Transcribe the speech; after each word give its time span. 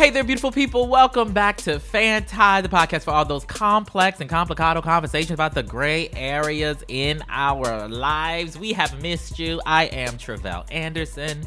Hey 0.00 0.08
there, 0.08 0.24
beautiful 0.24 0.50
people. 0.50 0.88
Welcome 0.88 1.34
back 1.34 1.58
to 1.58 1.78
Fanti, 1.78 2.62
the 2.62 2.70
podcast 2.70 3.02
for 3.02 3.10
all 3.10 3.26
those 3.26 3.44
complex 3.44 4.18
and 4.22 4.30
complicado 4.30 4.80
conversations 4.80 5.32
about 5.32 5.52
the 5.52 5.62
gray 5.62 6.08
areas 6.14 6.82
in 6.88 7.22
our 7.28 7.86
lives. 7.86 8.58
We 8.58 8.72
have 8.72 9.02
missed 9.02 9.38
you. 9.38 9.60
I 9.66 9.84
am 9.88 10.14
Tre'vell 10.14 10.64
Anderson. 10.72 11.46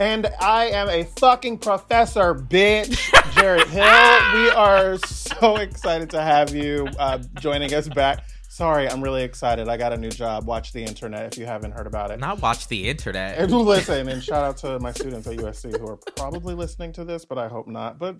And 0.00 0.26
I 0.40 0.68
am 0.68 0.88
a 0.88 1.04
fucking 1.04 1.58
professor, 1.58 2.34
bitch. 2.34 3.12
Jarrett 3.34 3.68
Hill. 3.68 3.82
We 4.42 4.50
are 4.52 4.96
so 4.96 5.56
excited 5.56 6.08
to 6.10 6.22
have 6.22 6.54
you 6.54 6.88
uh, 6.98 7.18
joining 7.40 7.74
us 7.74 7.88
back. 7.88 8.24
Sorry, 8.52 8.86
I'm 8.86 9.00
really 9.00 9.22
excited. 9.22 9.66
I 9.66 9.78
got 9.78 9.94
a 9.94 9.96
new 9.96 10.10
job. 10.10 10.44
Watch 10.44 10.74
the 10.74 10.84
internet 10.84 11.32
if 11.32 11.38
you 11.38 11.46
haven't 11.46 11.72
heard 11.72 11.86
about 11.86 12.10
it. 12.10 12.20
Not 12.20 12.42
watch 12.42 12.68
the 12.68 12.86
internet. 12.86 13.38
And 13.38 13.50
listen, 13.50 14.06
and 14.10 14.22
shout 14.24 14.44
out 14.44 14.58
to 14.58 14.78
my 14.78 14.92
students 14.92 15.26
at 15.26 15.38
USC 15.38 15.78
who 15.78 15.88
are 15.88 15.96
probably 15.96 16.52
listening 16.52 16.92
to 16.92 17.04
this, 17.06 17.24
but 17.24 17.38
I 17.38 17.48
hope 17.48 17.66
not. 17.66 17.98
But 17.98 18.16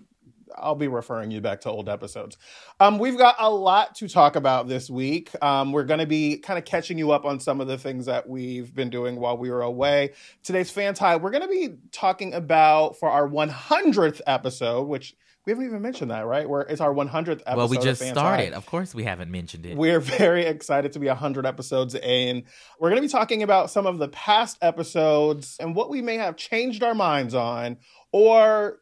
I'll 0.55 0.73
be 0.73 0.87
referring 0.87 1.29
you 1.29 1.39
back 1.39 1.61
to 1.61 1.69
old 1.69 1.87
episodes. 1.87 2.39
Um, 2.79 2.97
we've 2.97 3.15
got 3.15 3.35
a 3.37 3.47
lot 3.47 3.93
to 3.97 4.09
talk 4.09 4.35
about 4.35 4.67
this 4.67 4.89
week. 4.89 5.29
Um, 5.43 5.71
we're 5.71 5.83
going 5.83 5.99
to 5.99 6.07
be 6.07 6.39
kind 6.39 6.57
of 6.57 6.65
catching 6.65 6.97
you 6.97 7.11
up 7.11 7.25
on 7.25 7.39
some 7.39 7.61
of 7.61 7.67
the 7.67 7.77
things 7.77 8.07
that 8.07 8.27
we've 8.27 8.73
been 8.73 8.89
doing 8.89 9.17
while 9.17 9.37
we 9.37 9.51
were 9.51 9.61
away. 9.61 10.13
Today's 10.41 10.71
Fanti, 10.71 11.15
we're 11.17 11.29
going 11.29 11.43
to 11.43 11.47
be 11.47 11.75
talking 11.91 12.33
about 12.33 12.97
for 12.97 13.07
our 13.07 13.29
100th 13.29 14.21
episode, 14.25 14.87
which 14.87 15.15
we 15.45 15.51
haven't 15.51 15.65
even 15.65 15.81
mentioned 15.81 16.11
that, 16.11 16.25
right? 16.25 16.47
Where 16.47 16.61
it's 16.61 16.79
our 16.79 16.93
100th 16.93 17.41
episode. 17.41 17.57
Well, 17.57 17.67
we 17.67 17.77
just 17.77 18.01
of 18.01 18.07
started. 18.07 18.53
Of 18.53 18.65
course, 18.65 18.95
we 18.95 19.03
haven't 19.03 19.29
mentioned 19.29 19.65
it. 19.65 19.77
We're 19.77 19.99
very 19.99 20.45
excited 20.45 20.93
to 20.93 20.99
be 20.99 21.07
100 21.07 21.45
episodes 21.45 21.95
in. 21.95 22.43
We're 22.79 22.89
going 22.89 23.01
to 23.01 23.05
be 23.05 23.11
talking 23.11 23.43
about 23.43 23.69
some 23.69 23.85
of 23.85 23.97
the 23.97 24.07
past 24.07 24.57
episodes 24.61 25.57
and 25.59 25.75
what 25.75 25.89
we 25.89 26.01
may 26.01 26.15
have 26.15 26.37
changed 26.37 26.81
our 26.81 26.95
minds 26.95 27.33
on, 27.33 27.77
or 28.13 28.79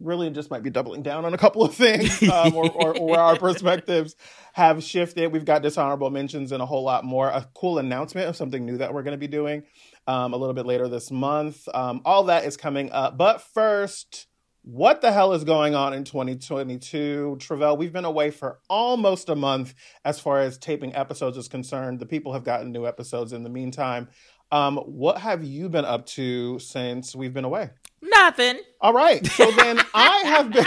really 0.00 0.28
just 0.30 0.50
might 0.50 0.62
be 0.62 0.70
doubling 0.70 1.02
down 1.02 1.24
on 1.24 1.32
a 1.32 1.38
couple 1.38 1.62
of 1.62 1.74
things, 1.74 2.22
um, 2.30 2.54
or, 2.54 2.70
or, 2.70 2.98
or, 2.98 3.06
where 3.06 3.20
our 3.20 3.36
perspectives 3.36 4.14
have 4.52 4.82
shifted. 4.82 5.32
We've 5.32 5.44
got 5.44 5.62
dishonorable 5.62 6.10
mentions 6.10 6.52
and 6.52 6.62
a 6.62 6.66
whole 6.66 6.82
lot 6.82 7.04
more. 7.04 7.28
A 7.28 7.48
cool 7.54 7.78
announcement 7.78 8.28
of 8.28 8.36
something 8.36 8.66
new 8.66 8.76
that 8.78 8.92
we're 8.92 9.02
going 9.02 9.14
to 9.14 9.18
be 9.18 9.28
doing 9.28 9.62
um, 10.06 10.34
a 10.34 10.36
little 10.36 10.54
bit 10.54 10.66
later 10.66 10.88
this 10.88 11.10
month. 11.10 11.68
Um, 11.72 12.02
all 12.04 12.24
that 12.24 12.44
is 12.44 12.58
coming 12.58 12.90
up. 12.92 13.16
But 13.16 13.40
first, 13.40 14.26
what 14.62 15.00
the 15.00 15.12
hell 15.12 15.32
is 15.32 15.44
going 15.44 15.74
on 15.74 15.92
in 15.92 16.04
2022? 16.04 17.36
Tre'vell, 17.40 17.76
we've 17.76 17.92
been 17.92 18.04
away 18.04 18.30
for 18.30 18.60
almost 18.68 19.28
a 19.28 19.34
month 19.34 19.74
as 20.04 20.20
far 20.20 20.40
as 20.40 20.58
taping 20.58 20.94
episodes 20.94 21.36
is 21.36 21.48
concerned. 21.48 21.98
The 21.98 22.06
people 22.06 22.32
have 22.32 22.44
gotten 22.44 22.72
new 22.72 22.86
episodes 22.86 23.32
in 23.32 23.42
the 23.42 23.50
meantime. 23.50 24.08
Um, 24.50 24.76
what 24.78 25.18
have 25.18 25.42
you 25.42 25.68
been 25.68 25.84
up 25.84 26.06
to 26.06 26.58
since 26.58 27.14
we've 27.14 27.34
been 27.34 27.44
away? 27.44 27.70
Nothing. 28.00 28.60
All 28.80 28.92
right. 28.92 29.24
So 29.26 29.50
then 29.50 29.80
I 29.94 30.22
have 30.26 30.52
been. 30.52 30.66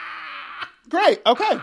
Great. 0.88 1.20
Okay. 1.26 1.60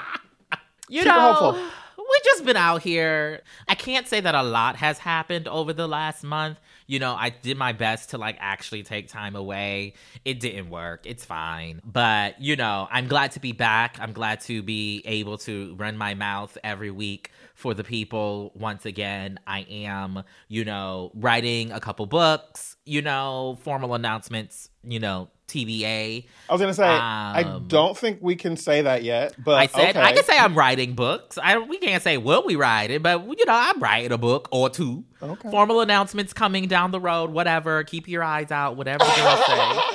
You 0.90 1.02
Super 1.02 1.16
know. 1.16 1.34
Hopeful 1.34 1.70
we've 2.14 2.24
just 2.24 2.46
been 2.46 2.58
out 2.58 2.82
here. 2.82 3.42
I 3.68 3.76
can't 3.76 4.08
say 4.08 4.20
that 4.20 4.36
a 4.36 4.44
lot 4.44 4.76
has 4.78 5.00
happened 5.00 5.48
over 5.48 5.74
the 5.74 5.88
last 5.88 6.24
month. 6.24 6.58
You 6.94 7.00
know, 7.00 7.16
I 7.16 7.32
did 7.32 7.58
my 7.58 7.72
best 7.72 8.12
to 8.12 8.20
like 8.20 8.38
actually 8.40 8.84
take 8.84 9.08
time 9.08 9.36
away. 9.36 9.96
It 10.26 10.40
didn't 10.40 10.70
work. 10.70 11.08
It's 11.08 11.26
fine. 11.26 11.82
But, 11.84 12.40
you 12.40 12.56
know, 12.56 12.88
I'm 12.92 13.08
glad 13.08 13.32
to 13.32 13.40
be 13.40 13.52
back. 13.52 13.98
I'm 14.00 14.14
glad 14.14 14.42
to 14.42 14.62
be 14.62 15.02
able 15.06 15.40
to 15.40 15.74
run 15.74 15.98
my 15.98 16.14
mouth 16.14 16.56
every 16.64 16.92
week 16.92 17.32
for 17.54 17.74
the 17.74 17.84
people 17.84 18.52
once 18.56 18.86
again. 18.86 19.40
I 19.46 19.62
am, 19.70 20.24
you 20.48 20.66
know, 20.66 21.12
writing 21.14 21.72
a 21.72 21.80
couple 21.80 22.06
books, 22.06 22.76
you 22.86 23.02
know, 23.02 23.58
formal 23.62 23.94
announcements, 23.94 24.70
you 24.84 25.00
know, 25.00 25.30
TBA. 25.48 26.26
I 26.50 26.54
was 26.54 26.62
gonna 26.62 26.74
say 26.74 26.88
um, 26.88 27.00
I 27.00 27.62
don't 27.68 27.98
think 27.98 28.20
we 28.22 28.36
can 28.36 28.58
say 28.58 28.82
that 28.82 29.04
yet, 29.04 29.36
but 29.44 29.56
I 29.56 29.68
said 29.68 29.90
okay. 29.96 30.02
I 30.02 30.14
can 30.14 30.24
say 30.24 30.38
I'm 30.38 30.56
writing 30.56 30.94
books. 30.94 31.38
I 31.38 31.58
we 31.60 31.78
can't 31.78 32.02
say 32.02 32.18
what 32.18 32.46
we 32.46 32.56
write 32.56 32.90
it, 32.92 33.04
but 33.04 33.24
you 33.26 33.46
know 33.46 33.54
I'm 33.54 33.80
writing 33.80 34.12
a 34.12 34.18
book 34.18 34.48
or 34.52 34.70
two. 34.70 35.04
Okay. 35.22 35.52
Formal 35.52 35.82
announcements 35.82 36.34
coming 36.34 36.68
down 36.68 36.92
the 36.92 37.00
road. 37.00 37.32
Whatever. 37.32 37.84
Keep 37.84 38.08
your 38.08 38.24
eyes 38.24 38.52
out. 38.52 38.78
Whatever 38.78 39.06
say. 39.06 39.80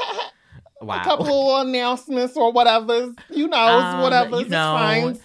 Wow. 0.80 1.00
A 1.00 1.04
couple 1.04 1.56
of 1.56 1.66
announcements 1.66 2.36
or 2.36 2.52
whatever. 2.52 3.12
You 3.30 3.48
know, 3.48 3.56
um, 3.56 4.00
whatever. 4.00 4.40
You 4.40 4.48
know, 4.48 4.76
fine. 4.78 5.18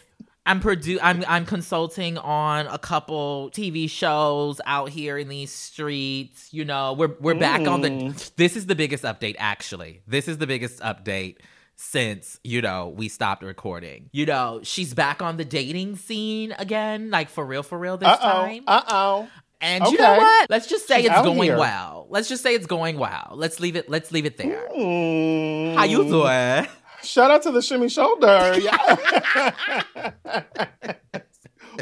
I'm 0.46 0.60
produ- 0.60 1.00
I'm 1.02 1.24
I'm 1.28 1.46
consulting 1.46 2.18
on 2.18 2.68
a 2.68 2.78
couple 2.78 3.50
TV 3.54 3.90
shows 3.90 4.60
out 4.66 4.90
here 4.90 5.18
in 5.18 5.30
these 5.30 5.52
streets. 5.52 6.54
You 6.54 6.66
know, 6.66 6.94
we're 6.94 7.16
we're 7.20 7.36
mm. 7.36 7.40
back 7.40 7.68
on 7.68 7.82
the 7.82 7.90
mm. 7.90 8.36
This 8.36 8.58
is 8.58 8.66
the 8.66 8.76
biggest 8.76 9.04
update 9.04 9.36
actually. 9.40 10.02
This 10.06 10.28
is 10.28 10.40
the 10.40 10.48
biggest 10.48 10.80
update 10.82 11.38
since, 11.76 12.40
you 12.44 12.62
know, 12.62 12.90
we 12.90 13.10
stopped 13.10 13.44
recording. 13.44 14.10
You 14.12 14.26
know, 14.26 14.60
she's 14.64 14.94
back 14.94 15.22
on 15.22 15.38
the 15.38 15.46
dating 15.46 15.96
scene 15.96 16.54
again, 16.60 17.10
like 17.10 17.30
for 17.30 17.46
real 17.46 17.64
for 17.64 17.78
real 17.78 17.98
this 17.98 18.10
Uh-oh. 18.10 18.32
time. 18.32 18.64
Uh-oh. 18.68 19.28
And 19.62 19.84
okay. 19.84 19.92
you 19.94 19.98
know 19.98 20.18
what? 20.18 20.50
Let's 20.50 20.68
just 20.68 20.88
say 20.88 21.04
she's 21.04 21.12
it's 21.12 21.22
going 21.22 21.44
here. 21.44 21.58
well. 21.58 22.08
Let's 22.10 22.28
just 22.28 22.44
say 22.44 22.54
it's 22.54 22.68
going 22.68 22.98
well. 22.98 23.32
Let's 23.36 23.62
leave 23.62 23.78
it 23.78 23.90
let's 23.90 24.12
leave 24.12 24.26
it 24.26 24.38
there. 24.38 24.68
Mm. 24.76 25.76
How 25.76 25.86
you 25.86 26.04
doing? 26.04 26.68
Shout 27.04 27.32
out 27.32 27.44
to 27.44 27.52
the 27.52 27.62
shimmy 27.62 27.90
shoulder. 27.90 28.58
Yeah. 28.64 30.42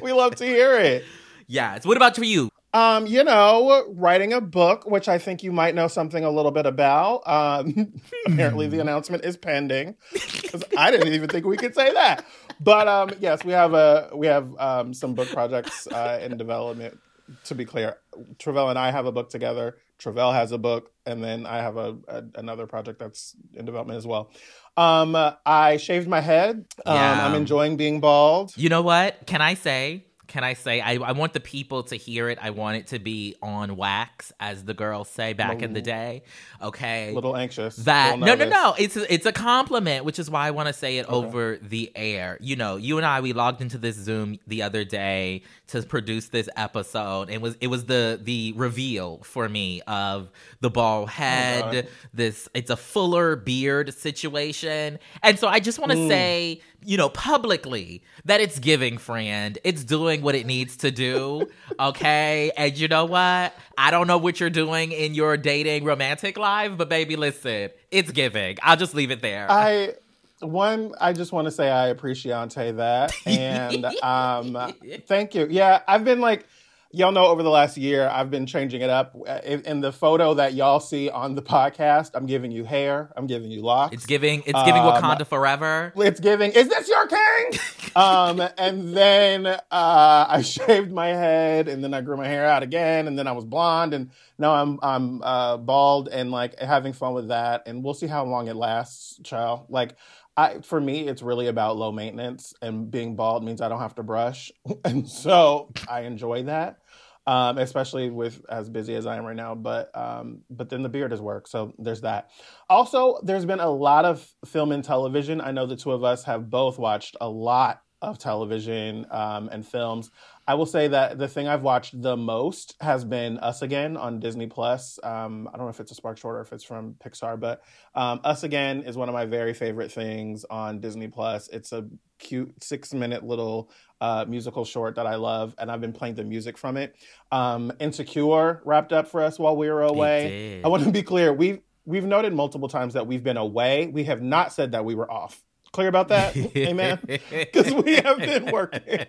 we 0.02 0.12
love 0.14 0.36
to 0.36 0.46
hear 0.46 0.78
it. 0.80 1.04
Yes. 1.48 1.86
What 1.86 1.98
about 1.98 2.16
for 2.16 2.24
you? 2.24 2.50
Um, 2.74 3.06
you 3.06 3.24
know, 3.24 3.86
writing 3.90 4.32
a 4.32 4.40
book, 4.40 4.86
which 4.86 5.10
I 5.10 5.18
think 5.18 5.44
you 5.44 5.52
might 5.52 5.76
know 5.76 5.90
something 5.90 6.24
a 6.24 6.30
little 6.30 6.52
bit 6.52 6.66
about. 6.66 7.22
Um, 7.28 7.94
apparently, 8.26 8.68
the 8.68 8.80
announcement 8.80 9.26
is 9.26 9.36
pending 9.36 9.98
because 10.14 10.64
I 10.78 10.90
didn't 10.90 11.14
even 11.14 11.28
think 11.28 11.46
we 11.46 11.58
could 11.58 11.76
say 11.76 11.92
that. 11.92 12.26
But 12.62 12.88
um, 12.88 13.12
yes, 13.20 13.44
we 13.44 13.52
have 13.52 13.74
a 13.74 14.10
we 14.16 14.28
have 14.28 14.56
um, 14.58 14.94
some 14.94 15.14
book 15.16 15.28
projects 15.30 15.88
uh, 15.88 16.20
in 16.24 16.38
development. 16.38 16.98
To 17.46 17.56
be 17.56 17.64
clear, 17.66 17.98
Tre'vell 18.40 18.70
and 18.70 18.80
I 18.80 18.92
have 18.92 19.06
a 19.06 19.12
book 19.12 19.30
together. 19.30 19.78
Tre'vell 20.02 20.34
has 20.34 20.52
a 20.52 20.58
book, 20.58 20.92
and 21.06 21.24
then 21.24 21.46
I 21.46 21.58
have 21.58 21.78
a, 21.78 21.98
a 22.08 22.24
another 22.36 22.66
project 22.68 23.00
that's 23.00 23.36
in 23.54 23.66
development 23.66 23.98
as 23.98 24.08
well. 24.08 24.32
Um, 24.78 25.16
I 25.46 25.78
shaved 25.78 26.08
my 26.08 26.22
head. 26.22 26.66
Um, 26.86 26.96
yeah. 26.96 27.26
I'm 27.26 27.36
enjoying 27.36 27.78
being 27.78 28.00
bald. 28.00 28.54
You 28.56 28.70
know 28.70 28.82
what? 28.82 29.26
Can 29.28 29.42
I 29.42 29.54
say? 29.54 30.06
Can 30.32 30.46
I 30.46 30.54
say? 30.54 30.80
I, 30.80 30.94
I 30.94 31.12
want 31.12 31.34
the 31.34 31.42
people 31.42 31.84
to 31.84 31.98
hear 31.98 32.30
it. 32.30 32.40
I 32.42 32.52
want 32.52 32.78
it 32.78 32.88
to 32.88 33.00
be 33.00 33.36
on 33.42 33.76
wax, 33.76 34.32
as 34.40 34.64
the 34.64 34.74
girls 34.74 35.10
say 35.10 35.34
back 35.34 35.62
in 35.62 35.74
the 35.74 35.82
day. 35.82 36.24
Okay. 36.62 37.12
A 37.12 37.14
little 37.14 37.36
anxious. 37.36 37.76
That 37.76 38.18
no, 38.18 38.36
no, 38.36 38.48
no. 38.48 38.74
It's 38.80 38.96
a, 38.96 39.14
it's 39.14 39.26
a 39.26 39.34
compliment, 39.34 40.06
which 40.06 40.20
is 40.20 40.30
why 40.30 40.48
I 40.48 40.52
want 40.52 40.68
to 40.68 40.74
say 40.74 41.00
it 41.00 41.06
okay. 41.10 41.14
over 41.14 41.58
the 41.62 41.92
air. 41.98 42.38
You 42.40 42.56
know, 42.56 42.78
you 42.78 42.96
and 42.96 43.06
I 43.06 43.20
we 43.20 43.34
logged 43.34 43.60
into 43.60 43.78
this 43.78 43.98
Zoom 43.98 44.40
the 44.48 44.64
other 44.64 44.86
day 44.86 45.44
to 45.68 45.82
produce 45.82 46.30
this 46.30 46.48
episode. 46.56 47.30
It 47.30 47.42
was 47.42 47.58
it 47.60 47.68
was 47.68 47.84
the 47.88 48.18
the 48.24 48.54
reveal 48.56 49.18
for 49.24 49.50
me 49.50 49.82
of 49.82 50.32
the 50.62 50.70
bald 50.70 51.04
oh, 51.04 51.06
head. 51.08 51.88
Oh 51.88 51.90
this 52.14 52.48
it's 52.54 52.70
a 52.70 52.78
fuller 52.78 53.36
beard 53.36 53.94
situation, 53.94 54.98
and 55.24 55.38
so 55.38 55.50
I 55.50 55.60
just 55.60 55.78
want 55.78 55.92
to 55.92 55.98
mm. 55.98 56.08
say 56.08 56.62
you 56.84 56.98
know, 56.98 57.10
publicly 57.10 58.04
that 58.26 58.42
it's 58.42 58.60
giving, 58.60 58.98
friend. 58.98 59.58
It's 59.64 59.84
doing 59.84 60.22
what 60.22 60.36
it 60.36 60.46
needs 60.46 60.78
to 60.78 60.92
do. 60.92 61.50
Okay. 61.80 62.52
and 62.58 62.78
you 62.78 62.88
know 62.88 63.06
what? 63.06 63.56
I 63.78 63.90
don't 63.90 64.06
know 64.06 64.18
what 64.18 64.40
you're 64.40 64.52
doing 64.52 64.92
in 64.92 65.16
your 65.16 65.36
dating 65.36 65.84
romantic 65.84 66.38
life, 66.38 66.74
but 66.78 66.90
baby, 66.90 67.16
listen, 67.16 67.72
it's 67.90 68.12
giving. 68.12 68.58
I'll 68.62 68.78
just 68.78 68.94
leave 68.94 69.10
it 69.10 69.22
there. 69.22 69.50
I 69.50 69.94
one, 70.42 70.94
I 71.00 71.14
just 71.14 71.32
want 71.32 71.46
to 71.46 71.52
say 71.52 71.70
I 71.72 71.88
appreciate 71.88 72.50
that. 72.52 73.14
And 73.26 73.86
um 74.04 74.74
thank 75.08 75.34
you. 75.34 75.48
Yeah, 75.50 75.82
I've 75.88 76.04
been 76.04 76.20
like 76.20 76.46
y'all 76.94 77.12
know 77.12 77.26
over 77.26 77.44
the 77.44 77.50
last 77.50 77.78
year 77.78 78.08
I've 78.08 78.30
been 78.30 78.46
changing 78.46 78.82
it 78.82 78.90
up. 78.90 79.16
In, 79.44 79.62
in, 79.62 79.82
the 79.82 79.92
photo 79.92 80.34
that 80.36 80.54
y'all 80.54 80.80
see 80.80 81.10
on 81.10 81.36
the 81.36 81.42
podcast, 81.42 82.12
I'm 82.14 82.26
giving 82.26 82.52
you 82.52 82.64
hair. 82.64 83.12
I'm 83.16 83.28
giving 83.28 83.52
you 83.52 83.62
locks. 83.62 83.94
It's 83.94 84.06
giving. 84.06 84.44
It's 84.46 84.64
giving 84.64 84.82
um, 84.82 85.02
Wakanda 85.02 85.26
forever. 85.26 85.94
It's 85.96 86.20
giving. 86.20 86.52
Is 86.52 86.68
this 86.68 86.88
your 86.90 87.08
king? 87.08 87.60
um, 87.96 88.42
and 88.58 88.96
then 88.96 89.48
uh, 89.48 89.60
I 89.72 90.42
shaved 90.42 90.92
my 90.92 91.08
head, 91.08 91.68
and 91.68 91.84
then 91.84 91.94
I 91.94 92.02
grew 92.02 92.18
my 92.18 92.28
hair 92.28 92.46
out 92.46 92.64
again, 92.64 93.08
and 93.08 93.18
then 93.18 93.28
I 93.28 93.32
was 93.32 93.46
blonde, 93.46 93.94
and 93.94 94.12
now 94.38 94.54
I'm 94.54 94.80
I'm 94.82 95.22
uh, 95.24 95.58
bald, 95.58 96.10
and 96.10 96.32
like 96.32 96.60
having 96.60 96.94
fun 96.94 97.14
with 97.14 97.30
that. 97.30 97.64
And 97.66 97.84
we'll 97.84 97.94
see 97.94 98.08
how 98.08 98.26
long 98.26 98.48
it 98.48 98.56
lasts, 98.56 99.20
child. 99.24 99.66
Like. 99.70 99.96
I, 100.38 100.62
for 100.62 100.80
me, 100.80 101.10
it's 101.10 101.22
really 101.22 101.48
about 101.48 101.76
low 101.76 101.92
maintenance, 101.92 102.54
and 102.62 102.90
being 102.90 103.18
bald 103.18 103.44
means 103.44 103.60
I 103.60 103.68
don't 103.68 103.82
have 103.82 103.96
to 103.96 104.02
brush, 104.02 104.50
and 104.86 105.08
so 105.08 105.70
I 105.90 106.04
enjoy 106.04 106.44
that 106.44 106.81
um, 107.28 107.58
especially 107.58 108.10
with 108.10 108.42
as 108.50 108.70
busy 108.70 108.96
as 108.96 109.06
I 109.06 109.18
am 109.18 109.26
right 109.26 109.36
now. 109.36 109.56
But 109.56 109.96
um, 109.96 110.42
but 110.50 110.70
then 110.70 110.84
the 110.84 110.90
beard 110.90 111.14
is 111.14 111.22
work, 111.22 111.48
so 111.48 111.74
there's 111.78 112.02
that. 112.02 112.30
Also, 112.70 113.20
there's 113.24 113.46
been 113.46 113.60
a 113.60 113.70
lot 113.70 114.06
of 114.06 114.28
film 114.46 114.72
and 114.72 114.84
television. 114.84 115.42
I 115.42 115.52
know 115.52 115.66
the 115.66 115.76
two 115.76 115.92
of 115.92 116.04
us 116.04 116.24
have 116.26 116.50
both 116.50 116.80
watched 116.80 117.16
a 117.22 117.30
lot 117.30 117.82
of 118.02 118.18
television 118.18 119.06
um, 119.12 119.50
and 119.52 119.66
films. 119.66 120.10
I 120.48 120.56
will 120.56 120.66
say 120.66 120.88
that 120.88 121.20
the 121.20 121.28
thing 121.28 121.48
I've 121.48 121.62
watched 121.62 122.02
the 122.02 122.18
most 122.18 122.76
has 122.82 123.06
been 123.06 123.38
Us 123.38 123.62
Again 123.62 123.96
on 123.96 124.20
Disney 124.20 124.48
Plus. 124.48 125.00
Um, 125.04 125.48
I 125.48 125.58
don't 125.58 125.68
know 125.68 125.70
if 125.70 125.80
it's 125.80 125.92
a 125.92 125.96
Spark 125.96 126.18
Short 126.18 126.38
or 126.38 126.42
if 126.42 126.52
it's 126.52 126.64
from 126.64 126.96
Pixar, 126.96 127.40
but 127.40 127.62
um, 127.94 128.20
Us 128.24 128.44
Again 128.44 128.84
is 128.84 128.98
one 128.98 129.08
of 129.08 129.14
my 129.14 129.26
very 129.26 129.54
favorite 129.54 129.92
things 129.92 130.44
on 130.50 130.80
Disney 130.80 131.08
Plus. 131.08 131.48
It's 131.50 131.72
a 131.72 131.88
cute 132.18 132.64
six 132.64 132.94
minute 132.94 133.24
little 133.24 133.72
uh, 134.02 134.26
musical 134.28 134.66
short 134.66 134.96
that 134.96 135.06
I 135.08 135.16
love, 135.16 135.56
and 135.58 135.72
I've 135.72 135.80
been 135.80 135.94
playing 135.94 136.16
the 136.16 136.24
music 136.24 136.58
from 136.58 136.76
it. 136.76 136.96
Um, 137.32 137.72
Insecure 137.80 138.62
wrapped 138.66 138.92
up 138.92 139.08
for 139.08 139.22
us 139.22 139.40
while 139.40 139.56
we 139.56 139.70
were 139.70 139.84
away. 139.84 140.62
I 140.66 140.68
want 140.68 140.84
to 140.84 140.92
be 140.92 141.04
clear. 141.04 141.32
We've 141.32 141.62
we've 141.86 142.06
noted 142.06 142.34
multiple 142.34 142.68
times 142.68 142.96
that 142.96 143.08
we've 143.08 143.24
been 143.24 143.38
away. 143.38 143.88
We 143.88 144.04
have 144.06 144.22
not 144.22 144.52
said 144.52 144.72
that 144.72 144.84
we 144.84 144.96
were 144.96 145.10
off. 145.10 145.42
Clear 145.72 145.88
about 145.88 146.10
that, 146.10 146.36
amen. 146.58 147.00
Because 147.30 147.74
we 147.74 147.96
have 147.96 148.18
been 148.18 148.52
working. 148.52 149.06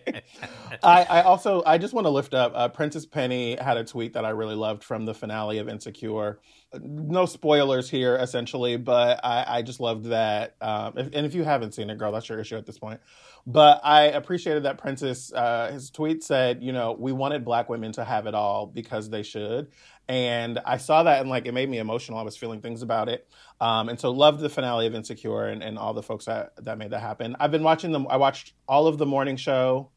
I, 0.80 1.02
I, 1.02 1.22
also 1.22 1.62
I 1.66 1.76
just 1.76 1.92
want 1.92 2.04
to 2.04 2.10
lift 2.10 2.34
up. 2.34 2.52
Uh, 2.54 2.68
Prentice 2.68 3.04
Penny 3.04 3.56
had 3.56 3.76
a 3.76 3.84
tweet 3.84 4.12
that 4.12 4.24
I 4.24 4.30
really 4.30 4.54
loved 4.54 4.84
from 4.84 5.04
the 5.04 5.12
finale 5.12 5.58
of 5.58 5.68
Insecure. 5.68 6.38
No 6.80 7.26
spoilers 7.26 7.90
here, 7.90 8.14
essentially, 8.16 8.76
but 8.76 9.20
I, 9.24 9.44
I 9.58 9.62
just 9.62 9.80
loved 9.80 10.06
that. 10.06 10.54
Um, 10.60 10.94
if, 10.96 11.06
and 11.12 11.26
if 11.26 11.34
you 11.34 11.42
haven't 11.42 11.74
seen 11.74 11.90
it, 11.90 11.98
girl, 11.98 12.12
that's 12.12 12.28
your 12.28 12.38
issue 12.38 12.56
at 12.56 12.64
this 12.64 12.78
point. 12.78 13.00
But 13.44 13.80
I 13.82 14.02
appreciated 14.04 14.62
that 14.62 14.78
princess 14.78 15.32
Uh, 15.32 15.72
his 15.72 15.90
tweet 15.90 16.22
said, 16.22 16.62
you 16.62 16.72
know, 16.72 16.92
we 16.96 17.10
wanted 17.10 17.44
black 17.44 17.68
women 17.68 17.90
to 17.92 18.04
have 18.04 18.26
it 18.26 18.34
all 18.34 18.66
because 18.66 19.10
they 19.10 19.24
should, 19.24 19.68
and 20.12 20.60
I 20.66 20.76
saw 20.76 21.04
that 21.04 21.22
and 21.22 21.30
like 21.30 21.46
it 21.46 21.52
made 21.52 21.70
me 21.70 21.78
emotional. 21.78 22.18
I 22.18 22.22
was 22.22 22.36
feeling 22.36 22.60
things 22.60 22.82
about 22.82 23.08
it. 23.08 23.26
Um, 23.62 23.88
and 23.88 23.98
so 23.98 24.10
loved 24.10 24.40
the 24.40 24.50
finale 24.50 24.86
of 24.86 24.94
Insecure 24.94 25.46
and, 25.46 25.62
and 25.62 25.78
all 25.78 25.94
the 25.94 26.02
folks 26.02 26.26
that, 26.26 26.52
that 26.62 26.76
made 26.76 26.90
that 26.90 27.00
happen. 27.00 27.34
I've 27.40 27.50
been 27.50 27.62
watching 27.62 27.92
them. 27.92 28.06
I 28.10 28.18
watched 28.18 28.52
all 28.68 28.86
of 28.86 28.98
the 28.98 29.06
morning 29.06 29.36
show. 29.36 29.88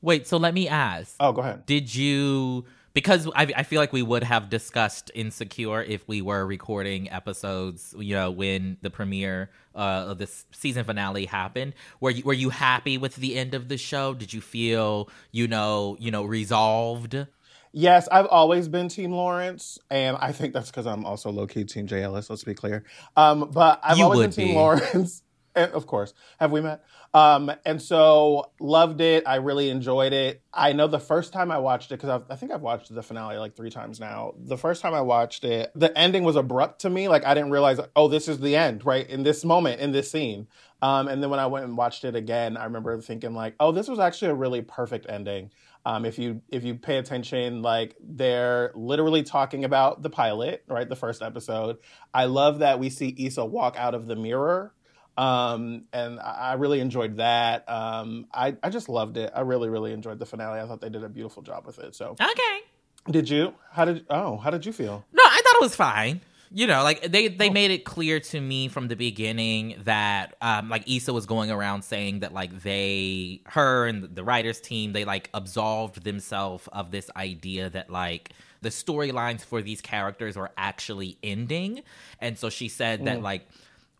Wait, 0.00 0.28
so 0.28 0.36
let 0.36 0.54
me 0.54 0.68
ask. 0.68 1.16
Oh, 1.18 1.32
go 1.32 1.40
ahead. 1.40 1.66
Did 1.66 1.92
you 1.92 2.66
because 2.92 3.28
I, 3.34 3.52
I 3.56 3.62
feel 3.64 3.80
like 3.80 3.92
we 3.92 4.02
would 4.02 4.22
have 4.22 4.48
discussed 4.48 5.10
Insecure 5.12 5.82
if 5.82 6.06
we 6.06 6.22
were 6.22 6.46
recording 6.46 7.10
episodes, 7.10 7.92
you 7.98 8.14
know, 8.14 8.30
when 8.30 8.76
the 8.82 8.90
premiere 8.90 9.50
uh, 9.74 10.06
of 10.06 10.18
this 10.18 10.46
season 10.52 10.84
finale 10.84 11.26
happened. 11.26 11.74
Were 11.98 12.10
you 12.10 12.22
were 12.22 12.32
you 12.32 12.50
happy 12.50 12.96
with 12.96 13.16
the 13.16 13.34
end 13.34 13.54
of 13.54 13.68
the 13.68 13.76
show? 13.76 14.14
Did 14.14 14.32
you 14.32 14.40
feel, 14.40 15.08
you 15.32 15.48
know, 15.48 15.96
you 15.98 16.12
know, 16.12 16.22
resolved? 16.22 17.26
Yes, 17.76 18.06
I've 18.06 18.26
always 18.26 18.68
been 18.68 18.88
Team 18.88 19.10
Lawrence, 19.10 19.80
and 19.90 20.16
I 20.20 20.30
think 20.30 20.54
that's 20.54 20.70
because 20.70 20.86
I'm 20.86 21.04
also 21.04 21.30
low 21.32 21.48
key 21.48 21.64
Team 21.64 21.88
Jay 21.88 22.04
Ellis. 22.04 22.30
Let's 22.30 22.44
be 22.44 22.54
clear. 22.54 22.84
Um, 23.16 23.50
but 23.52 23.80
I've 23.82 23.98
you 23.98 24.04
always 24.04 24.20
been 24.20 24.30
Team 24.30 24.48
be. 24.48 24.54
Lawrence. 24.54 25.22
And 25.56 25.70
of 25.70 25.86
course, 25.86 26.14
have 26.40 26.50
we 26.50 26.60
met? 26.60 26.84
Um, 27.12 27.48
and 27.64 27.80
so 27.80 28.50
loved 28.58 29.00
it. 29.00 29.22
I 29.24 29.36
really 29.36 29.70
enjoyed 29.70 30.12
it. 30.12 30.42
I 30.52 30.72
know 30.72 30.88
the 30.88 30.98
first 30.98 31.32
time 31.32 31.52
I 31.52 31.58
watched 31.58 31.92
it 31.92 32.00
because 32.00 32.22
I 32.28 32.34
think 32.34 32.50
I've 32.50 32.60
watched 32.60 32.92
the 32.92 33.04
finale 33.04 33.38
like 33.38 33.54
three 33.54 33.70
times 33.70 34.00
now. 34.00 34.34
The 34.36 34.58
first 34.58 34.82
time 34.82 34.94
I 34.94 35.02
watched 35.02 35.44
it, 35.44 35.70
the 35.76 35.96
ending 35.96 36.24
was 36.24 36.34
abrupt 36.34 36.80
to 36.80 36.90
me. 36.90 37.06
Like 37.06 37.24
I 37.24 37.34
didn't 37.34 37.52
realize, 37.52 37.78
oh, 37.94 38.08
this 38.08 38.26
is 38.26 38.40
the 38.40 38.56
end, 38.56 38.84
right? 38.84 39.08
In 39.08 39.22
this 39.22 39.44
moment, 39.44 39.80
in 39.80 39.92
this 39.92 40.10
scene. 40.10 40.48
Um, 40.82 41.06
and 41.06 41.22
then 41.22 41.30
when 41.30 41.38
I 41.38 41.46
went 41.46 41.66
and 41.66 41.76
watched 41.78 42.04
it 42.04 42.16
again, 42.16 42.56
I 42.56 42.64
remember 42.64 43.00
thinking 43.00 43.32
like, 43.32 43.54
oh, 43.60 43.70
this 43.70 43.86
was 43.86 44.00
actually 44.00 44.32
a 44.32 44.34
really 44.34 44.60
perfect 44.60 45.06
ending. 45.08 45.52
Um, 45.86 46.04
if 46.04 46.18
you 46.18 46.40
if 46.48 46.64
you 46.64 46.76
pay 46.76 46.96
attention, 46.96 47.62
like 47.62 47.94
they're 48.00 48.72
literally 48.74 49.22
talking 49.22 49.64
about 49.64 50.02
the 50.02 50.10
pilot, 50.10 50.64
right? 50.68 50.88
The 50.88 50.96
first 50.96 51.22
episode. 51.22 51.78
I 52.12 52.24
love 52.24 52.60
that 52.60 52.78
we 52.78 52.90
see 52.90 53.14
Issa 53.18 53.44
walk 53.44 53.76
out 53.76 53.94
of 53.94 54.06
the 54.06 54.16
mirror. 54.16 54.72
Um, 55.16 55.84
and 55.92 56.18
I 56.18 56.54
really 56.54 56.80
enjoyed 56.80 57.18
that. 57.18 57.68
Um, 57.68 58.26
I, 58.34 58.56
I 58.62 58.70
just 58.70 58.88
loved 58.88 59.16
it. 59.16 59.30
I 59.32 59.42
really, 59.42 59.68
really 59.68 59.92
enjoyed 59.92 60.18
the 60.18 60.26
finale. 60.26 60.58
I 60.58 60.66
thought 60.66 60.80
they 60.80 60.88
did 60.88 61.04
a 61.04 61.08
beautiful 61.08 61.42
job 61.42 61.66
with 61.66 61.78
it. 61.78 61.94
So 61.94 62.16
Okay. 62.20 62.60
Did 63.10 63.28
you? 63.28 63.54
How 63.70 63.84
did 63.84 64.06
oh, 64.10 64.38
how 64.38 64.50
did 64.50 64.64
you 64.64 64.72
feel? 64.72 65.04
No, 65.12 65.22
I 65.22 65.40
thought 65.44 65.56
it 65.56 65.60
was 65.60 65.76
fine 65.76 66.20
you 66.50 66.66
know, 66.66 66.82
like 66.82 67.02
they 67.02 67.28
they 67.28 67.48
oh. 67.48 67.52
made 67.52 67.70
it 67.70 67.84
clear 67.84 68.20
to 68.20 68.40
me 68.40 68.68
from 68.68 68.88
the 68.88 68.96
beginning 68.96 69.76
that 69.84 70.36
um 70.40 70.68
like 70.68 70.88
Issa 70.88 71.12
was 71.12 71.26
going 71.26 71.50
around 71.50 71.82
saying 71.82 72.20
that 72.20 72.32
like 72.32 72.62
they 72.62 73.40
her 73.46 73.86
and 73.86 74.14
the 74.14 74.24
writers 74.24 74.60
team 74.60 74.92
they 74.92 75.04
like 75.04 75.30
absolved 75.34 76.04
themselves 76.04 76.68
of 76.72 76.90
this 76.90 77.10
idea 77.16 77.70
that 77.70 77.90
like 77.90 78.32
the 78.62 78.70
storylines 78.70 79.44
for 79.44 79.62
these 79.62 79.80
characters 79.80 80.36
are 80.36 80.50
actually 80.56 81.16
ending. 81.22 81.82
And 82.20 82.36
so 82.38 82.50
she 82.50 82.68
said 82.68 83.00
mm. 83.00 83.04
that 83.04 83.22
like 83.22 83.46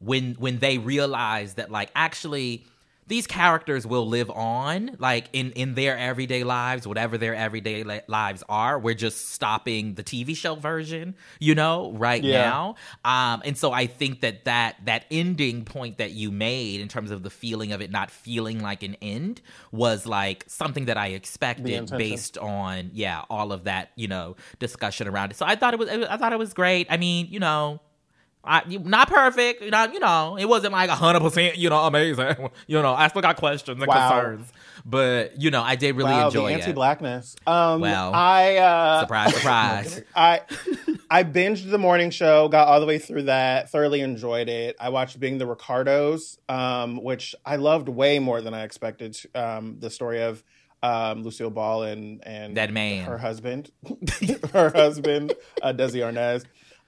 when 0.00 0.34
when 0.34 0.58
they 0.58 0.78
realized 0.78 1.56
that 1.56 1.70
like 1.70 1.90
actually 1.94 2.64
these 3.06 3.26
characters 3.26 3.86
will 3.86 4.06
live 4.06 4.30
on 4.30 4.96
like 4.98 5.28
in 5.32 5.52
in 5.52 5.74
their 5.74 5.96
everyday 5.96 6.44
lives 6.44 6.86
whatever 6.86 7.18
their 7.18 7.34
everyday 7.34 7.82
li- 7.82 8.00
lives 8.08 8.42
are. 8.48 8.78
We're 8.78 8.94
just 8.94 9.30
stopping 9.30 9.94
the 9.94 10.02
tv 10.02 10.36
show 10.36 10.54
version 10.54 11.14
you 11.38 11.54
know 11.54 11.92
right 11.92 12.22
yeah. 12.22 12.50
now. 12.50 12.74
Um 13.04 13.42
and 13.44 13.56
so 13.58 13.72
i 13.72 13.86
think 13.86 14.20
that 14.20 14.44
that 14.44 14.76
that 14.84 15.04
ending 15.10 15.64
point 15.64 15.98
that 15.98 16.12
you 16.12 16.30
made 16.30 16.80
in 16.80 16.88
terms 16.88 17.10
of 17.10 17.22
the 17.22 17.30
feeling 17.30 17.72
of 17.72 17.80
it 17.80 17.90
not 17.90 18.10
feeling 18.10 18.60
like 18.60 18.82
an 18.82 18.96
end 19.02 19.40
was 19.72 20.06
like 20.06 20.44
something 20.46 20.86
that 20.86 20.96
i 20.96 21.08
expected 21.08 21.90
based 21.90 22.38
on 22.38 22.90
yeah 22.92 23.22
all 23.28 23.52
of 23.52 23.64
that 23.64 23.90
you 23.96 24.08
know 24.08 24.36
discussion 24.58 25.08
around 25.08 25.30
it. 25.30 25.36
So 25.36 25.46
i 25.46 25.56
thought 25.56 25.74
it 25.74 25.78
was 25.78 25.88
i 25.88 26.16
thought 26.16 26.32
it 26.32 26.38
was 26.38 26.54
great. 26.54 26.86
I 26.90 26.96
mean 26.96 27.26
you 27.30 27.40
know 27.40 27.80
I, 28.46 28.62
not 28.66 29.08
perfect, 29.08 29.62
not 29.70 29.94
you 29.94 30.00
know, 30.00 30.36
it 30.36 30.46
wasn't 30.46 30.72
like 30.72 30.90
hundred 30.90 31.20
percent, 31.20 31.56
you 31.56 31.70
know, 31.70 31.80
amazing. 31.80 32.50
you 32.66 32.80
know, 32.82 32.92
I 32.92 33.08
still 33.08 33.22
got 33.22 33.36
questions 33.36 33.78
and 33.80 33.86
wow. 33.86 34.10
concerns, 34.10 34.52
but 34.84 35.40
you 35.40 35.50
know, 35.50 35.62
I 35.62 35.76
did 35.76 35.96
really 35.96 36.12
wow, 36.12 36.26
enjoy 36.26 36.48
the 36.48 36.54
anti-blackness. 36.54 37.36
Um, 37.46 37.80
well, 37.80 38.12
I 38.14 38.56
uh, 38.56 39.00
surprise, 39.00 39.34
surprise. 39.34 40.02
I 40.14 40.40
I 41.10 41.24
binged 41.24 41.70
the 41.70 41.78
morning 41.78 42.10
show, 42.10 42.48
got 42.48 42.68
all 42.68 42.80
the 42.80 42.86
way 42.86 42.98
through 42.98 43.24
that, 43.24 43.70
thoroughly 43.70 44.00
enjoyed 44.00 44.48
it. 44.48 44.76
I 44.78 44.90
watched 44.90 45.18
Being 45.18 45.38
the 45.38 45.46
Ricardos, 45.46 46.38
um, 46.48 47.02
which 47.02 47.34
I 47.44 47.56
loved 47.56 47.88
way 47.88 48.18
more 48.18 48.40
than 48.40 48.54
I 48.54 48.64
expected. 48.64 49.16
Um, 49.34 49.78
the 49.78 49.90
story 49.90 50.22
of 50.22 50.42
um, 50.84 51.22
Lucille 51.22 51.50
Ball 51.50 51.84
and 51.84 52.22
and 52.26 52.56
that 52.56 52.72
man, 52.72 53.06
her 53.06 53.18
husband, 53.18 53.70
her 54.52 54.70
husband, 54.70 55.32
uh, 55.62 55.72
Desi 55.72 56.00
Arnaz. 56.00 56.44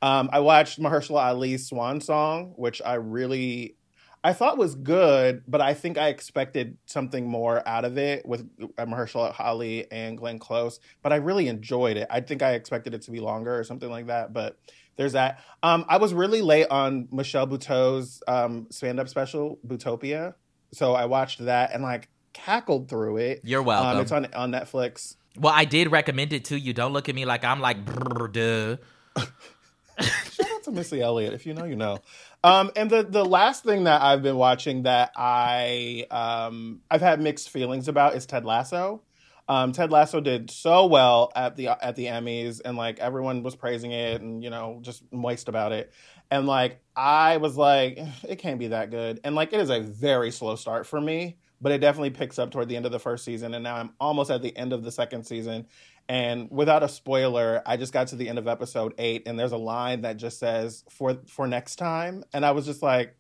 Um, 0.06 0.30
I 0.32 0.38
watched 0.38 0.80
Mahershala 0.80 1.32
Ali's 1.32 1.66
Swan 1.66 2.00
Song, 2.00 2.52
which 2.56 2.80
I 2.84 2.94
really 2.94 3.76
I 4.22 4.32
thought 4.32 4.56
was 4.56 4.76
good, 4.76 5.42
but 5.48 5.60
I 5.60 5.74
think 5.74 5.98
I 5.98 6.08
expected 6.08 6.78
something 6.86 7.28
more 7.28 7.66
out 7.66 7.84
of 7.84 7.98
it 7.98 8.24
with 8.24 8.48
uh, 8.78 8.86
Mahershala 8.86 9.34
Ali 9.38 9.90
and 9.90 10.16
Glenn 10.16 10.38
Close. 10.38 10.78
But 11.02 11.12
I 11.12 11.16
really 11.16 11.48
enjoyed 11.48 11.96
it. 11.96 12.06
I 12.08 12.20
think 12.20 12.40
I 12.40 12.52
expected 12.52 12.94
it 12.94 13.02
to 13.02 13.10
be 13.10 13.18
longer 13.18 13.58
or 13.58 13.64
something 13.64 13.90
like 13.90 14.06
that. 14.06 14.32
But 14.32 14.58
there's 14.94 15.14
that. 15.14 15.40
Um, 15.64 15.84
I 15.88 15.98
was 15.98 16.14
really 16.14 16.40
late 16.40 16.68
on 16.70 17.08
Michelle 17.10 17.48
Buteau's 17.48 18.22
um, 18.28 18.68
stand-up 18.70 19.08
special, 19.08 19.58
Butopia, 19.66 20.34
So 20.72 20.94
I 20.94 21.06
watched 21.06 21.44
that 21.44 21.72
and 21.72 21.82
like 21.82 22.08
cackled 22.32 22.88
through 22.88 23.16
it. 23.16 23.40
You're 23.42 23.62
welcome. 23.62 23.96
Um, 23.96 24.02
it's 24.02 24.12
on 24.12 24.26
on 24.34 24.52
Netflix. 24.52 25.16
Well, 25.36 25.52
I 25.54 25.64
did 25.64 25.90
recommend 25.90 26.32
it 26.32 26.44
to 26.46 26.58
you. 26.58 26.72
Don't 26.72 26.92
look 26.92 27.08
at 27.08 27.14
me 27.16 27.24
like 27.24 27.44
I'm 27.44 27.60
like 27.60 27.78
duh. 28.32 28.76
Shout 30.00 30.46
out 30.52 30.62
to 30.64 30.72
Missy 30.72 31.00
Elliott. 31.00 31.32
If 31.32 31.46
you 31.46 31.54
know, 31.54 31.64
you 31.64 31.76
know. 31.76 31.98
Um, 32.44 32.70
and 32.76 32.90
the 32.90 33.02
the 33.02 33.24
last 33.24 33.64
thing 33.64 33.84
that 33.84 34.02
I've 34.02 34.22
been 34.22 34.36
watching 34.36 34.82
that 34.82 35.12
I 35.16 36.06
um, 36.10 36.80
I've 36.90 37.00
had 37.00 37.20
mixed 37.20 37.50
feelings 37.50 37.88
about 37.88 38.14
is 38.14 38.26
Ted 38.26 38.44
Lasso. 38.44 39.02
Um, 39.48 39.72
Ted 39.72 39.92
Lasso 39.92 40.20
did 40.20 40.50
so 40.50 40.86
well 40.86 41.30
at 41.36 41.56
the 41.56 41.68
at 41.68 41.96
the 41.96 42.06
Emmys, 42.06 42.60
and 42.64 42.76
like 42.76 42.98
everyone 42.98 43.42
was 43.42 43.54
praising 43.54 43.92
it, 43.92 44.20
and 44.20 44.42
you 44.42 44.50
know 44.50 44.80
just 44.82 45.02
moist 45.12 45.48
about 45.48 45.72
it. 45.72 45.92
And 46.30 46.46
like 46.46 46.80
I 46.94 47.36
was 47.36 47.56
like, 47.56 47.98
it 48.28 48.36
can't 48.36 48.58
be 48.58 48.68
that 48.68 48.90
good. 48.90 49.20
And 49.24 49.34
like 49.34 49.52
it 49.52 49.60
is 49.60 49.70
a 49.70 49.80
very 49.80 50.30
slow 50.30 50.56
start 50.56 50.86
for 50.86 51.00
me, 51.00 51.36
but 51.60 51.70
it 51.72 51.78
definitely 51.78 52.10
picks 52.10 52.38
up 52.38 52.50
toward 52.50 52.68
the 52.68 52.76
end 52.76 52.86
of 52.86 52.92
the 52.92 52.98
first 52.98 53.24
season, 53.24 53.54
and 53.54 53.62
now 53.62 53.76
I'm 53.76 53.90
almost 54.00 54.30
at 54.30 54.42
the 54.42 54.56
end 54.56 54.72
of 54.72 54.82
the 54.82 54.90
second 54.92 55.24
season, 55.24 55.66
and 56.08 56.48
without 56.50 56.82
a 56.82 56.88
spoiler, 56.88 57.62
I 57.66 57.76
just 57.76 57.92
got 57.92 58.08
to 58.08 58.16
the 58.16 58.28
end 58.28 58.38
of 58.38 58.46
episode 58.46 58.94
eight, 58.98 59.26
and 59.26 59.38
there's 59.38 59.52
a 59.52 59.56
line 59.56 60.02
that 60.02 60.16
just 60.16 60.38
says 60.38 60.84
"for 60.90 61.18
for 61.26 61.46
next 61.46 61.76
time," 61.76 62.24
and 62.32 62.44
I 62.44 62.52
was 62.52 62.66
just 62.66 62.82
like, 62.82 63.16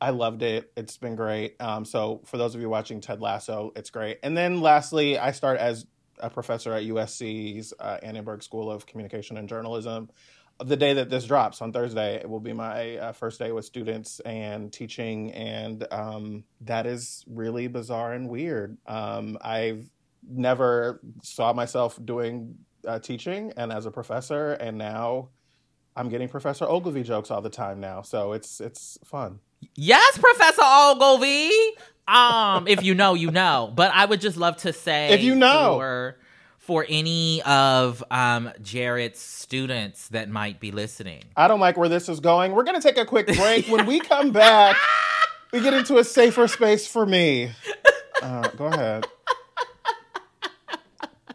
I 0.00 0.10
loved 0.10 0.42
it. 0.42 0.70
It's 0.76 0.98
been 0.98 1.16
great. 1.16 1.56
Um, 1.60 1.84
so 1.84 2.20
for 2.26 2.36
those 2.36 2.54
of 2.54 2.60
you 2.60 2.68
watching 2.68 3.00
Ted 3.00 3.20
Lasso, 3.20 3.72
it's 3.76 3.90
great. 3.90 4.18
And 4.22 4.36
then 4.36 4.60
lastly, 4.60 5.18
I 5.18 5.30
start 5.30 5.58
as 5.58 5.86
a 6.18 6.30
professor 6.30 6.72
at 6.72 6.84
USC's 6.84 7.72
uh, 7.78 7.98
Annenberg 8.02 8.42
School 8.42 8.70
of 8.70 8.86
Communication 8.86 9.36
and 9.36 9.48
Journalism. 9.48 10.10
The 10.62 10.76
day 10.76 10.92
that 10.92 11.10
this 11.10 11.24
drops 11.24 11.62
on 11.62 11.72
Thursday, 11.72 12.16
it 12.16 12.28
will 12.28 12.38
be 12.40 12.52
my 12.52 12.96
uh, 12.96 13.12
first 13.12 13.40
day 13.40 13.50
with 13.50 13.64
students 13.64 14.20
and 14.20 14.72
teaching, 14.72 15.32
and 15.32 15.84
um, 15.90 16.44
that 16.60 16.86
is 16.86 17.24
really 17.26 17.66
bizarre 17.66 18.12
and 18.12 18.28
weird. 18.28 18.76
Um, 18.86 19.36
I've 19.40 19.90
never 20.28 21.00
saw 21.22 21.52
myself 21.52 21.98
doing 22.04 22.56
uh, 22.86 22.98
teaching 22.98 23.52
and 23.56 23.72
as 23.72 23.86
a 23.86 23.90
professor, 23.90 24.52
and 24.52 24.76
now 24.78 25.28
I'm 25.96 26.08
getting 26.08 26.28
Professor 26.28 26.64
Ogilvy 26.66 27.02
jokes 27.02 27.30
all 27.30 27.40
the 27.40 27.50
time 27.50 27.80
now. 27.80 28.02
So 28.02 28.32
it's 28.32 28.60
it's 28.60 28.98
fun. 29.04 29.40
Yes, 29.76 30.18
Professor 30.18 30.62
Ogilvy. 30.62 31.50
Um, 32.06 32.68
if 32.68 32.82
you 32.82 32.94
know, 32.94 33.14
you 33.14 33.30
know. 33.30 33.72
But 33.74 33.90
I 33.94 34.04
would 34.04 34.20
just 34.20 34.36
love 34.36 34.58
to 34.58 34.72
say 34.72 35.10
If 35.14 35.22
you 35.22 35.34
know. 35.34 35.76
for, 35.78 36.16
for 36.58 36.84
any 36.88 37.40
of 37.42 38.04
um 38.10 38.50
Jarrett's 38.60 39.20
students 39.20 40.08
that 40.08 40.28
might 40.28 40.60
be 40.60 40.70
listening. 40.70 41.22
I 41.36 41.48
don't 41.48 41.60
like 41.60 41.76
where 41.78 41.88
this 41.88 42.08
is 42.08 42.20
going. 42.20 42.52
We're 42.52 42.64
going 42.64 42.78
to 42.80 42.86
take 42.86 42.98
a 42.98 43.06
quick 43.06 43.26
break. 43.28 43.66
When 43.68 43.86
we 43.86 44.00
come 44.00 44.32
back, 44.32 44.76
we 45.52 45.60
get 45.62 45.72
into 45.72 45.96
a 45.98 46.04
safer 46.04 46.46
space 46.48 46.86
for 46.86 47.06
me. 47.06 47.52
Uh, 48.22 48.48
go 48.56 48.66
ahead. 48.66 49.06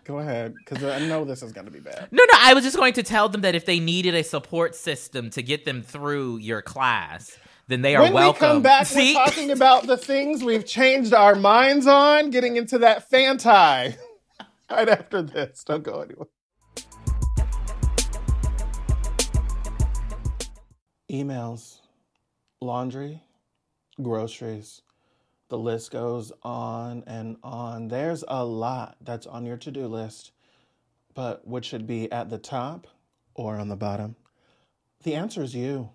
Go 0.10 0.18
ahead, 0.18 0.56
because 0.56 0.84
I 0.84 1.06
know 1.06 1.24
this 1.24 1.44
is 1.44 1.52
going 1.52 1.66
to 1.66 1.72
be 1.72 1.80
bad. 1.80 2.08
No, 2.12 2.24
no, 2.24 2.40
I 2.40 2.56
was 2.56 2.64
just 2.64 2.76
going 2.76 2.94
to 2.94 3.04
tell 3.04 3.30
them 3.30 3.42
that 3.42 3.54
if 3.54 3.68
they 3.68 3.80
needed 3.80 4.16
a 4.16 4.24
support 4.24 4.74
system 4.74 5.30
to 5.30 5.44
get 5.44 5.66
them 5.66 5.84
through 5.84 6.38
your 6.38 6.64
class, 6.64 7.38
then 7.68 7.84
they 7.84 7.96
are 7.96 8.02
When 8.02 8.14
welcome. 8.14 8.34
we 8.34 8.54
come 8.54 8.62
back, 8.64 8.88
See? 8.88 9.14
we're 9.14 9.24
talking 9.24 9.52
about 9.52 9.86
the 9.86 9.98
things 9.98 10.44
we've 10.44 10.66
changed 10.66 11.14
our 11.14 11.36
minds 11.36 11.86
on, 11.86 12.32
getting 12.32 12.56
into 12.56 12.80
that 12.80 13.08
Fanti. 13.08 13.46
right 14.72 14.90
after 14.90 15.22
this. 15.22 15.64
Don't 15.64 15.84
go 15.84 16.02
anywhere. 16.02 16.26
Emails, 21.12 21.82
laundry, 22.62 23.22
groceries. 24.02 24.82
The 25.50 25.58
list 25.58 25.92
goes 25.92 26.32
on 26.44 27.04
and 27.08 27.38
on. 27.44 27.88
There's 27.88 28.24
a 28.28 28.46
lot 28.46 28.98
that's 29.02 29.26
on 29.28 29.46
your 29.46 29.58
to 29.58 29.72
do 29.72 29.88
list, 29.88 30.32
but 31.16 31.46
what 31.48 31.66
should 31.66 31.88
be 31.88 32.12
at 32.12 32.30
the 32.30 32.38
top 32.38 32.88
or 33.34 33.56
on 33.56 33.68
the 33.68 33.76
bottom? 33.76 34.16
The 35.04 35.16
answer 35.16 35.42
is 35.42 35.56
you. 35.56 35.90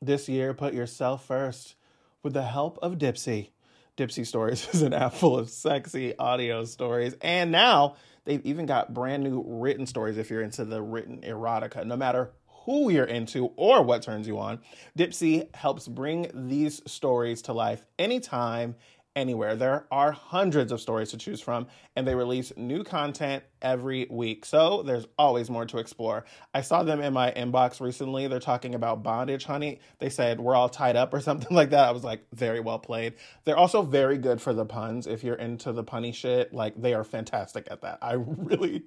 This 0.00 0.28
year, 0.28 0.54
put 0.54 0.72
yourself 0.72 1.26
first 1.26 1.74
with 2.22 2.32
the 2.32 2.44
help 2.44 2.78
of 2.80 2.98
Dipsea. 2.98 3.50
Dipsea 3.96 4.26
Stories 4.26 4.68
is 4.72 4.82
an 4.82 4.92
app 4.92 5.14
full 5.14 5.38
of 5.38 5.50
sexy 5.50 6.16
audio 6.16 6.64
stories. 6.64 7.14
And 7.22 7.50
now 7.50 7.96
they've 8.24 8.44
even 8.44 8.66
got 8.66 8.94
brand 8.94 9.24
new 9.24 9.42
written 9.46 9.86
stories 9.86 10.18
if 10.18 10.30
you're 10.30 10.42
into 10.42 10.64
the 10.64 10.82
written 10.82 11.22
erotica. 11.22 11.84
No 11.84 11.96
matter 11.96 12.30
who 12.66 12.90
you're 12.90 13.04
into 13.04 13.46
or 13.56 13.82
what 13.82 14.02
turns 14.02 14.26
you 14.26 14.38
on, 14.38 14.60
Dipsea 14.98 15.54
helps 15.54 15.88
bring 15.88 16.30
these 16.34 16.82
stories 16.86 17.40
to 17.42 17.52
life 17.52 17.86
anytime, 17.98 18.74
anywhere. 19.14 19.56
There 19.56 19.86
are 19.90 20.12
hundreds 20.12 20.72
of 20.72 20.80
stories 20.80 21.10
to 21.12 21.16
choose 21.16 21.40
from, 21.40 21.68
and 21.94 22.06
they 22.06 22.14
release 22.14 22.52
new 22.56 22.84
content 22.84 23.44
every 23.62 24.06
week. 24.10 24.44
So 24.44 24.82
there's 24.82 25.06
always 25.16 25.48
more 25.48 25.64
to 25.66 25.78
explore. 25.78 26.24
I 26.52 26.60
saw 26.60 26.82
them 26.82 27.00
in 27.00 27.12
my 27.12 27.32
inbox 27.32 27.80
recently. 27.80 28.26
They're 28.26 28.40
talking 28.40 28.74
about 28.74 29.02
bondage, 29.04 29.44
honey. 29.44 29.80
They 30.00 30.10
said 30.10 30.40
we're 30.40 30.54
all 30.54 30.68
tied 30.68 30.96
up 30.96 31.14
or 31.14 31.20
something 31.28 31.56
like 31.56 31.70
that. 31.70 31.88
I 31.88 31.92
was 31.92 32.04
like, 32.04 32.26
very 32.32 32.60
well 32.60 32.78
played. 32.78 33.14
They're 33.44 33.56
also 33.56 33.82
very 33.82 34.18
good 34.18 34.40
for 34.42 34.52
the 34.52 34.66
puns. 34.66 35.06
If 35.06 35.24
you're 35.24 35.36
into 35.36 35.72
the 35.72 35.84
punny 35.84 36.12
shit, 36.12 36.52
like 36.52 36.74
they 36.80 36.94
are 36.94 37.04
fantastic 37.04 37.68
at 37.70 37.80
that. 37.82 37.98
I 38.02 38.12
really 38.18 38.84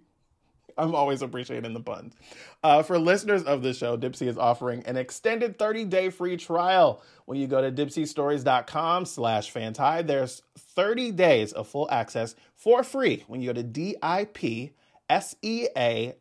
I'm 0.78 0.96
always 0.96 1.22
appreciating 1.22 1.74
the 1.74 1.80
puns. 1.80 2.14
Uh, 2.64 2.84
for 2.84 2.98
listeners 3.00 3.44
of 3.44 3.62
the 3.62 3.74
show, 3.74 3.98
Dipsea 3.98 4.28
is 4.28 4.38
offering 4.38 4.84
an 4.86 4.98
extended 4.98 5.58
30-day 5.58 6.10
free 6.10 6.38
trial. 6.38 7.02
When 7.26 7.38
you 7.40 7.48
go 7.48 7.62
to 7.62 7.72
dipseastories.com 7.72 9.06
slash 9.06 9.54
fantie, 9.54 10.06
there's 10.06 10.42
30 10.58 11.12
days 11.12 11.52
of 11.54 11.68
full 11.68 11.90
access 11.92 12.36
for 12.56 12.84
free 12.84 13.24
when 13.28 13.42
you 13.42 13.48
go 13.48 13.54
to 13.54 13.64
D-I-P-S-E-A 13.64 14.76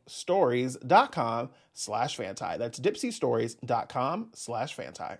stories.com 0.06 1.50
slash 1.72 2.16
fantie. 2.16 2.58
That's 2.58 2.80
dipseastories.com 2.80 4.30
slash 4.34 4.76
fantie. 4.76 5.18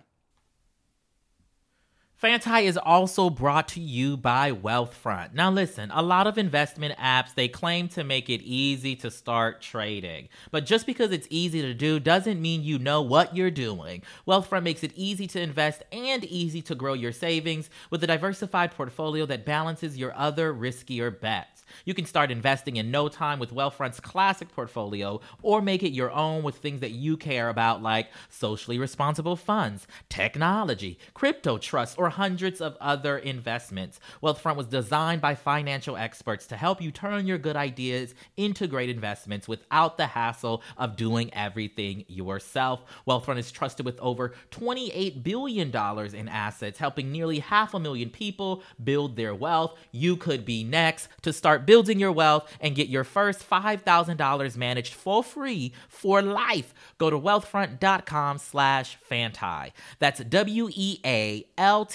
Fanti 2.19 2.65
is 2.65 2.77
also 2.77 3.29
brought 3.29 3.69
to 3.69 3.79
you 3.79 4.17
by 4.17 4.51
Wealthfront. 4.51 5.33
Now 5.33 5.49
listen, 5.49 5.89
a 5.93 6.01
lot 6.01 6.27
of 6.27 6.37
investment 6.37 6.97
apps 6.97 7.33
they 7.33 7.47
claim 7.47 7.87
to 7.87 8.03
make 8.03 8.29
it 8.29 8.41
easy 8.41 8.93
to 8.97 9.09
start 9.09 9.61
trading. 9.61 10.27
But 10.51 10.65
just 10.65 10.85
because 10.85 11.13
it's 11.13 11.29
easy 11.29 11.61
to 11.61 11.73
do 11.73 11.97
doesn't 11.97 12.41
mean 12.41 12.61
you 12.61 12.77
know 12.77 13.01
what 13.01 13.37
you're 13.37 13.49
doing. 13.49 14.03
Wealthfront 14.27 14.63
makes 14.63 14.83
it 14.83 14.91
easy 14.97 15.27
to 15.27 15.39
invest 15.39 15.81
and 15.93 16.25
easy 16.25 16.61
to 16.63 16.75
grow 16.75 16.91
your 16.91 17.13
savings 17.13 17.69
with 17.89 18.03
a 18.03 18.07
diversified 18.07 18.71
portfolio 18.71 19.25
that 19.25 19.45
balances 19.45 19.97
your 19.97 20.13
other 20.13 20.53
riskier 20.53 21.17
bets. 21.17 21.63
You 21.85 21.93
can 21.93 22.05
start 22.05 22.31
investing 22.31 22.77
in 22.77 22.91
no 22.91 23.09
time 23.09 23.39
with 23.39 23.53
Wealthfront's 23.53 23.99
classic 23.99 24.49
portfolio 24.49 25.21
or 25.41 25.61
make 25.61 25.83
it 25.83 25.91
your 25.91 26.11
own 26.11 26.43
with 26.43 26.57
things 26.57 26.81
that 26.81 26.91
you 26.91 27.17
care 27.17 27.49
about 27.49 27.81
like 27.81 28.09
socially 28.29 28.79
responsible 28.79 29.35
funds, 29.35 29.87
technology, 30.09 30.99
crypto 31.13 31.57
trusts, 31.57 31.97
or 31.97 32.08
hundreds 32.09 32.61
of 32.61 32.77
other 32.79 33.17
investments. 33.17 33.99
Wealthfront 34.21 34.55
was 34.55 34.67
designed 34.67 35.21
by 35.21 35.35
financial 35.35 35.95
experts 35.97 36.47
to 36.47 36.57
help 36.57 36.81
you 36.81 36.91
turn 36.91 37.27
your 37.27 37.37
good 37.37 37.55
ideas 37.55 38.13
into 38.37 38.67
great 38.67 38.89
investments 38.89 39.47
without 39.47 39.97
the 39.97 40.07
hassle 40.07 40.61
of 40.77 40.95
doing 40.95 41.33
everything 41.33 42.05
yourself. 42.07 42.83
Wealthfront 43.07 43.37
is 43.37 43.51
trusted 43.51 43.85
with 43.85 43.99
over 43.99 44.33
$28 44.51 45.23
billion 45.23 45.69
in 46.15 46.27
assets, 46.27 46.79
helping 46.79 47.11
nearly 47.11 47.39
half 47.39 47.73
a 47.73 47.79
million 47.79 48.09
people 48.09 48.63
build 48.83 49.15
their 49.15 49.35
wealth. 49.35 49.77
You 49.91 50.17
could 50.17 50.45
be 50.45 50.63
next 50.63 51.09
to 51.23 51.33
start 51.33 51.65
building 51.65 51.99
your 51.99 52.11
wealth 52.11 52.51
and 52.59 52.75
get 52.75 52.87
your 52.87 53.03
first 53.03 53.47
$5,000 53.49 54.57
managed 54.57 54.93
for 54.93 55.23
free 55.23 55.73
for 55.87 56.21
life. 56.21 56.73
Go 56.97 57.09
to 57.09 57.19
wealthfront.com 57.19 58.37
slash 58.37 58.97
fantie. 59.09 59.71
That's 59.99 60.19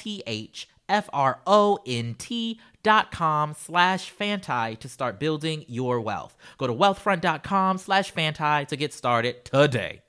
W-E-A-L-T-H-F-R-O-N-T 0.05 2.61
dot 2.83 3.11
com 3.11 3.55
slash 3.55 4.15
fantie 4.15 4.79
to 4.79 4.89
start 4.89 5.19
building 5.19 5.65
your 5.67 6.01
wealth. 6.01 6.37
Go 6.59 6.67
to 6.67 6.75
wealthfront.com 6.75 7.79
slash 7.79 8.13
fantie 8.13 8.69
to 8.69 8.77
get 8.77 8.93
started 8.93 9.45
today. 9.45 10.03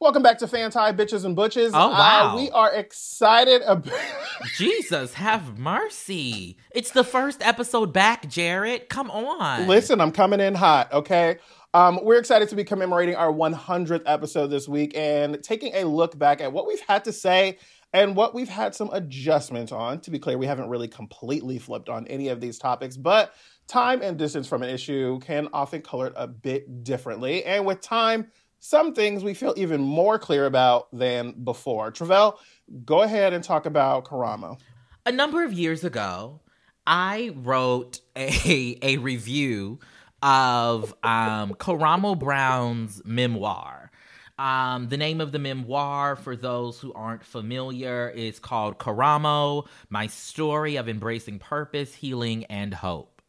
Welcome 0.00 0.22
back 0.22 0.38
to 0.38 0.46
Fanti 0.46 0.92
Bitches 0.92 1.24
and 1.24 1.34
Butches. 1.34 1.72
Oh, 1.74 1.88
wow. 1.88 2.32
Uh, 2.32 2.36
we 2.36 2.50
are 2.50 2.72
excited 2.72 3.62
about... 3.62 3.92
Jesus, 4.56 5.14
have 5.14 5.58
mercy. 5.58 6.56
It's 6.70 6.92
the 6.92 7.02
first 7.02 7.44
episode 7.44 7.92
back, 7.92 8.28
Jarrett. 8.28 8.88
Come 8.88 9.10
on. 9.10 9.66
Listen, 9.66 10.00
I'm 10.00 10.12
coming 10.12 10.38
in 10.38 10.54
hot, 10.54 10.92
okay? 10.92 11.38
Um, 11.74 12.00
we're 12.02 12.18
excited 12.18 12.48
to 12.48 12.56
be 12.56 12.64
commemorating 12.64 13.14
our 13.14 13.30
100th 13.30 14.02
episode 14.06 14.46
this 14.46 14.66
week 14.66 14.92
and 14.96 15.42
taking 15.42 15.74
a 15.74 15.84
look 15.84 16.18
back 16.18 16.40
at 16.40 16.52
what 16.52 16.66
we've 16.66 16.80
had 16.80 17.04
to 17.04 17.12
say 17.12 17.58
and 17.92 18.16
what 18.16 18.34
we've 18.34 18.48
had 18.48 18.74
some 18.74 18.88
adjustments 18.92 19.70
on. 19.70 20.00
To 20.00 20.10
be 20.10 20.18
clear, 20.18 20.38
we 20.38 20.46
haven't 20.46 20.70
really 20.70 20.88
completely 20.88 21.58
flipped 21.58 21.90
on 21.90 22.06
any 22.06 22.28
of 22.28 22.40
these 22.40 22.58
topics, 22.58 22.96
but 22.96 23.34
time 23.66 24.00
and 24.00 24.16
distance 24.16 24.48
from 24.48 24.62
an 24.62 24.70
issue 24.70 25.20
can 25.20 25.48
often 25.52 25.82
color 25.82 26.06
it 26.06 26.14
a 26.16 26.26
bit 26.26 26.84
differently. 26.84 27.44
And 27.44 27.66
with 27.66 27.82
time, 27.82 28.28
some 28.60 28.94
things 28.94 29.22
we 29.22 29.34
feel 29.34 29.52
even 29.58 29.80
more 29.80 30.18
clear 30.18 30.46
about 30.46 30.88
than 30.90 31.32
before. 31.44 31.92
Tre'vell, 31.92 32.38
go 32.86 33.02
ahead 33.02 33.34
and 33.34 33.44
talk 33.44 33.66
about 33.66 34.06
Karamo. 34.06 34.58
a 35.04 35.12
number 35.12 35.44
of 35.44 35.52
years 35.52 35.84
ago, 35.84 36.40
I 36.86 37.32
wrote 37.36 38.00
a 38.16 38.78
a 38.80 38.96
review 38.96 39.80
of 40.22 40.94
um, 41.02 41.54
Karamo 41.54 42.18
Brown's 42.18 43.02
memoir. 43.04 43.90
Um, 44.38 44.88
the 44.88 44.96
name 44.96 45.20
of 45.20 45.32
the 45.32 45.38
memoir, 45.40 46.14
for 46.14 46.36
those 46.36 46.78
who 46.78 46.92
aren't 46.92 47.24
familiar, 47.24 48.08
is 48.08 48.38
called 48.38 48.78
Karamo: 48.78 49.66
My 49.90 50.06
Story 50.06 50.76
of 50.76 50.88
Embracing 50.88 51.40
Purpose, 51.40 51.94
Healing, 51.94 52.44
and 52.44 52.72
Hope. 52.72 53.20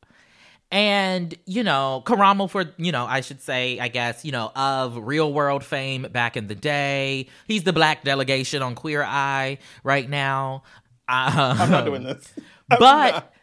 And, 0.72 1.34
you 1.48 1.63
know, 1.63 2.03
Karamo 2.05 2.48
for, 2.48 2.65
you 2.77 2.91
know, 2.91 3.05
I 3.05 3.22
should 3.22 3.41
say, 3.41 3.79
I 3.79 3.88
guess, 3.88 4.24
you 4.24 4.31
know, 4.31 4.51
of 4.55 4.98
real 4.98 5.34
world 5.34 5.63
fame 5.63 6.03
back 6.12 6.38
in 6.38 6.46
the 6.46 6.53
day. 6.53 7.27
He's 7.48 7.63
the 7.63 7.74
black 7.74 8.03
delegation 8.03 8.62
on 8.62 8.75
Queer 8.75 9.01
Eye 9.01 9.58
right 9.84 10.08
now. 10.08 10.62
I'm 11.08 11.72
not 11.72 11.86
doing 11.86 12.03
this. 12.03 12.31
I'm 12.69 12.77
but 12.77 13.12
not. 13.12 13.34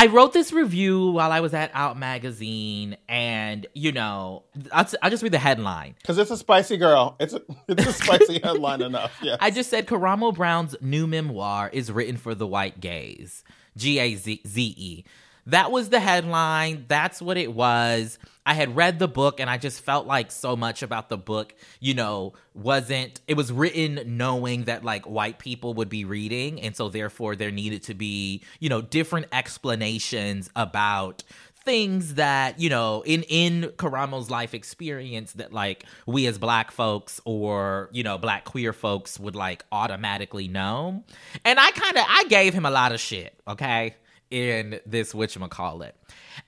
I 0.00 0.06
wrote 0.06 0.32
this 0.32 0.52
review 0.52 1.10
while 1.10 1.32
I 1.32 1.40
was 1.40 1.52
at 1.54 1.72
Out 1.74 1.98
Magazine, 1.98 2.96
and 3.08 3.66
you 3.74 3.90
know, 3.90 4.44
I'll, 4.70 4.86
I'll 5.02 5.10
just 5.10 5.24
read 5.24 5.32
the 5.32 5.40
headline. 5.40 5.96
Because 6.00 6.18
it's 6.18 6.30
a 6.30 6.36
spicy 6.36 6.76
girl. 6.76 7.16
It's 7.18 7.34
a, 7.34 7.42
it's 7.68 7.84
a 7.84 7.92
spicy 7.92 8.38
headline 8.44 8.80
enough. 8.80 9.18
Yeah. 9.20 9.38
I 9.40 9.50
just 9.50 9.70
said 9.70 9.88
Karamo 9.88 10.32
Brown's 10.32 10.76
new 10.80 11.08
memoir 11.08 11.68
is 11.72 11.90
written 11.90 12.16
for 12.16 12.36
the 12.36 12.46
white 12.46 12.78
gaze. 12.78 13.42
G 13.76 13.98
A 13.98 14.14
Z 14.14 14.40
Z 14.46 14.74
E. 14.76 15.04
That 15.48 15.72
was 15.72 15.88
the 15.88 15.98
headline. 15.98 16.84
That's 16.88 17.22
what 17.22 17.38
it 17.38 17.54
was. 17.54 18.18
I 18.44 18.52
had 18.52 18.76
read 18.76 18.98
the 18.98 19.08
book 19.08 19.40
and 19.40 19.48
I 19.48 19.56
just 19.56 19.80
felt 19.80 20.06
like 20.06 20.30
so 20.30 20.56
much 20.56 20.82
about 20.82 21.08
the 21.08 21.16
book, 21.16 21.54
you 21.80 21.94
know, 21.94 22.34
wasn't, 22.54 23.20
it 23.26 23.34
was 23.34 23.50
written 23.50 24.18
knowing 24.18 24.64
that 24.64 24.84
like 24.84 25.06
white 25.06 25.38
people 25.38 25.72
would 25.74 25.88
be 25.88 26.04
reading. 26.04 26.60
And 26.60 26.76
so 26.76 26.90
therefore 26.90 27.34
there 27.34 27.50
needed 27.50 27.82
to 27.84 27.94
be, 27.94 28.42
you 28.60 28.68
know, 28.68 28.82
different 28.82 29.26
explanations 29.32 30.50
about 30.54 31.24
things 31.64 32.14
that 32.14 32.58
you 32.58 32.70
know 32.70 33.02
in 33.04 33.22
in 33.24 33.64
Karamo's 33.76 34.30
life 34.30 34.54
experience 34.54 35.32
that 35.32 35.52
like 35.52 35.84
we 36.06 36.26
as 36.26 36.38
black 36.38 36.70
folks 36.70 37.20
or 37.26 37.90
you 37.92 38.02
know 38.02 38.16
black 38.16 38.46
queer 38.46 38.72
folks 38.72 39.20
would 39.20 39.36
like 39.36 39.66
automatically 39.70 40.48
know 40.48 41.04
and 41.44 41.60
i 41.60 41.70
kind 41.72 41.98
of 41.98 42.04
i 42.08 42.24
gave 42.28 42.54
him 42.54 42.64
a 42.64 42.70
lot 42.70 42.92
of 42.92 43.00
shit 43.00 43.34
okay 43.46 43.94
in 44.30 44.80
this 44.86 45.12
whatchamacallit 45.12 45.92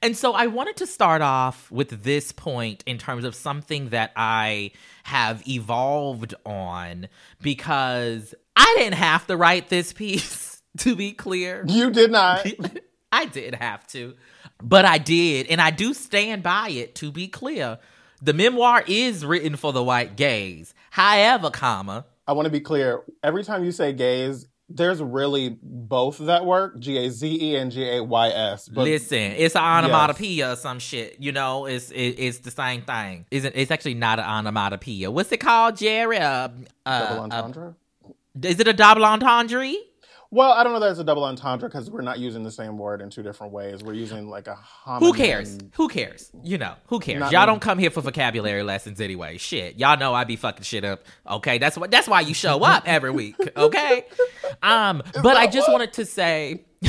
and 0.03 0.17
so 0.17 0.33
i 0.33 0.47
wanted 0.47 0.77
to 0.77 0.87
start 0.87 1.23
off 1.23 1.71
with 1.71 2.03
this 2.05 2.33
point 2.33 2.83
in 2.87 2.99
terms 2.99 3.25
of 3.25 3.35
something 3.35 3.89
that 3.91 4.13
i 4.17 4.71
have 5.05 5.47
evolved 5.49 6.35
on 6.45 7.09
because 7.41 8.35
i 8.57 8.75
didn't 8.79 8.95
have 8.95 9.27
to 9.27 9.37
write 9.37 9.69
this 9.69 9.93
piece 10.01 10.63
to 10.79 10.95
be 10.95 11.13
clear 11.13 11.65
You 11.67 11.91
did 11.91 12.11
not. 12.11 12.47
I 13.13 13.25
did 13.25 13.57
have 13.57 13.87
to, 13.89 14.15
but 14.63 14.85
I 14.85 14.99
did, 14.99 15.49
and 15.49 15.61
I 15.61 15.71
do 15.73 15.95
stand 15.95 16.45
by 16.45 16.69
it. 16.69 16.95
To 16.97 17.11
be 17.11 17.27
clear, 17.27 17.81
the 18.23 18.33
memoir 18.33 18.85
is 18.87 19.27
written 19.27 19.57
for 19.57 19.73
the 19.73 19.83
white 19.83 20.17
gaze. 20.17 20.75
However, 20.91 21.51
comma, 21.51 22.07
I 22.29 22.33
want 22.35 22.47
to 22.47 22.53
be 22.53 22.61
clear. 22.61 23.03
Every 23.25 23.43
time 23.43 23.65
you 23.65 23.73
say 23.73 23.93
gays, 23.93 24.47
there's 24.71 25.03
really 25.03 25.59
both 25.63 26.19
that 26.19 26.47
work 26.47 26.79
G 26.79 26.97
A 26.99 27.11
Z 27.11 27.39
E 27.41 27.57
and 27.57 27.73
G 27.73 27.89
A 27.89 28.03
Y 28.03 28.29
S. 28.29 28.69
But 28.69 28.85
listen, 28.85 29.19
it's 29.19 29.57
an 29.57 29.63
onomatopoeia 29.63 30.53
or 30.53 30.57
some 30.57 30.79
shit. 30.79 31.17
You 31.19 31.33
know, 31.33 31.67
it's 31.67 31.91
it, 31.91 32.15
it's 32.19 32.39
the 32.39 32.51
same 32.51 32.83
thing. 32.83 33.27
Isn't 33.31 33.55
it's 33.57 33.71
actually 33.71 33.95
not 33.95 34.19
an 34.19 34.27
onomatopoeia? 34.27 35.11
What's 35.11 35.33
it 35.33 35.39
called, 35.39 35.77
Jerry? 35.77 36.19
Uh, 36.19 36.49
uh, 36.87 37.01
double 37.01 37.21
uh, 37.21 37.25
entendre? 37.25 37.75
is 38.43 38.61
it 38.61 38.69
a 38.69 38.73
double 38.73 39.05
entendre? 39.05 39.75
Well, 40.33 40.53
I 40.53 40.63
don't 40.63 40.73
know 40.73 40.79
that 40.79 40.91
it's 40.91 41.01
a 41.01 41.05
double 41.05 41.25
entendre 41.25 41.69
because 41.69 41.91
we're 41.91 42.03
not 42.03 42.21
using 42.21 42.45
the 42.45 42.53
same 42.53 42.79
word 42.79 43.01
in 43.01 43.11
two 43.11 43.23
different 43.23 43.53
ways. 43.53 43.83
We're 43.83 43.95
using 43.95 44.29
like 44.29 44.47
a 44.47 44.57
homonym. 44.87 45.01
Who 45.01 45.13
cares? 45.13 45.59
Who 45.75 45.89
cares? 45.89 46.31
You 46.45 46.57
know, 46.57 46.75
who 46.87 47.01
cares? 47.01 47.19
Not 47.19 47.33
y'all 47.33 47.47
don't 47.47 47.61
come 47.61 47.79
here 47.79 47.91
for 47.91 48.01
vocabulary 48.01 48.63
lessons 48.63 49.01
anyway. 49.01 49.39
Shit. 49.39 49.77
Y'all 49.77 49.99
know 49.99 50.15
I 50.15 50.23
be 50.23 50.37
fucking 50.37 50.63
shit 50.63 50.85
up. 50.85 51.05
Okay? 51.29 51.59
That's 51.59 51.77
what 51.77 51.91
that's 51.91 52.07
why 52.07 52.21
you 52.21 52.35
show 52.35 52.61
up 52.63 52.85
every 52.87 53.11
week. 53.11 53.35
Okay? 53.57 54.07
Um, 54.63 55.03
but 55.21 55.37
I 55.37 55.49
just 55.49 55.69
wanted 55.69 55.95
to 55.95 56.07
say 56.07 56.65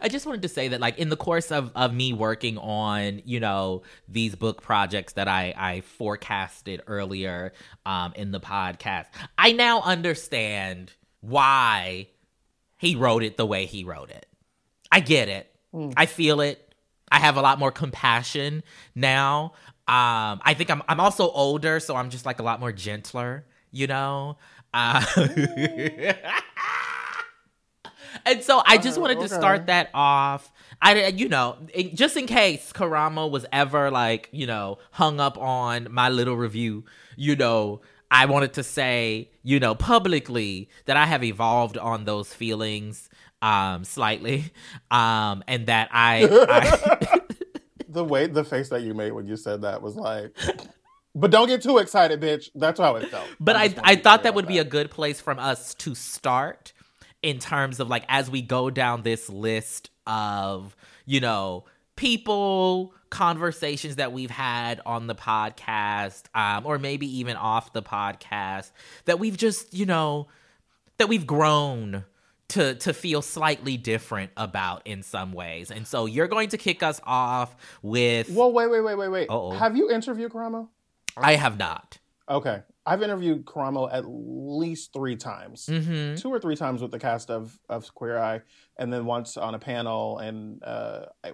I 0.00 0.08
just 0.08 0.24
wanted 0.24 0.42
to 0.42 0.48
say 0.48 0.68
that 0.68 0.80
like 0.80 0.98
in 0.98 1.10
the 1.10 1.16
course 1.16 1.52
of 1.52 1.72
of 1.74 1.92
me 1.92 2.14
working 2.14 2.56
on, 2.56 3.20
you 3.26 3.38
know, 3.38 3.82
these 4.08 4.34
book 4.34 4.62
projects 4.62 5.12
that 5.12 5.28
I 5.28 5.52
I 5.56 5.80
forecasted 5.82 6.80
earlier 6.86 7.52
um 7.84 8.14
in 8.16 8.30
the 8.30 8.40
podcast, 8.40 9.06
I 9.36 9.52
now 9.52 9.82
understand 9.82 10.90
why 11.20 12.08
he 12.82 12.96
wrote 12.96 13.22
it 13.22 13.36
the 13.38 13.46
way 13.46 13.64
he 13.64 13.84
wrote 13.84 14.10
it. 14.10 14.26
I 14.90 15.00
get 15.00 15.28
it. 15.30 15.48
I 15.96 16.04
feel 16.06 16.40
it. 16.42 16.74
I 17.10 17.18
have 17.18 17.36
a 17.36 17.40
lot 17.40 17.58
more 17.58 17.70
compassion 17.72 18.62
now. 18.94 19.52
Um, 19.88 20.40
I 20.42 20.54
think 20.54 20.70
I'm 20.70 20.82
I'm 20.88 21.00
also 21.00 21.30
older, 21.30 21.80
so 21.80 21.96
I'm 21.96 22.10
just 22.10 22.26
like 22.26 22.40
a 22.40 22.42
lot 22.42 22.60
more 22.60 22.72
gentler, 22.72 23.46
you 23.70 23.86
know. 23.86 24.36
Uh, 24.74 25.04
and 28.26 28.42
so 28.42 28.62
I 28.66 28.78
just 28.78 28.98
Uh, 28.98 29.00
wanted 29.00 29.20
to 29.20 29.28
start 29.28 29.66
that 29.66 29.90
off. 29.94 30.50
I, 30.80 31.06
you 31.08 31.28
know, 31.28 31.56
in- 31.74 31.94
just 31.94 32.16
in 32.16 32.26
case 32.26 32.72
Karamo 32.72 33.30
was 33.30 33.46
ever 33.52 33.90
like, 33.90 34.28
you 34.32 34.46
know, 34.46 34.78
hung 34.90 35.20
up 35.20 35.38
on 35.38 35.88
my 35.90 36.08
little 36.08 36.36
review, 36.36 36.84
you 37.16 37.36
know, 37.36 37.80
I 38.12 38.26
wanted 38.26 38.52
to 38.54 38.62
say, 38.62 39.30
you 39.42 39.58
know, 39.58 39.74
publicly 39.74 40.68
that 40.84 40.96
I 40.98 41.06
have 41.06 41.24
evolved 41.24 41.78
on 41.78 42.04
those 42.04 42.32
feelings 42.34 43.08
um 43.42 43.82
slightly 43.84 44.44
um 44.92 45.42
and 45.48 45.66
that 45.66 45.88
I, 45.92 46.28
I 46.48 47.18
The 47.88 48.04
way 48.04 48.26
the 48.28 48.44
face 48.44 48.68
that 48.70 48.82
you 48.82 48.94
made 48.94 49.12
when 49.12 49.26
you 49.26 49.36
said 49.36 49.62
that 49.62 49.82
was 49.82 49.96
like, 49.96 50.36
but 51.14 51.30
don't 51.30 51.48
get 51.48 51.62
too 51.62 51.78
excited, 51.78 52.20
bitch. 52.22 52.48
That's 52.54 52.80
how 52.80 52.96
it 52.96 53.10
felt. 53.10 53.28
but 53.40 53.56
I, 53.56 53.68
wanted 53.68 53.80
I 53.84 53.96
thought 53.96 54.22
that 54.22 54.34
would 54.34 54.46
be 54.46 54.58
a 54.58 54.64
good 54.64 54.90
place 54.90 55.20
from 55.20 55.38
us 55.38 55.74
to 55.74 55.94
start 55.94 56.72
in 57.22 57.38
terms 57.38 57.80
of 57.80 57.88
like 57.88 58.04
as 58.08 58.30
we 58.30 58.42
go 58.42 58.70
down 58.70 59.02
this 59.02 59.28
list 59.28 59.90
of 60.06 60.76
you 61.06 61.20
know 61.20 61.64
people 61.96 62.94
conversations 63.12 63.96
that 63.96 64.10
we've 64.10 64.30
had 64.30 64.80
on 64.86 65.06
the 65.06 65.14
podcast 65.14 66.22
um, 66.34 66.64
or 66.64 66.78
maybe 66.78 67.06
even 67.18 67.36
off 67.36 67.70
the 67.74 67.82
podcast 67.82 68.70
that 69.04 69.18
we've 69.18 69.36
just 69.36 69.74
you 69.74 69.84
know 69.84 70.26
that 70.96 71.10
we've 71.10 71.26
grown 71.26 72.04
to 72.48 72.74
to 72.76 72.94
feel 72.94 73.20
slightly 73.20 73.76
different 73.76 74.30
about 74.38 74.80
in 74.86 75.02
some 75.02 75.32
ways 75.34 75.70
and 75.70 75.86
so 75.86 76.06
you're 76.06 76.26
going 76.26 76.48
to 76.48 76.56
kick 76.56 76.82
us 76.82 77.02
off 77.04 77.54
with 77.82 78.30
Well, 78.30 78.50
wait, 78.50 78.70
wait, 78.70 78.80
wait, 78.80 78.94
wait, 78.94 79.08
wait. 79.08 79.28
Uh-oh. 79.28 79.50
Have 79.50 79.76
you 79.76 79.90
interviewed 79.90 80.32
Karamo? 80.32 80.68
i 81.14 81.34
have 81.34 81.58
not 81.58 81.98
Okay. 82.30 82.62
I've 82.86 83.02
interviewed 83.02 83.44
Karamo 83.44 83.92
at 83.92 84.04
least 84.06 84.92
three 84.94 85.16
times. 85.16 85.66
mm-hmm 85.66 86.14
Two 86.14 86.30
or 86.30 86.38
three 86.40 86.56
times 86.56 86.80
with 86.80 86.90
the 86.90 86.98
cast 86.98 87.30
of, 87.30 87.58
of 87.68 87.92
Queer 87.94 88.16
Eye, 88.18 88.40
and 88.78 88.92
then 88.92 89.04
once 89.04 89.36
on 89.36 89.54
a 89.54 89.58
panel. 89.58 90.18
And 90.18 90.62
uh, 90.64 91.06
I, 91.22 91.32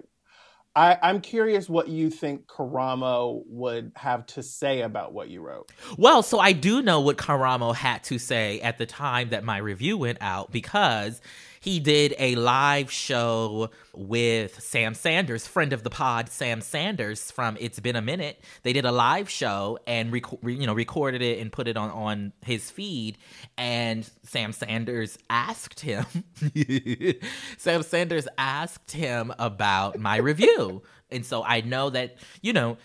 I, 0.75 0.97
I'm 1.03 1.21
curious 1.21 1.69
what 1.69 1.89
you 1.89 2.11
think 2.11 2.47
Karamo 2.47 3.43
would 3.47 3.93
have 3.97 4.27
to 4.27 4.43
say 4.43 4.83
about 4.83 5.13
what 5.13 5.29
you 5.29 5.41
wrote. 5.41 5.71
Well, 5.97 6.23
so 6.23 6.39
I 6.39 6.53
do 6.53 6.83
know 6.83 7.01
what 7.01 7.17
Karamo 7.17 7.75
had 7.75 8.05
to 8.05 8.19
say 8.19 8.61
at 8.61 8.79
the 8.79 8.87
time 8.87 9.31
that 9.31 9.45
my 9.45 9.59
review 9.59 9.99
went 9.99 10.19
out 10.21 10.53
because 10.53 11.21
he 11.69 11.81
did 11.81 12.15
a 12.19 12.35
live 12.35 12.91
show 12.91 13.69
with 13.95 14.59
Sam 14.59 14.95
Sanders, 14.95 15.47
friend 15.47 15.75
of 15.75 15.83
the 15.83 15.91
pod, 15.91 16.31
Sam 16.31 16.63
Sanders 16.63 17.31
from 17.31 17.59
It's 17.61 17.79
Been 17.79 17.95
a 17.95 18.01
Minute. 18.01 18.43
They 18.63 18.73
did 18.73 18.87
a 18.87 18.91
live 18.91 19.29
show 19.29 19.79
and 19.87 20.11
rec- 20.11 20.43
re- 20.43 20.55
you 20.55 20.67
know 20.67 20.73
recorded 20.73 21.21
it 21.21 21.41
and 21.41 21.53
put 21.53 21.69
it 21.69 21.77
on 21.77 21.91
on 21.91 22.33
his 22.43 22.71
feed. 22.71 23.19
And 23.59 24.09
Sam 24.23 24.53
Sanders 24.53 25.19
asked 25.29 25.81
him, 25.81 26.07
Sam 27.59 27.83
Sanders 27.83 28.27
asked 28.39 28.93
him 28.93 29.35
about 29.39 29.99
my 29.99 30.17
review, 30.17 30.83
and 31.11 31.27
so 31.27 31.45
I 31.45 31.61
know 31.61 31.91
that 31.91 32.17
you 32.41 32.55
know 32.55 32.79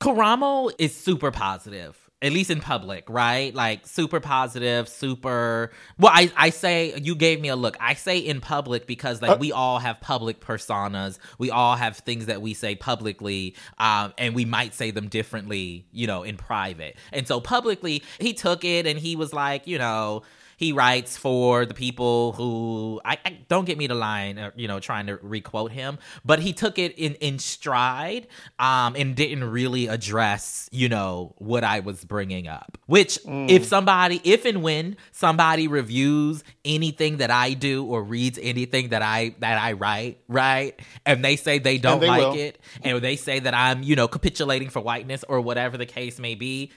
Karamo 0.00 0.72
is 0.78 0.96
super 0.96 1.32
positive, 1.32 2.01
at 2.22 2.32
least 2.32 2.50
in 2.50 2.60
public, 2.60 3.10
right? 3.10 3.52
Like 3.54 3.86
super 3.86 4.20
positive, 4.20 4.88
super. 4.88 5.72
Well, 5.98 6.12
I 6.14 6.30
I 6.36 6.50
say 6.50 6.94
you 6.96 7.14
gave 7.16 7.40
me 7.40 7.48
a 7.48 7.56
look. 7.56 7.76
I 7.80 7.94
say 7.94 8.18
in 8.18 8.40
public 8.40 8.86
because 8.86 9.20
like 9.20 9.32
Uh- 9.32 9.36
we 9.40 9.50
all 9.52 9.80
have 9.80 10.00
public 10.00 10.40
personas. 10.40 11.18
We 11.38 11.50
all 11.50 11.76
have 11.76 11.96
things 11.98 12.26
that 12.26 12.40
we 12.40 12.54
say 12.54 12.76
publicly, 12.76 13.56
um, 13.78 14.14
and 14.16 14.34
we 14.34 14.44
might 14.44 14.72
say 14.74 14.92
them 14.92 15.08
differently, 15.08 15.86
you 15.92 16.06
know, 16.06 16.22
in 16.22 16.36
private. 16.36 16.96
And 17.12 17.26
so 17.26 17.40
publicly, 17.40 18.02
he 18.20 18.32
took 18.32 18.64
it 18.64 18.86
and 18.86 18.98
he 18.98 19.16
was 19.16 19.32
like, 19.32 19.66
you 19.66 19.78
know. 19.78 20.22
He 20.62 20.72
writes 20.72 21.16
for 21.16 21.66
the 21.66 21.74
people 21.74 22.34
who 22.34 23.00
I, 23.04 23.18
I 23.26 23.38
don't 23.48 23.64
get 23.64 23.76
me 23.76 23.88
to 23.88 23.94
line, 23.94 24.38
uh, 24.38 24.52
you 24.54 24.68
know, 24.68 24.78
trying 24.78 25.08
to 25.08 25.16
requote 25.16 25.72
him, 25.72 25.98
but 26.24 26.38
he 26.38 26.52
took 26.52 26.78
it 26.78 26.96
in 26.96 27.14
in 27.14 27.40
stride, 27.40 28.28
um, 28.60 28.94
and 28.94 29.16
didn't 29.16 29.42
really 29.42 29.88
address, 29.88 30.68
you 30.70 30.88
know, 30.88 31.34
what 31.38 31.64
I 31.64 31.80
was 31.80 32.04
bringing 32.04 32.46
up. 32.46 32.78
Which, 32.86 33.18
if 33.26 33.64
somebody, 33.64 34.20
if 34.22 34.44
and 34.44 34.62
when 34.62 34.98
somebody 35.10 35.66
reviews 35.66 36.44
anything 36.64 37.16
that 37.16 37.32
I 37.32 37.54
do 37.54 37.84
or 37.84 38.04
reads 38.04 38.38
anything 38.40 38.90
that 38.90 39.02
I 39.02 39.34
that 39.40 39.58
I 39.58 39.72
write, 39.72 40.20
right, 40.28 40.78
and 41.04 41.24
they 41.24 41.34
say 41.34 41.58
they 41.58 41.78
don't 41.78 41.98
they 41.98 42.06
like 42.06 42.20
will. 42.20 42.34
it, 42.34 42.60
and 42.84 43.02
they 43.02 43.16
say 43.16 43.40
that 43.40 43.52
I'm, 43.52 43.82
you 43.82 43.96
know, 43.96 44.06
capitulating 44.06 44.70
for 44.70 44.78
whiteness 44.80 45.24
or 45.28 45.40
whatever 45.40 45.76
the 45.76 45.86
case 45.86 46.20
may 46.20 46.36
be, 46.36 46.70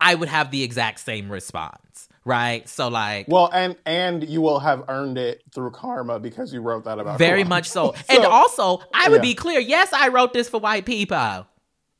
I 0.00 0.14
would 0.14 0.28
have 0.28 0.50
the 0.50 0.62
exact 0.62 1.00
same 1.00 1.30
response, 1.32 2.08
right? 2.24 2.68
So 2.68 2.88
like 2.88 3.26
Well, 3.28 3.48
and 3.52 3.76
and 3.86 4.28
you 4.28 4.40
will 4.42 4.58
have 4.60 4.84
earned 4.88 5.16
it 5.18 5.42
through 5.54 5.70
karma 5.70 6.18
because 6.20 6.52
you 6.52 6.60
wrote 6.60 6.84
that 6.84 6.98
about 6.98 7.18
very 7.18 7.44
much 7.44 7.68
so. 7.68 7.94
And 8.08 8.24
also, 8.24 8.80
I 8.94 9.08
would 9.08 9.16
Yeah. 9.16 9.30
be 9.30 9.34
clear, 9.34 9.60
yes, 9.60 9.92
I 9.92 10.08
wrote 10.08 10.32
this 10.32 10.48
for 10.48 10.60
white 10.60 10.84
people. 10.86 11.46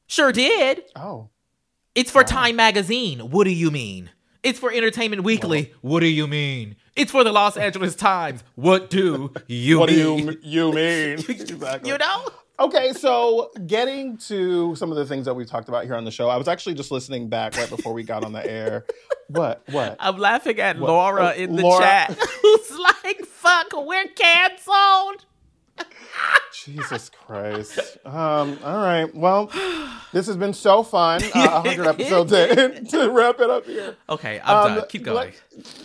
Sure 0.06 0.30
did. 0.32 0.82
Oh, 0.94 1.30
It's 1.94 2.10
for 2.10 2.22
Time 2.22 2.56
magazine. 2.56 3.30
What 3.30 3.44
do 3.44 3.50
you 3.50 3.70
mean? 3.70 4.10
It's 4.42 4.58
for 4.60 4.70
Entertainment 4.70 5.24
Weekly. 5.24 5.72
what 5.80 6.00
do 6.00 6.06
you 6.06 6.26
mean? 6.28 6.76
It's 6.94 7.10
for 7.10 7.24
the 7.24 7.32
Los 7.32 7.56
Angeles 7.56 7.96
Times. 7.96 8.44
What 8.54 8.90
do 8.90 9.32
you 9.48 9.78
what 9.80 9.88
do 9.88 9.94
you 9.96 10.38
you 10.42 10.72
mean? 10.72 11.18
exactly. 11.28 11.90
you 11.90 11.98
know? 11.98 12.28
Okay, 12.58 12.92
so 12.94 13.50
getting 13.66 14.16
to 14.18 14.74
some 14.76 14.90
of 14.90 14.96
the 14.96 15.04
things 15.04 15.26
that 15.26 15.34
we've 15.34 15.46
talked 15.48 15.68
about 15.68 15.84
here 15.84 15.94
on 15.94 16.04
the 16.04 16.10
show, 16.10 16.30
I 16.30 16.36
was 16.38 16.48
actually 16.48 16.74
just 16.74 16.90
listening 16.90 17.28
back 17.28 17.54
right 17.58 17.68
before 17.68 17.92
we 17.92 18.02
got 18.02 18.24
on 18.24 18.32
the 18.32 18.44
air. 18.50 18.86
What? 19.28 19.62
What? 19.70 19.96
I'm 20.00 20.16
laughing 20.16 20.58
at 20.60 20.78
What? 20.78 20.88
Laura 20.88 21.32
Oh, 21.36 21.38
in 21.38 21.54
the 21.56 21.62
Laura. 21.62 21.80
chat 21.84 22.12
who's 22.42 22.70
like, 22.78 23.24
fuck, 23.26 23.66
we're 23.74 24.06
canceled. 24.08 25.26
Jesus 26.64 27.10
Christ. 27.10 27.98
Um, 28.06 28.58
all 28.64 28.78
right. 28.82 29.14
Well, 29.14 29.50
this 30.12 30.26
has 30.26 30.38
been 30.38 30.54
so 30.54 30.82
fun. 30.82 31.22
Uh, 31.34 31.60
100 31.60 31.86
episodes 31.86 32.32
in 32.32 32.86
to 32.86 33.10
wrap 33.10 33.38
it 33.40 33.50
up 33.50 33.66
here. 33.66 33.96
Okay, 34.08 34.40
I'm 34.42 34.70
Um, 34.72 34.78
done. 34.78 34.88
Keep 34.88 35.04
going. 35.04 35.32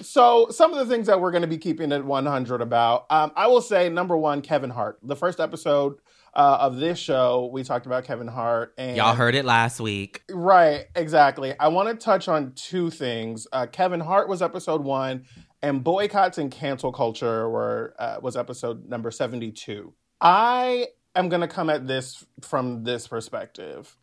So, 0.02 0.48
some 0.50 0.72
of 0.72 0.80
the 0.80 0.86
things 0.94 1.08
that 1.08 1.20
we're 1.20 1.32
going 1.32 1.42
to 1.42 1.48
be 1.48 1.58
keeping 1.58 1.92
at 1.92 2.06
100 2.06 2.62
about, 2.62 3.06
um, 3.10 3.34
I 3.36 3.48
will 3.48 3.60
say 3.60 3.90
number 3.90 4.16
one, 4.16 4.42
Kevin 4.42 4.70
Hart. 4.70 5.00
The 5.04 5.18
first 5.18 5.42
episode 5.42 5.98
uh, 6.34 6.58
of 6.62 6.78
this 6.78 6.98
show, 6.98 7.50
we 7.52 7.64
talked 7.64 7.86
about 7.86 8.06
Kevin 8.06 8.28
Hart. 8.28 8.74
And 8.78 8.96
Y'all 8.96 9.16
heard 9.16 9.36
it 9.36 9.46
last 9.46 9.80
week. 9.80 10.24
Right, 10.30 10.86
exactly. 10.96 11.54
I 11.60 11.68
want 11.68 11.90
to 11.90 11.96
touch 11.96 12.28
on 12.28 12.54
two 12.56 12.90
things. 12.90 13.48
Uh, 13.52 13.66
Kevin 13.66 14.00
Hart 14.00 14.30
was 14.30 14.42
episode 14.42 14.84
one, 14.84 15.26
and 15.62 15.84
boycotts 15.84 16.38
and 16.38 16.50
cancel 16.52 16.92
culture 16.92 17.50
were 17.50 17.94
uh, 18.00 18.18
was 18.22 18.38
episode 18.38 18.88
number 18.88 19.12
seventy 19.12 19.52
two. 19.52 19.94
I 20.22 20.88
am 21.16 21.30
going 21.30 21.42
to 21.42 21.48
come 21.48 21.70
at 21.70 21.88
this 21.88 22.26
from 22.42 22.84
this 22.84 23.08
perspective. 23.08 23.96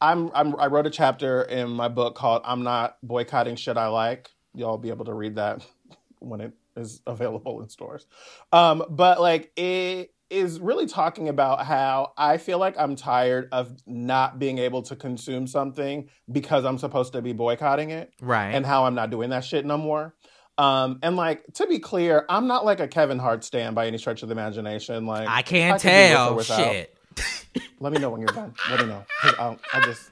I'm, 0.00 0.30
I'm 0.34 0.54
I 0.60 0.66
wrote 0.66 0.86
a 0.86 0.90
chapter 0.90 1.42
in 1.42 1.70
my 1.70 1.88
book 1.88 2.14
called 2.14 2.42
"I'm 2.44 2.62
Not 2.62 2.98
Boycotting 3.02 3.56
Shit 3.56 3.76
I 3.76 3.88
Like." 3.88 4.30
Y'all 4.54 4.78
be 4.78 4.90
able 4.90 5.06
to 5.06 5.14
read 5.14 5.36
that 5.36 5.66
when 6.20 6.40
it 6.40 6.52
is 6.76 7.00
available 7.06 7.60
in 7.62 7.68
stores. 7.68 8.06
Um, 8.52 8.84
but 8.88 9.20
like 9.20 9.52
it 9.56 10.12
is 10.30 10.58
really 10.60 10.86
talking 10.86 11.28
about 11.28 11.64
how 11.64 12.12
I 12.16 12.38
feel 12.38 12.58
like 12.58 12.76
I'm 12.78 12.96
tired 12.96 13.48
of 13.52 13.76
not 13.86 14.38
being 14.38 14.58
able 14.58 14.82
to 14.82 14.96
consume 14.96 15.46
something 15.46 16.08
because 16.30 16.64
I'm 16.64 16.78
supposed 16.78 17.12
to 17.12 17.22
be 17.22 17.32
boycotting 17.32 17.90
it. 17.90 18.12
Right. 18.20 18.50
And 18.50 18.66
how 18.66 18.84
I'm 18.84 18.94
not 18.94 19.10
doing 19.10 19.30
that 19.30 19.44
shit 19.44 19.64
no 19.64 19.78
more. 19.78 20.14
Um, 20.58 20.98
and 21.02 21.16
like 21.16 21.44
to 21.54 21.66
be 21.66 21.78
clear, 21.78 22.24
I'm 22.28 22.46
not 22.46 22.64
like 22.64 22.80
a 22.80 22.88
Kevin 22.88 23.18
Hart 23.18 23.44
stand 23.44 23.74
by 23.74 23.86
any 23.86 23.98
stretch 23.98 24.22
of 24.22 24.28
the 24.28 24.32
imagination. 24.32 25.06
Like 25.06 25.28
I 25.28 25.42
can't 25.42 25.74
I 25.74 25.78
tell. 25.78 26.40
Shit. 26.42 26.96
Let 27.80 27.92
me 27.92 27.98
know 27.98 28.10
when 28.10 28.20
you're 28.20 28.28
done. 28.28 28.54
Let 28.70 28.80
me 28.80 28.86
know. 28.86 29.04
I, 29.22 29.56
I 29.72 29.80
just 29.82 30.10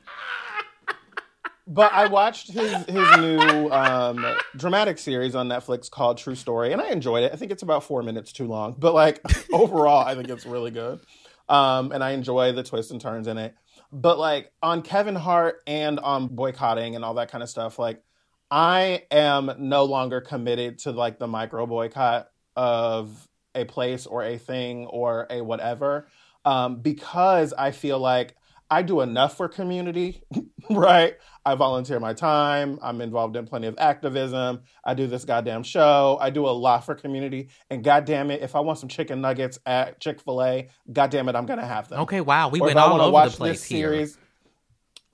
but 1.66 1.92
I 1.92 2.07
watched 2.09 2.53
his 2.53 2.72
his 2.87 3.16
new 3.18 3.70
um, 3.70 4.24
dramatic 4.57 4.98
series 4.98 5.35
on 5.35 5.48
Netflix 5.48 5.90
called 5.90 6.18
True 6.18 6.35
Story, 6.35 6.72
and 6.72 6.81
I 6.81 6.90
enjoyed 6.90 7.24
it. 7.24 7.33
I 7.33 7.37
think 7.37 7.53
it's 7.53 7.62
about 7.62 7.85
four 7.85 8.03
minutes 8.03 8.33
too 8.33 8.46
long, 8.46 8.74
but 8.79 8.94
like 8.94 9.20
overall, 9.53 10.07
I 10.07 10.14
think 10.14 10.29
it's 10.29 10.46
really 10.46 10.70
good. 10.70 11.00
Um, 11.48 11.92
and 11.92 12.03
I 12.03 12.12
enjoy 12.12 12.53
the 12.53 12.62
twists 12.62 12.90
and 12.90 13.00
turns 13.00 13.27
in 13.27 13.37
it. 13.38 13.55
But 13.92 14.18
like 14.18 14.50
on 14.62 14.83
Kevin 14.83 15.14
Hart 15.14 15.62
and 15.66 16.00
on 16.00 16.29
boycotting 16.29 16.96
and 16.96 17.05
all 17.05 17.14
that 17.14 17.31
kind 17.31 17.42
of 17.42 17.50
stuff, 17.50 17.79
like 17.79 18.03
I 18.50 19.05
am 19.11 19.53
no 19.59 19.85
longer 19.85 20.20
committed 20.20 20.79
to 20.81 20.92
like 20.92 21.18
the 21.18 21.27
micro 21.27 21.66
boycott 21.66 22.29
of 22.57 23.29
a 23.55 23.64
place 23.64 24.07
or 24.07 24.22
a 24.22 24.37
thing 24.38 24.87
or 24.87 25.27
a 25.31 25.42
whatever, 25.42 26.09
um, 26.44 26.77
because 26.77 27.53
I 27.53 27.70
feel 27.70 27.98
like 27.98 28.37
I 28.70 28.83
do 28.83 29.00
enough 29.00 29.37
for 29.37 29.48
community, 29.48 30.22
right? 30.70 31.16
I 31.46 31.54
volunteer 31.54 32.00
my 32.00 32.14
time. 32.14 32.78
I'm 32.83 33.00
involved 33.00 33.37
in 33.37 33.46
plenty 33.46 33.66
of 33.66 33.76
activism. 33.78 34.62
I 34.85 34.94
do 34.94 35.07
this 35.07 35.24
goddamn 35.24 35.62
show. 35.62 36.18
I 36.20 36.30
do 36.30 36.46
a 36.46 36.50
lot 36.50 36.87
for 36.87 36.94
community. 36.94 37.48
And 37.70 37.85
goddamn 37.85 38.30
it, 38.30 38.42
if 38.42 38.57
I 38.57 38.61
want 38.61 38.78
some 38.78 38.88
chicken 38.88 39.20
nuggets 39.20 39.59
at 39.66 40.00
Chick 40.00 40.20
Fil 40.20 40.42
A, 40.42 40.68
goddamn 40.92 41.28
it, 41.28 41.35
I'm 41.37 41.46
gonna 41.46 41.66
have 41.66 41.88
them. 41.88 42.00
Okay, 42.00 42.20
wow, 42.20 42.48
we 42.48 42.61
or 42.61 42.66
went 42.66 42.78
all 42.78 43.00
over 43.00 43.30
the 43.30 43.37
place 43.37 43.62
here. 43.62 43.88
Series, 43.88 44.18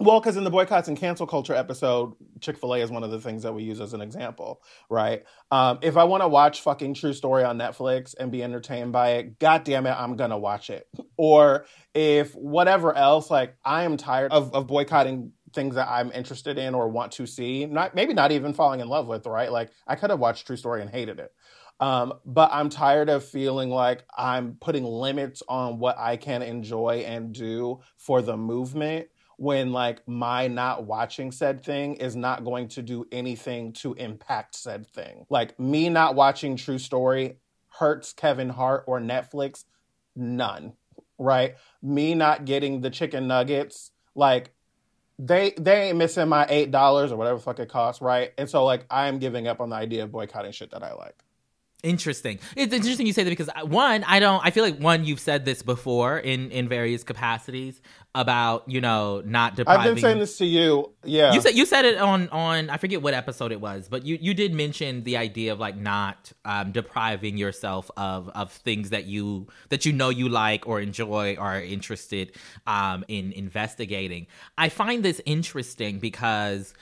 well, 0.00 0.18
because 0.18 0.38
in 0.38 0.44
the 0.44 0.50
boycotts 0.50 0.88
and 0.88 0.96
cancel 0.96 1.26
culture 1.26 1.54
episode, 1.54 2.14
Chick 2.40 2.56
fil 2.56 2.74
A 2.74 2.78
is 2.78 2.90
one 2.90 3.04
of 3.04 3.10
the 3.10 3.20
things 3.20 3.42
that 3.42 3.52
we 3.52 3.64
use 3.64 3.82
as 3.82 3.92
an 3.92 4.00
example, 4.00 4.62
right? 4.88 5.24
Um, 5.50 5.78
if 5.82 5.98
I 5.98 6.04
want 6.04 6.22
to 6.22 6.28
watch 6.28 6.62
fucking 6.62 6.94
True 6.94 7.12
Story 7.12 7.44
on 7.44 7.58
Netflix 7.58 8.14
and 8.18 8.32
be 8.32 8.42
entertained 8.42 8.92
by 8.92 9.10
it, 9.10 9.38
god 9.38 9.62
damn 9.64 9.86
it, 9.86 9.90
I'm 9.90 10.16
going 10.16 10.30
to 10.30 10.38
watch 10.38 10.70
it. 10.70 10.88
Or 11.18 11.66
if 11.92 12.32
whatever 12.32 12.96
else, 12.96 13.30
like 13.30 13.56
I 13.62 13.82
am 13.82 13.98
tired 13.98 14.32
of, 14.32 14.54
of 14.54 14.66
boycotting 14.66 15.32
things 15.52 15.74
that 15.74 15.88
I'm 15.88 16.12
interested 16.12 16.58
in 16.58 16.74
or 16.74 16.88
want 16.88 17.12
to 17.12 17.26
see, 17.26 17.66
not 17.66 17.94
maybe 17.94 18.14
not 18.14 18.32
even 18.32 18.52
falling 18.52 18.80
in 18.80 18.88
love 18.88 19.06
with, 19.06 19.26
right? 19.26 19.50
Like 19.50 19.70
I 19.86 19.96
could 19.96 20.10
have 20.10 20.20
watched 20.20 20.46
True 20.46 20.56
Story 20.56 20.80
and 20.80 20.90
hated 20.90 21.20
it. 21.20 21.32
Um, 21.80 22.12
but 22.26 22.50
I'm 22.52 22.68
tired 22.68 23.08
of 23.08 23.24
feeling 23.24 23.70
like 23.70 24.04
I'm 24.16 24.56
putting 24.60 24.84
limits 24.84 25.42
on 25.48 25.78
what 25.78 25.96
I 25.98 26.16
can 26.16 26.42
enjoy 26.42 27.04
and 27.06 27.32
do 27.32 27.80
for 27.96 28.20
the 28.20 28.36
movement 28.36 29.08
when 29.38 29.72
like 29.72 30.06
my 30.06 30.46
not 30.48 30.84
watching 30.84 31.32
said 31.32 31.64
thing 31.64 31.94
is 31.94 32.14
not 32.14 32.44
going 32.44 32.68
to 32.68 32.82
do 32.82 33.06
anything 33.10 33.72
to 33.72 33.94
impact 33.94 34.54
said 34.54 34.86
thing. 34.86 35.24
Like 35.30 35.58
me 35.58 35.88
not 35.88 36.14
watching 36.14 36.56
True 36.56 36.78
Story 36.78 37.38
hurts 37.70 38.12
Kevin 38.12 38.50
Hart 38.50 38.84
or 38.86 39.00
Netflix 39.00 39.64
none, 40.14 40.74
right? 41.18 41.54
Me 41.80 42.14
not 42.14 42.44
getting 42.44 42.82
the 42.82 42.90
chicken 42.90 43.26
nuggets 43.26 43.92
like 44.14 44.52
they 45.20 45.52
they 45.59 45.88
ain't 45.88 45.98
missing 45.98 46.28
my 46.28 46.46
eight 46.48 46.70
dollars 46.70 47.12
or 47.12 47.16
whatever 47.16 47.38
fuck 47.38 47.59
it 47.59 47.68
costs, 47.68 48.00
right? 48.00 48.33
And 48.38 48.48
so 48.48 48.64
like 48.64 48.87
I 48.90 49.09
am 49.09 49.18
giving 49.18 49.46
up 49.46 49.61
on 49.61 49.68
the 49.70 49.76
idea 49.76 50.04
of 50.04 50.12
boycotting 50.12 50.52
shit 50.52 50.70
that 50.70 50.83
I 50.83 50.94
like. 50.94 51.16
Interesting. 51.82 52.38
It's 52.56 52.74
interesting 52.74 53.06
you 53.06 53.12
say 53.12 53.24
that 53.24 53.30
because 53.30 53.48
uh, 53.48 53.64
one, 53.64 54.04
I 54.04 54.20
don't. 54.20 54.44
I 54.44 54.50
feel 54.50 54.64
like 54.64 54.78
one, 54.78 55.04
you've 55.04 55.20
said 55.20 55.44
this 55.44 55.62
before 55.62 56.18
in 56.18 56.50
in 56.50 56.68
various 56.68 57.02
capacities 57.02 57.80
about 58.14 58.68
you 58.68 58.80
know 58.80 59.22
not 59.24 59.54
depriving. 59.56 59.80
I've 59.80 59.94
been 59.94 60.02
saying 60.02 60.18
this 60.18 60.36
to 60.38 60.44
you. 60.44 60.92
Yeah, 61.04 61.32
you 61.32 61.40
said 61.40 61.54
you 61.54 61.64
said 61.64 61.86
it 61.86 61.96
on 61.96 62.28
on 62.30 62.68
I 62.68 62.76
forget 62.76 63.00
what 63.00 63.14
episode 63.14 63.50
it 63.50 63.60
was, 63.60 63.88
but 63.88 64.04
you 64.04 64.18
you 64.20 64.34
did 64.34 64.52
mention 64.52 65.04
the 65.04 65.16
idea 65.16 65.52
of 65.52 65.60
like 65.60 65.76
not 65.76 66.32
um, 66.44 66.72
depriving 66.72 67.38
yourself 67.38 67.90
of 67.96 68.28
of 68.30 68.52
things 68.52 68.90
that 68.90 69.06
you 69.06 69.46
that 69.70 69.86
you 69.86 69.92
know 69.92 70.10
you 70.10 70.28
like 70.28 70.68
or 70.68 70.80
enjoy 70.80 71.36
or 71.36 71.46
are 71.46 71.62
interested 71.62 72.32
um, 72.66 73.04
in 73.08 73.32
investigating. 73.32 74.26
I 74.58 74.68
find 74.68 75.02
this 75.02 75.20
interesting 75.24 75.98
because 75.98 76.74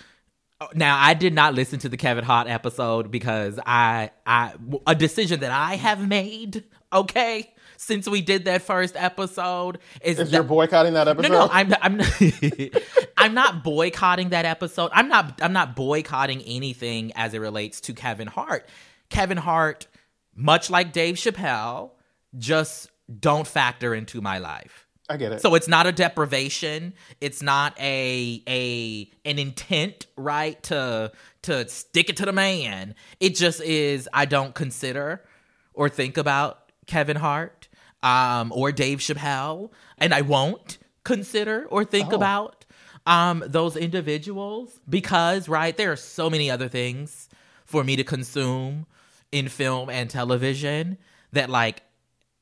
now 0.75 0.99
I 0.99 1.15
did 1.15 1.35
not 1.35 1.55
listen 1.55 1.79
to 1.81 1.89
the 1.89 1.97
Kevin 1.97 2.25
Hart 2.25 2.49
episode 2.49 3.11
because 3.11 3.59
I 3.65 4.11
I 4.27 4.55
a 4.87 4.95
decision 4.95 5.41
that 5.41 5.53
I 5.53 5.77
have 5.77 6.07
made, 6.07 6.65
okay? 6.93 7.53
Since 7.77 8.09
we 8.09 8.23
did 8.23 8.47
that 8.47 8.63
first 8.63 8.97
episode, 8.97 9.79
is, 10.03 10.19
is 10.19 10.31
that, 10.31 10.37
you're 10.37 10.45
boycotting 10.45 10.95
that 10.95 11.07
episode? 11.07 11.31
No, 11.31 11.47
no, 11.47 11.49
I'm 11.53 11.73
I'm 11.81 12.01
I'm 13.17 13.35
not 13.35 13.63
boycotting 13.63 14.31
that 14.31 14.45
episode. 14.47 14.91
I'm 14.93 15.09
not 15.09 15.41
I'm 15.41 15.53
not 15.53 15.77
boycotting 15.77 16.43
anything 16.43 17.13
as 17.15 17.35
it 17.35 17.39
relates 17.39 17.81
to 17.83 17.93
Kevin 17.93 18.27
Hart. 18.27 18.69
Kevin 19.11 19.39
Hart, 19.39 19.87
much 20.35 20.71
like 20.71 20.93
Dave 20.93 21.15
Chappelle, 21.15 21.93
just 22.37 22.91
don't 23.21 23.47
factor 23.47 23.95
into 23.95 24.21
my 24.21 24.39
life. 24.39 24.88
I 25.09 25.17
get 25.17 25.33
it. 25.33 25.41
So 25.41 25.55
it's 25.55 25.69
not 25.69 25.87
a 25.87 25.93
deprivation. 25.93 26.93
It's 27.21 27.43
not 27.43 27.79
a 27.81 28.43
a 28.47 29.11
an 29.25 29.39
intent, 29.39 30.07
right? 30.17 30.63
To 30.65 31.13
to 31.43 31.69
stick 31.69 32.11
it 32.11 32.17
to 32.19 32.27
the 32.27 32.33
man. 32.33 32.95
It 33.19 33.35
just 33.35 33.61
is. 33.63 34.09
I 34.13 34.27
don't 34.27 34.55
consider 34.55 35.25
or 35.73 35.89
think 35.89 36.19
about 36.19 36.73
Kevin 36.87 37.17
Hart, 37.17 37.69
um, 38.03 38.53
or 38.55 38.73
Dave 38.73 38.99
Chappelle, 38.99 39.71
and 39.97 40.13
I 40.13 40.21
won't 40.21 40.79
consider 41.05 41.67
or 41.71 41.85
think 41.85 42.13
oh. 42.13 42.17
about 42.17 42.67
um 43.07 43.43
those 43.47 43.77
individuals 43.77 44.79
because 44.87 45.49
right 45.49 45.77
there 45.79 45.91
are 45.91 45.97
so 45.97 46.29
many 46.29 46.51
other 46.51 46.69
things 46.69 47.31
for 47.65 47.83
me 47.83 47.97
to 47.97 48.05
consume 48.05 48.85
in 49.33 49.49
film 49.49 49.89
and 49.89 50.11
television 50.11 50.99
that 51.33 51.49
like 51.49 51.83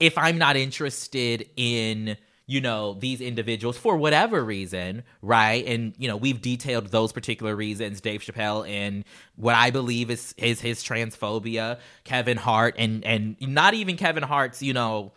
if 0.00 0.18
I'm 0.18 0.38
not 0.38 0.56
interested 0.56 1.48
in 1.56 2.16
you 2.46 2.60
know, 2.60 2.94
these 2.94 3.20
individuals 3.20 3.76
for 3.76 3.96
whatever 3.96 4.44
reason, 4.44 5.02
right? 5.20 5.66
And 5.66 5.94
you 5.98 6.06
know, 6.06 6.16
we've 6.16 6.40
detailed 6.40 6.88
those 6.88 7.12
particular 7.12 7.56
reasons. 7.56 8.00
Dave 8.00 8.20
Chappelle 8.22 8.68
and 8.68 9.04
what 9.34 9.54
I 9.54 9.70
believe 9.70 10.10
is 10.10 10.34
is 10.38 10.60
his 10.60 10.82
transphobia, 10.82 11.80
Kevin 12.04 12.36
Hart, 12.36 12.76
and 12.78 13.04
and 13.04 13.36
not 13.40 13.74
even 13.74 13.96
Kevin 13.96 14.22
Hart's, 14.22 14.62
you 14.62 14.72
know, 14.72 15.12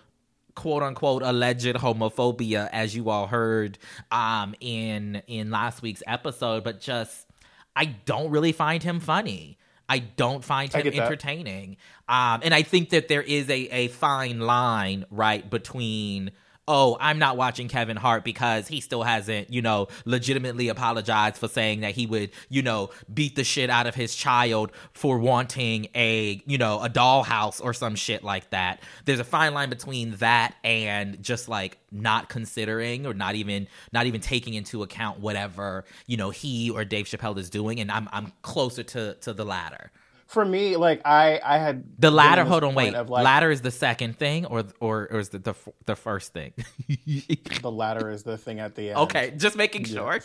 quote 0.56 0.82
unquote 0.82 1.22
alleged 1.22 1.76
homophobia, 1.76 2.68
as 2.72 2.96
you 2.96 3.10
all 3.10 3.28
heard 3.28 3.78
um 4.12 4.56
in 4.60 5.22
in 5.28 5.52
last 5.52 5.84
week's 5.84 6.04
episode, 6.08 6.64
but 6.64 6.82
just 6.82 7.28
I 7.76 7.86
don't 7.86 8.32
really 8.32 8.54
find 8.54 8.82
him 8.82 9.00
funny. 9.00 9.60
I 9.88 10.00
don't 10.00 10.44
find 10.44 10.72
him 10.72 10.94
entertaining. 10.94 11.78
Um, 12.08 12.42
and 12.44 12.54
I 12.54 12.62
think 12.62 12.90
that 12.90 13.08
there 13.08 13.24
is 13.24 13.50
a, 13.50 13.54
a 13.72 13.88
fine 13.88 14.40
line, 14.40 15.06
right, 15.10 15.50
between 15.50 16.32
oh, 16.70 16.96
I'm 17.00 17.18
not 17.18 17.36
watching 17.36 17.68
Kevin 17.68 17.98
Hart 17.98 18.24
because 18.24 18.68
he 18.68 18.80
still 18.80 19.02
hasn't, 19.02 19.52
you 19.52 19.60
know, 19.60 19.88
legitimately 20.06 20.70
apologized 20.70 21.38
for 21.38 21.48
saying 21.48 21.82
that 21.82 21.96
he 21.96 22.06
would, 22.06 22.30
you 22.48 22.62
know, 22.62 22.92
beat 23.12 23.36
the 23.36 23.44
shit 23.44 23.72
out 23.72 23.88
of 23.88 23.96
his 23.96 24.14
child 24.16 24.72
for 24.94 25.18
wanting 25.18 25.88
a, 25.96 26.44
you 26.46 26.60
know, 26.60 26.80
a 26.80 26.88
dollhouse 26.88 27.60
or 27.60 27.74
some 27.74 27.96
shit 27.96 28.24
like 28.24 28.52
that. 28.52 28.84
There's 29.06 29.20
a 29.20 29.24
fine 29.24 29.56
line 29.56 29.72
between 29.72 30.12
that 30.18 30.54
and 30.64 31.22
just 31.24 31.50
like 31.50 31.80
not 31.92 32.30
considering 32.30 33.08
or 33.08 33.16
not 33.16 33.34
even 33.34 33.68
not 33.92 34.06
even 34.06 34.22
taking 34.22 34.54
into 34.54 34.84
account 34.84 35.20
whatever, 35.20 35.86
you 36.06 36.18
know, 36.18 36.30
he 36.30 36.70
or 36.70 36.86
Dave 36.86 37.08
Chappelle 37.08 37.40
is 37.40 37.50
doing 37.50 37.80
and 37.80 37.92
I'm 37.92 38.08
I'm 38.12 38.32
closer 38.44 38.84
to 38.84 39.16
to 39.16 39.34
the 39.34 39.44
latter 39.44 39.90
for 40.30 40.46
me, 40.46 40.78
like 40.78 41.02
I, 41.06 41.40
I 41.44 41.58
had 41.58 41.84
the 41.98 42.12
ladder. 42.12 42.46
Hold 42.46 42.64
on, 42.64 42.76
wait. 42.76 42.94
Like, 42.94 43.10
ladder 43.10 43.50
is 43.50 43.62
the 43.62 43.72
second 43.72 44.20
thing, 44.20 44.46
or 44.46 44.64
or, 44.80 45.08
or 45.10 45.20
is 45.20 45.30
the, 45.30 45.40
the 45.40 45.56
the 45.88 45.96
first 45.96 46.34
thing? 46.34 46.54
the 46.88 47.72
ladder 47.72 48.12
is 48.12 48.22
the 48.22 48.38
thing 48.38 48.60
at 48.60 48.76
the 48.76 48.90
end. 48.90 49.00
Okay, 49.00 49.34
just 49.36 49.56
making 49.56 49.86
sure. 49.86 50.20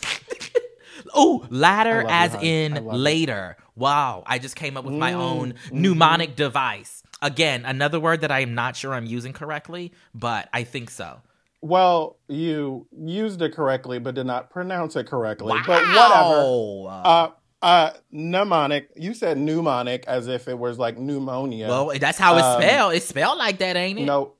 oh, 1.15 1.47
ladder 1.49 2.05
as 2.07 2.35
in 2.35 2.85
later. 2.85 3.57
It. 3.57 3.65
Wow, 3.75 4.23
I 4.27 4.37
just 4.37 4.55
came 4.55 4.77
up 4.77 4.85
with 4.85 4.93
my 4.93 5.13
mm, 5.13 5.15
own 5.15 5.53
mm-hmm. 5.53 5.81
mnemonic 5.81 6.35
device. 6.35 7.01
Again, 7.23 7.65
another 7.65 7.99
word 7.99 8.21
that 8.21 8.31
I 8.31 8.41
am 8.41 8.53
not 8.53 8.75
sure 8.75 8.93
I'm 8.93 9.07
using 9.07 9.33
correctly, 9.33 9.91
but 10.13 10.49
I 10.53 10.65
think 10.65 10.91
so. 10.91 11.19
Well, 11.61 12.17
you 12.27 12.85
used 12.95 13.41
it 13.41 13.55
correctly, 13.55 13.97
but 13.97 14.13
did 14.13 14.27
not 14.27 14.51
pronounce 14.51 14.95
it 14.95 15.07
correctly. 15.07 15.53
Wow. 15.53 15.63
But 15.65 15.81
whatever. 15.87 17.07
Uh, 17.07 17.31
uh, 17.65 17.91
mnemonic. 18.11 18.89
You 18.95 19.13
said 19.13 19.37
mnemonic 19.37 20.05
as 20.07 20.27
if 20.27 20.47
it 20.47 20.57
was 20.57 20.77
like 20.77 20.97
pneumonia. 20.97 21.67
well, 21.67 21.91
that's 21.99 22.17
how 22.17 22.35
it's 22.37 22.45
um, 22.45 22.61
spelled. 22.61 22.93
It's 22.93 23.05
spelled 23.07 23.37
like 23.39 23.57
that, 23.57 23.75
ain't 23.75 23.99
it? 23.99 24.05
no, 24.05 24.33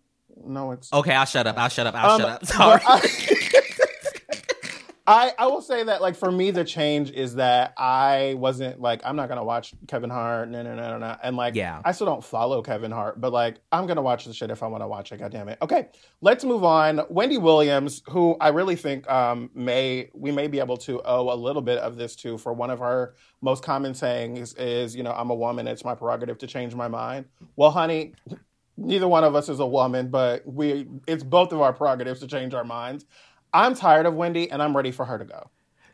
no, 0.45 0.71
it's. 0.71 0.93
Okay, 0.93 1.13
I'll 1.13 1.25
shut 1.25 1.47
up. 1.47 1.57
I'll 1.57 1.69
shut 1.69 1.87
up. 1.87 1.95
I'll 1.95 2.11
Um, 2.11 2.21
shut 2.21 2.29
up. 2.29 2.45
Sorry. 2.45 2.81
I, 2.85 3.61
I 5.07 5.33
I 5.37 5.47
will 5.47 5.61
say 5.61 5.83
that 5.83 6.01
like 6.01 6.15
for 6.15 6.31
me 6.31 6.51
the 6.51 6.63
change 6.63 7.11
is 7.11 7.35
that 7.35 7.73
I 7.77 8.35
wasn't 8.37 8.81
like 8.81 9.01
I'm 9.03 9.15
not 9.15 9.29
gonna 9.29 9.43
watch 9.43 9.73
Kevin 9.87 10.09
Hart 10.09 10.49
no 10.49 10.63
no 10.63 10.75
no 10.75 10.91
no 10.91 10.97
no 10.97 11.15
and 11.21 11.37
like 11.37 11.53
Yeah. 11.55 11.81
I 11.85 11.91
still 11.91 12.07
don't 12.07 12.23
follow 12.23 12.61
Kevin 12.63 12.91
Hart 12.91 13.21
but 13.21 13.31
like 13.31 13.57
I'm 13.71 13.85
gonna 13.85 14.01
watch 14.01 14.25
the 14.25 14.33
shit 14.33 14.49
if 14.49 14.63
I 14.63 14.67
want 14.67 14.83
to 14.83 14.87
watch 14.87 15.11
it. 15.11 15.19
God 15.19 15.31
damn 15.31 15.47
it. 15.47 15.59
Okay, 15.61 15.89
let's 16.21 16.43
move 16.43 16.63
on. 16.63 17.01
Wendy 17.09 17.37
Williams, 17.37 18.01
who 18.09 18.35
I 18.41 18.49
really 18.49 18.75
think 18.75 19.09
um 19.09 19.51
may 19.53 20.09
we 20.13 20.31
may 20.31 20.47
be 20.47 20.59
able 20.59 20.77
to 20.77 21.01
owe 21.05 21.31
a 21.31 21.35
little 21.35 21.61
bit 21.61 21.77
of 21.79 21.97
this 21.97 22.15
to 22.17 22.37
for 22.39 22.53
one 22.53 22.71
of 22.71 22.79
her 22.79 23.13
most 23.41 23.63
common 23.63 23.93
sayings 23.93 24.53
is 24.55 24.95
you 24.95 25.03
know 25.03 25.11
I'm 25.11 25.29
a 25.29 25.35
woman. 25.35 25.67
It's 25.67 25.85
my 25.85 25.93
prerogative 25.93 26.39
to 26.39 26.47
change 26.47 26.73
my 26.73 26.87
mind. 26.87 27.25
Well, 27.55 27.71
honey. 27.71 28.13
Neither 28.77 29.07
one 29.07 29.23
of 29.23 29.35
us 29.35 29.47
is 29.47 29.61
a 29.61 29.65
woman, 29.65 30.09
but 30.09 30.45
we 30.45 30.85
it's 31.07 31.23
both 31.23 31.53
of 31.53 31.61
our 31.61 31.71
prerogatives 31.71 32.19
to 32.19 32.27
change 32.27 32.53
our 32.53 32.65
minds. 32.65 33.05
I'm 33.55 33.73
tired 33.73 34.05
of 34.05 34.15
Wendy 34.15 34.51
and 34.51 34.61
I'm 34.61 34.75
ready 34.75 34.91
for 34.91 35.05
her 35.05 35.17
to 35.17 35.25
go. 35.25 35.49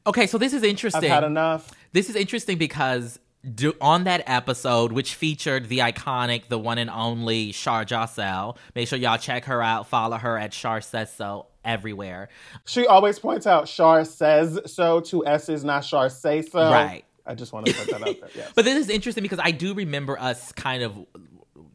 okay, 0.08 0.28
so 0.28 0.38
this 0.38 0.54
is 0.54 0.64
I've 0.64 0.70
interesting. 0.70 1.10
had 1.10 1.24
enough. 1.24 1.72
This 1.94 2.10
is 2.10 2.16
interesting 2.16 2.58
because 2.58 3.20
do, 3.56 3.74
on 3.82 4.04
that 4.06 4.24
episode, 4.28 4.92
which 4.92 5.16
featured 5.16 5.70
the 5.70 5.80
iconic, 5.80 6.48
the 6.48 6.60
one 6.60 6.78
and 6.78 6.90
only 6.90 7.52
Shar 7.52 7.86
Jossell, 7.86 8.58
make 8.76 8.88
sure 8.88 9.00
y'all 9.00 9.18
check 9.18 9.46
her 9.46 9.62
out. 9.62 9.88
Follow 9.88 10.18
her 10.18 10.38
at 10.38 10.52
Char 10.52 10.82
Says 10.82 11.12
So 11.12 11.48
everywhere. 11.64 12.30
She 12.66 12.86
always 12.88 13.20
points 13.20 13.48
out 13.48 13.68
Shar 13.68 14.06
says 14.06 14.60
so, 14.66 15.00
two 15.00 15.26
S's, 15.26 15.64
not 15.64 15.86
Shar 15.86 16.10
say 16.10 16.42
so. 16.42 16.72
Right. 16.72 17.04
I 17.26 17.36
just 17.36 17.54
want 17.54 17.68
to 17.68 17.74
put 17.74 17.88
that 17.88 18.02
out 18.08 18.20
there. 18.20 18.30
Yes. 18.36 18.52
But 18.56 18.66
this 18.66 18.78
is 18.78 18.90
interesting 18.90 19.22
because 19.22 19.40
I 19.42 19.52
do 19.52 19.74
remember 19.74 20.20
us 20.20 20.52
kind 20.52 20.84
of 20.84 21.06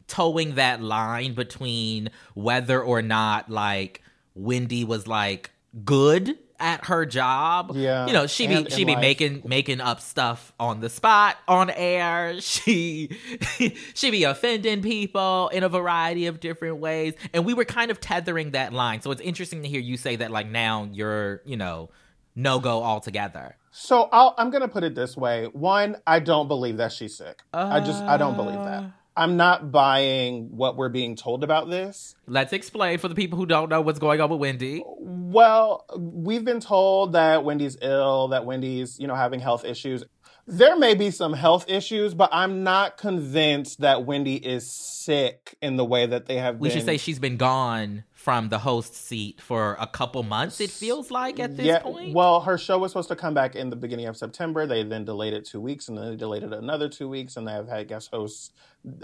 towing 0.07 0.55
that 0.55 0.81
line 0.81 1.33
between 1.33 2.09
whether 2.33 2.81
or 2.81 3.01
not 3.01 3.49
like 3.49 4.01
Wendy 4.35 4.83
was 4.83 5.07
like 5.07 5.51
good 5.83 6.37
at 6.59 6.85
her 6.85 7.05
job. 7.05 7.73
Yeah, 7.75 8.07
You 8.07 8.13
know, 8.13 8.25
she 8.25 8.45
and 8.47 8.65
be 8.65 8.71
she 8.71 8.83
be 8.83 8.93
life. 8.93 9.01
making 9.01 9.41
making 9.45 9.79
up 9.79 10.01
stuff 10.01 10.51
on 10.59 10.79
the 10.79 10.89
spot 10.89 11.37
on 11.47 11.69
air. 11.69 12.35
She 12.41 13.09
she 13.93 14.09
be 14.11 14.23
offending 14.23 14.81
people 14.81 15.49
in 15.49 15.63
a 15.63 15.69
variety 15.69 16.25
of 16.25 16.39
different 16.39 16.77
ways. 16.77 17.13
And 17.33 17.45
we 17.45 17.53
were 17.53 17.65
kind 17.65 17.91
of 17.91 17.99
tethering 18.01 18.51
that 18.51 18.73
line. 18.73 19.01
So 19.01 19.11
it's 19.11 19.21
interesting 19.21 19.61
to 19.61 19.67
hear 19.69 19.79
you 19.79 19.97
say 19.97 20.15
that 20.15 20.31
like 20.31 20.47
now 20.49 20.89
you're, 20.91 21.41
you 21.45 21.57
know, 21.57 21.89
no 22.35 22.59
go 22.59 22.83
altogether. 22.83 23.55
so 23.71 24.09
I'll, 24.11 24.33
I'm 24.37 24.49
going 24.49 24.61
to 24.61 24.67
put 24.67 24.83
it 24.83 24.95
this 24.95 25.15
way. 25.15 25.45
One, 25.53 25.97
I 26.07 26.19
don't 26.19 26.47
believe 26.47 26.77
that 26.77 26.91
she's 26.91 27.15
sick. 27.15 27.41
I 27.53 27.79
just, 27.79 28.01
I 28.03 28.17
don't 28.17 28.35
believe 28.35 28.55
that. 28.63 28.83
Uh, 28.83 28.87
I'm 29.17 29.35
not 29.35 29.71
buying 29.71 30.55
what 30.55 30.77
we're 30.77 30.89
being 30.89 31.15
told 31.15 31.43
about 31.43 31.69
this. 31.69 32.15
Let's 32.27 32.53
explain 32.53 32.99
for 32.99 33.07
the 33.07 33.15
people 33.15 33.37
who 33.37 33.45
don't 33.47 33.67
know 33.69 33.81
what's 33.81 33.97
going 33.99 34.21
on 34.21 34.29
with 34.29 34.39
Wendy. 34.39 34.83
Well, 34.85 35.85
we've 35.97 36.45
been 36.45 36.59
told 36.59 37.13
that 37.13 37.43
Wendy's 37.43 37.77
ill, 37.81 38.27
that 38.29 38.45
Wendy's, 38.45 38.99
you 38.99 39.07
know, 39.07 39.15
having 39.15 39.39
health 39.39 39.65
issues. 39.65 40.03
There 40.45 40.77
may 40.77 40.93
be 40.93 41.11
some 41.11 41.33
health 41.33 41.65
issues, 41.67 42.13
but 42.13 42.29
I'm 42.31 42.63
not 42.63 42.97
convinced 42.97 43.81
that 43.81 44.05
Wendy 44.05 44.35
is 44.35 44.69
sick 44.71 45.57
in 45.61 45.75
the 45.75 45.83
way 45.83 46.05
that 46.05 46.27
they 46.27 46.37
have 46.37 46.59
We 46.59 46.69
been. 46.69 46.77
should 46.77 46.85
say 46.85 46.97
she's 46.97 47.19
been 47.19 47.35
gone 47.35 48.05
from 48.27 48.49
the 48.49 48.59
host 48.59 48.93
seat 48.93 49.39
for 49.39 49.77
a 49.79 49.87
couple 49.87 50.21
months, 50.21 50.59
it 50.59 50.69
feels 50.69 51.09
like 51.09 51.39
at 51.39 51.55
this 51.55 51.65
yeah, 51.65 51.79
point. 51.79 52.13
Well, 52.13 52.41
her 52.41 52.57
show 52.57 52.77
was 52.77 52.91
supposed 52.91 53.07
to 53.07 53.15
come 53.15 53.33
back 53.33 53.55
in 53.55 53.69
the 53.69 53.77
beginning 53.77 54.05
of 54.07 54.17
September. 54.17 54.67
They 54.67 54.83
then 54.83 55.05
delayed 55.05 55.31
it 55.31 55.45
two 55.45 55.61
weeks, 55.61 55.87
and 55.87 55.97
then 55.97 56.09
they 56.09 56.17
delayed 56.17 56.43
it 56.43 56.51
another 56.51 56.89
two 56.89 57.07
weeks, 57.07 57.37
and 57.37 57.47
they 57.47 57.53
have 57.53 57.69
had 57.69 57.87
guest 57.87 58.09
hosts 58.11 58.51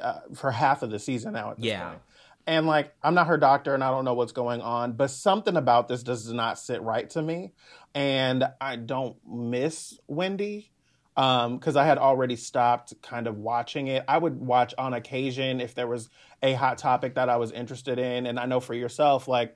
uh, 0.01 0.19
for 0.36 0.51
half 0.51 0.83
of 0.83 0.89
the 0.89 0.99
season 0.99 1.31
now 1.31 1.51
at 1.51 1.55
this 1.55 1.67
Yeah. 1.67 1.88
point. 1.88 2.01
And 2.47 2.67
like, 2.67 2.93
I'm 3.01 3.13
not 3.13 3.27
her 3.27 3.38
doctor, 3.38 3.73
and 3.73 3.81
I 3.81 3.91
don't 3.91 4.03
know 4.03 4.13
what's 4.13 4.33
going 4.33 4.59
on, 4.59 4.91
but 4.91 5.09
something 5.09 5.55
about 5.55 5.88
this 5.88 6.03
does 6.03 6.29
not 6.33 6.59
sit 6.59 6.81
right 6.81 7.09
to 7.12 7.21
me, 7.21 7.53
and 7.95 8.43
I 8.59 8.75
don't 8.75 9.15
miss 9.25 9.97
Wendy 10.05 10.72
because 11.15 11.76
I 11.76 11.86
had 11.86 11.97
already 11.97 12.36
stopped 12.36 12.93
kind 13.02 13.28
of 13.28 13.38
watching 13.38 13.88
it. 13.88 14.04
I 14.08 14.17
would 14.17 14.39
watch 14.39 14.73
on 14.78 14.93
occasion 14.93 15.62
if 15.62 15.76
there 15.76 15.88
was 15.88 16.10
a 16.41 16.54
hot 16.54 16.78
topic 16.78 17.15
that 17.15 17.30
I 17.30 17.38
was 17.38 17.52
interested 17.52 17.99
in, 17.99 18.26
and 18.26 18.39
I 18.39 18.45
know 18.45 18.60
for 18.60 18.73
yourself, 18.73 19.28
like. 19.28 19.56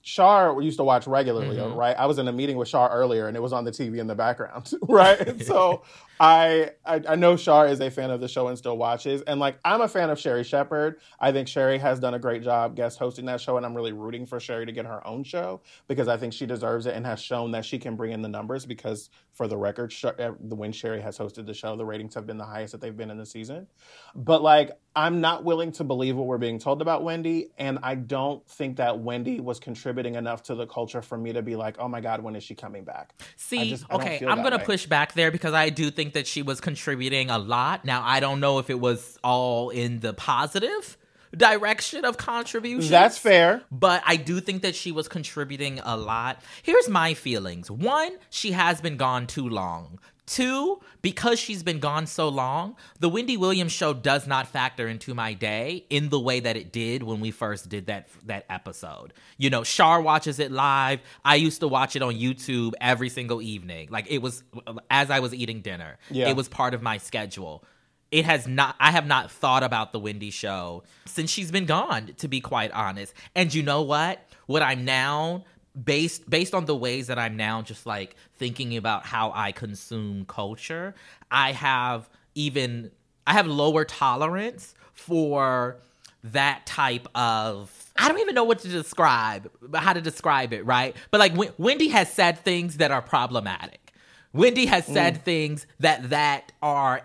Shar 0.00 0.62
used 0.62 0.78
to 0.78 0.84
watch 0.84 1.08
regularly, 1.08 1.56
Mhm. 1.56 1.74
right? 1.76 1.94
I 1.98 2.06
was 2.06 2.18
in 2.18 2.28
a 2.28 2.32
meeting 2.32 2.56
with 2.56 2.68
Shar 2.68 2.88
earlier, 2.88 3.26
and 3.26 3.36
it 3.36 3.40
was 3.40 3.52
on 3.52 3.64
the 3.64 3.72
TV 3.72 3.98
in 3.98 4.06
the 4.06 4.14
background, 4.14 4.72
right? 4.88 5.18
So 5.44 5.82
I, 6.20 6.70
I 6.84 7.00
I 7.08 7.14
know 7.14 7.36
Shar 7.36 7.66
is 7.68 7.80
a 7.80 7.90
fan 7.90 8.10
of 8.10 8.20
the 8.20 8.28
show 8.28 8.48
and 8.48 8.58
still 8.58 8.76
watches, 8.76 9.22
and 9.22 9.38
like 9.38 9.58
I'm 9.64 9.80
a 9.80 9.88
fan 9.88 10.10
of 10.10 10.18
Sherri 10.18 10.44
Shepherd. 10.44 11.00
I 11.20 11.32
think 11.32 11.48
Sherri 11.48 11.78
has 11.78 12.00
done 12.00 12.14
a 12.14 12.18
great 12.18 12.42
job 12.42 12.74
guest 12.76 12.98
hosting 12.98 13.26
that 13.26 13.40
show, 13.40 13.56
and 13.56 13.64
I'm 13.64 13.74
really 13.74 13.92
rooting 13.92 14.26
for 14.26 14.40
Sherri 14.40 14.66
to 14.66 14.72
get 14.72 14.86
her 14.86 15.06
own 15.06 15.24
show 15.24 15.60
because 15.86 16.08
I 16.08 16.16
think 16.16 16.32
she 16.32 16.46
deserves 16.46 16.86
it 16.86 16.94
and 16.94 17.06
has 17.06 17.20
shown 17.20 17.52
that 17.52 17.64
she 17.64 17.78
can 17.78 17.96
bring 17.96 18.12
in 18.12 18.22
the 18.22 18.28
numbers. 18.28 18.66
Because 18.66 19.10
for 19.32 19.46
the 19.46 19.56
record, 19.56 19.94
eh, 20.18 20.30
the 20.40 20.54
when 20.54 20.72
Sherri 20.72 21.00
has 21.00 21.18
hosted 21.18 21.46
the 21.46 21.54
show, 21.54 21.76
the 21.76 21.84
ratings 21.84 22.14
have 22.14 22.26
been 22.26 22.38
the 22.38 22.44
highest 22.44 22.72
that 22.72 22.80
they've 22.80 22.96
been 22.96 23.10
in 23.10 23.18
the 23.18 23.26
season. 23.26 23.66
But 24.14 24.42
like 24.42 24.72
I'm 24.96 25.20
not 25.20 25.44
willing 25.44 25.70
to 25.72 25.84
believe 25.84 26.16
what 26.16 26.26
we're 26.26 26.38
being 26.38 26.58
told 26.58 26.82
about 26.82 27.04
Wendy, 27.04 27.50
and 27.56 27.78
I 27.84 27.94
don't 27.94 28.44
think 28.48 28.78
that 28.78 28.98
Wendy 28.98 29.38
was 29.38 29.60
contributing 29.60 30.16
enough 30.16 30.42
to 30.44 30.56
the 30.56 30.66
culture 30.66 31.02
for 31.02 31.16
me 31.16 31.32
to 31.34 31.42
be 31.42 31.54
like, 31.54 31.76
oh 31.78 31.86
my 31.86 32.00
god, 32.00 32.20
when 32.20 32.34
is 32.34 32.42
she 32.42 32.56
coming 32.56 32.82
back? 32.82 33.14
See, 33.36 33.70
just- 33.70 33.84
I 33.88 33.94
okay, 33.94 34.26
I'm 34.26 34.42
gonna 34.42 34.56
way. 34.56 34.64
push 34.64 34.86
back 34.86 35.12
there 35.12 35.30
because 35.30 35.54
I 35.54 35.70
do 35.70 35.90
think 35.92 36.07
that 36.14 36.26
she 36.26 36.42
was 36.42 36.60
contributing 36.60 37.30
a 37.30 37.38
lot. 37.38 37.84
Now, 37.84 38.02
I 38.04 38.20
don't 38.20 38.40
know 38.40 38.58
if 38.58 38.70
it 38.70 38.78
was 38.80 39.18
all 39.22 39.70
in 39.70 40.00
the 40.00 40.12
positive 40.12 40.96
direction 41.36 42.04
of 42.04 42.16
contribution. 42.16 42.90
That's 42.90 43.18
fair. 43.18 43.62
But 43.70 44.02
I 44.06 44.16
do 44.16 44.40
think 44.40 44.62
that 44.62 44.74
she 44.74 44.92
was 44.92 45.08
contributing 45.08 45.80
a 45.84 45.96
lot. 45.96 46.42
Here's 46.62 46.88
my 46.88 47.14
feelings. 47.14 47.70
One, 47.70 48.16
she 48.30 48.52
has 48.52 48.80
been 48.80 48.96
gone 48.96 49.26
too 49.26 49.48
long. 49.48 49.98
Two, 50.28 50.78
because 51.00 51.38
she's 51.38 51.62
been 51.62 51.80
gone 51.80 52.06
so 52.06 52.28
long, 52.28 52.76
the 53.00 53.08
Wendy 53.08 53.38
Williams 53.38 53.72
show 53.72 53.94
does 53.94 54.26
not 54.26 54.46
factor 54.46 54.86
into 54.86 55.14
my 55.14 55.32
day 55.32 55.86
in 55.88 56.10
the 56.10 56.20
way 56.20 56.38
that 56.38 56.54
it 56.54 56.70
did 56.70 57.02
when 57.02 57.20
we 57.20 57.30
first 57.30 57.70
did 57.70 57.86
that 57.86 58.08
that 58.26 58.44
episode. 58.50 59.14
You 59.38 59.48
know, 59.48 59.64
Shar 59.64 60.02
watches 60.02 60.38
it 60.38 60.52
live. 60.52 61.00
I 61.24 61.36
used 61.36 61.60
to 61.60 61.68
watch 61.68 61.96
it 61.96 62.02
on 62.02 62.14
YouTube 62.14 62.74
every 62.78 63.08
single 63.08 63.40
evening. 63.40 63.88
Like 63.90 64.06
it 64.10 64.18
was 64.18 64.42
as 64.90 65.10
I 65.10 65.20
was 65.20 65.32
eating 65.32 65.62
dinner. 65.62 65.96
Yeah. 66.10 66.28
It 66.28 66.36
was 66.36 66.46
part 66.46 66.74
of 66.74 66.82
my 66.82 66.98
schedule 66.98 67.64
it 68.10 68.24
has 68.24 68.46
not 68.46 68.74
i 68.80 68.90
have 68.90 69.06
not 69.06 69.30
thought 69.30 69.62
about 69.62 69.92
the 69.92 69.98
wendy 69.98 70.30
show 70.30 70.82
since 71.04 71.30
she's 71.30 71.50
been 71.50 71.66
gone 71.66 72.06
to 72.16 72.26
be 72.26 72.40
quite 72.40 72.70
honest 72.72 73.12
and 73.34 73.52
you 73.52 73.62
know 73.62 73.82
what 73.82 74.26
what 74.46 74.62
i'm 74.62 74.82
now 74.86 75.44
based 75.84 76.28
based 76.28 76.54
on 76.54 76.64
the 76.64 76.76
ways 76.76 77.06
that 77.06 77.18
i'm 77.18 77.36
now 77.36 77.62
just 77.62 77.86
like 77.86 78.16
thinking 78.36 78.76
about 78.76 79.04
how 79.06 79.32
i 79.34 79.52
consume 79.52 80.24
culture 80.26 80.94
i 81.30 81.52
have 81.52 82.08
even 82.34 82.90
i 83.26 83.32
have 83.32 83.46
lower 83.46 83.84
tolerance 83.84 84.74
for 84.92 85.76
that 86.24 86.66
type 86.66 87.06
of 87.14 87.84
I 87.96 88.08
don't 88.08 88.20
even 88.20 88.34
know 88.34 88.44
what 88.44 88.60
to 88.60 88.68
describe, 88.68 89.50
how 89.74 89.92
to 89.92 90.00
describe 90.00 90.52
it, 90.52 90.64
right? 90.64 90.94
But 91.10 91.18
like 91.18 91.34
Wen- 91.34 91.52
Wendy 91.58 91.88
has 91.88 92.12
said 92.12 92.38
things 92.38 92.76
that 92.76 92.90
are 92.90 93.02
problematic. 93.02 93.92
Wendy 94.32 94.66
has 94.66 94.84
said 94.86 95.16
mm. 95.16 95.22
things 95.22 95.66
that 95.80 96.10
that 96.10 96.52
are 96.62 97.02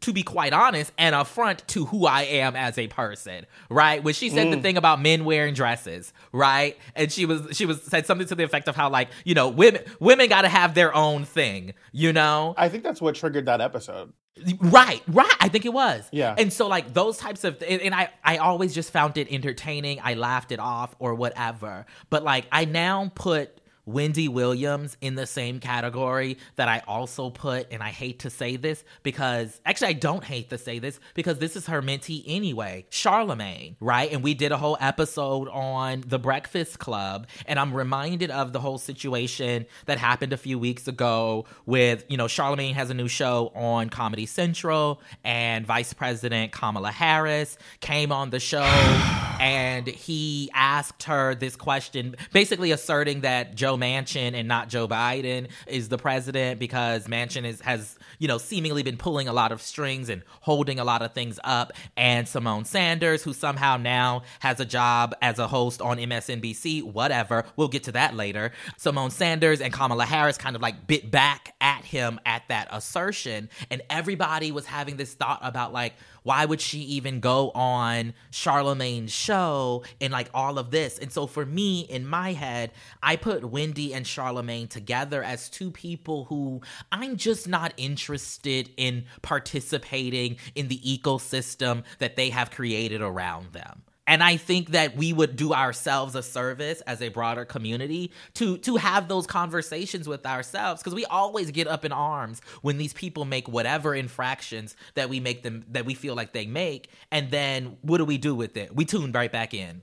to 0.00 0.12
be 0.12 0.22
quite 0.22 0.52
honest, 0.52 0.92
an 0.98 1.14
affront 1.14 1.66
to 1.68 1.86
who 1.86 2.06
I 2.06 2.22
am 2.22 2.56
as 2.56 2.78
a 2.78 2.88
person, 2.88 3.46
right? 3.68 4.02
When 4.02 4.14
she 4.14 4.30
said 4.30 4.52
the 4.52 4.56
mm. 4.56 4.62
thing 4.62 4.76
about 4.76 5.00
men 5.00 5.24
wearing 5.24 5.54
dresses, 5.54 6.12
right? 6.32 6.76
And 6.94 7.10
she 7.10 7.26
was 7.26 7.56
she 7.56 7.66
was 7.66 7.82
said 7.82 8.06
something 8.06 8.26
to 8.28 8.34
the 8.34 8.44
effect 8.44 8.68
of 8.68 8.76
how 8.76 8.90
like, 8.90 9.08
you 9.24 9.34
know, 9.34 9.48
women 9.48 9.82
women 10.00 10.28
gotta 10.28 10.48
have 10.48 10.74
their 10.74 10.94
own 10.94 11.24
thing, 11.24 11.74
you 11.92 12.12
know? 12.12 12.54
I 12.56 12.68
think 12.68 12.84
that's 12.84 13.00
what 13.00 13.14
triggered 13.14 13.46
that 13.46 13.60
episode. 13.60 14.12
Right, 14.60 15.02
right. 15.08 15.36
I 15.40 15.48
think 15.48 15.64
it 15.64 15.72
was. 15.72 16.06
Yeah. 16.12 16.34
And 16.36 16.52
so 16.52 16.68
like 16.68 16.92
those 16.92 17.16
types 17.16 17.44
of 17.44 17.62
and 17.62 17.94
I 17.94 18.10
I 18.22 18.36
always 18.36 18.74
just 18.74 18.92
found 18.92 19.16
it 19.16 19.32
entertaining. 19.32 20.00
I 20.02 20.14
laughed 20.14 20.52
it 20.52 20.60
off 20.60 20.94
or 20.98 21.14
whatever. 21.14 21.86
But 22.10 22.22
like 22.22 22.46
I 22.52 22.66
now 22.66 23.10
put 23.14 23.60
Wendy 23.86 24.26
Williams 24.26 24.96
in 25.00 25.14
the 25.14 25.26
same 25.26 25.60
category 25.60 26.38
that 26.56 26.68
I 26.68 26.82
also 26.88 27.30
put, 27.30 27.68
and 27.70 27.82
I 27.82 27.90
hate 27.90 28.18
to 28.20 28.30
say 28.30 28.56
this 28.56 28.84
because 29.04 29.60
actually 29.64 29.88
I 29.88 29.92
don't 29.92 30.24
hate 30.24 30.50
to 30.50 30.58
say 30.58 30.80
this 30.80 30.98
because 31.14 31.38
this 31.38 31.54
is 31.54 31.66
her 31.66 31.80
mentee 31.80 32.24
anyway, 32.26 32.84
Charlemagne, 32.90 33.76
right? 33.78 34.12
And 34.12 34.24
we 34.24 34.34
did 34.34 34.50
a 34.50 34.56
whole 34.56 34.76
episode 34.80 35.48
on 35.48 36.02
the 36.04 36.18
Breakfast 36.18 36.80
Club, 36.80 37.28
and 37.46 37.60
I'm 37.60 37.72
reminded 37.72 38.32
of 38.32 38.52
the 38.52 38.58
whole 38.58 38.78
situation 38.78 39.66
that 39.86 39.98
happened 39.98 40.32
a 40.32 40.36
few 40.36 40.58
weeks 40.58 40.88
ago 40.88 41.44
with, 41.64 42.04
you 42.08 42.16
know, 42.16 42.26
Charlemagne 42.26 42.74
has 42.74 42.90
a 42.90 42.94
new 42.94 43.08
show 43.08 43.52
on 43.54 43.88
Comedy 43.88 44.26
Central, 44.26 45.00
and 45.22 45.64
Vice 45.64 45.92
President 45.92 46.50
Kamala 46.50 46.90
Harris 46.90 47.56
came 47.80 48.10
on 48.10 48.30
the 48.30 48.40
show 48.40 48.62
and 49.40 49.86
he 49.86 50.50
asked 50.54 51.04
her 51.04 51.36
this 51.36 51.54
question, 51.54 52.16
basically 52.32 52.72
asserting 52.72 53.20
that 53.20 53.54
Joe 53.54 53.75
Manchin 53.76 54.34
and 54.34 54.48
not 54.48 54.68
Joe 54.68 54.88
Biden 54.88 55.48
is 55.66 55.88
the 55.88 55.98
president 55.98 56.58
because 56.58 57.06
Manchin 57.06 57.44
is, 57.44 57.60
has, 57.60 57.98
you 58.18 58.28
know, 58.28 58.38
seemingly 58.38 58.82
been 58.82 58.96
pulling 58.96 59.28
a 59.28 59.32
lot 59.32 59.52
of 59.52 59.60
strings 59.62 60.08
and 60.08 60.22
holding 60.40 60.78
a 60.78 60.84
lot 60.84 61.02
of 61.02 61.12
things 61.12 61.38
up. 61.44 61.72
And 61.96 62.26
Symone 62.26 62.66
Sanders, 62.66 63.22
who 63.22 63.32
somehow 63.32 63.76
now 63.76 64.22
has 64.40 64.60
a 64.60 64.64
job 64.64 65.14
as 65.22 65.38
a 65.38 65.46
host 65.48 65.80
on 65.80 65.98
MSNBC, 65.98 66.82
whatever, 66.82 67.44
we'll 67.56 67.68
get 67.68 67.84
to 67.84 67.92
that 67.92 68.14
later. 68.14 68.52
Symone 68.78 69.12
Sanders 69.12 69.60
and 69.60 69.72
Kamala 69.72 70.04
Harris 70.04 70.38
kind 70.38 70.56
of 70.56 70.62
like 70.62 70.86
bit 70.86 71.10
back 71.10 71.54
at 71.60 71.84
him 71.84 72.20
at 72.24 72.42
that 72.48 72.68
assertion. 72.70 73.48
And 73.70 73.82
everybody 73.90 74.52
was 74.52 74.66
having 74.66 74.96
this 74.96 75.14
thought 75.14 75.40
about 75.42 75.72
like, 75.72 75.94
why 76.26 76.44
would 76.44 76.60
she 76.60 76.80
even 76.80 77.20
go 77.20 77.52
on 77.52 78.12
Charlemagne's 78.32 79.12
show 79.12 79.84
and 80.00 80.12
like 80.12 80.28
all 80.34 80.58
of 80.58 80.72
this? 80.72 80.98
And 80.98 81.12
so 81.12 81.28
for 81.28 81.46
me, 81.46 81.82
in 81.82 82.04
my 82.04 82.32
head, 82.32 82.72
I 83.00 83.14
put 83.14 83.44
Wendy 83.44 83.94
and 83.94 84.04
Charlemagne 84.04 84.66
together 84.66 85.22
as 85.22 85.48
two 85.48 85.70
people 85.70 86.24
who 86.24 86.62
I'm 86.90 87.16
just 87.16 87.46
not 87.46 87.74
interested 87.76 88.70
in 88.76 89.04
participating 89.22 90.38
in 90.56 90.66
the 90.66 90.80
ecosystem 90.80 91.84
that 92.00 92.16
they 92.16 92.30
have 92.30 92.50
created 92.50 93.02
around 93.02 93.52
them 93.52 93.84
and 94.06 94.22
i 94.22 94.36
think 94.36 94.70
that 94.70 94.96
we 94.96 95.12
would 95.12 95.36
do 95.36 95.52
ourselves 95.52 96.14
a 96.14 96.22
service 96.22 96.80
as 96.82 97.02
a 97.02 97.08
broader 97.08 97.44
community 97.44 98.10
to 98.34 98.58
to 98.58 98.76
have 98.76 99.08
those 99.08 99.26
conversations 99.26 100.08
with 100.08 100.24
ourselves 100.26 100.82
because 100.82 100.94
we 100.94 101.04
always 101.06 101.50
get 101.50 101.66
up 101.66 101.84
in 101.84 101.92
arms 101.92 102.40
when 102.62 102.78
these 102.78 102.92
people 102.92 103.24
make 103.24 103.48
whatever 103.48 103.94
infractions 103.94 104.76
that 104.94 105.08
we 105.08 105.20
make 105.20 105.42
them 105.42 105.64
that 105.68 105.84
we 105.84 105.94
feel 105.94 106.14
like 106.14 106.32
they 106.32 106.46
make 106.46 106.88
and 107.10 107.30
then 107.30 107.76
what 107.82 107.98
do 107.98 108.04
we 108.04 108.18
do 108.18 108.34
with 108.34 108.56
it? 108.56 108.74
We 108.74 108.84
tune 108.84 109.12
right 109.12 109.30
back 109.30 109.54
in. 109.54 109.82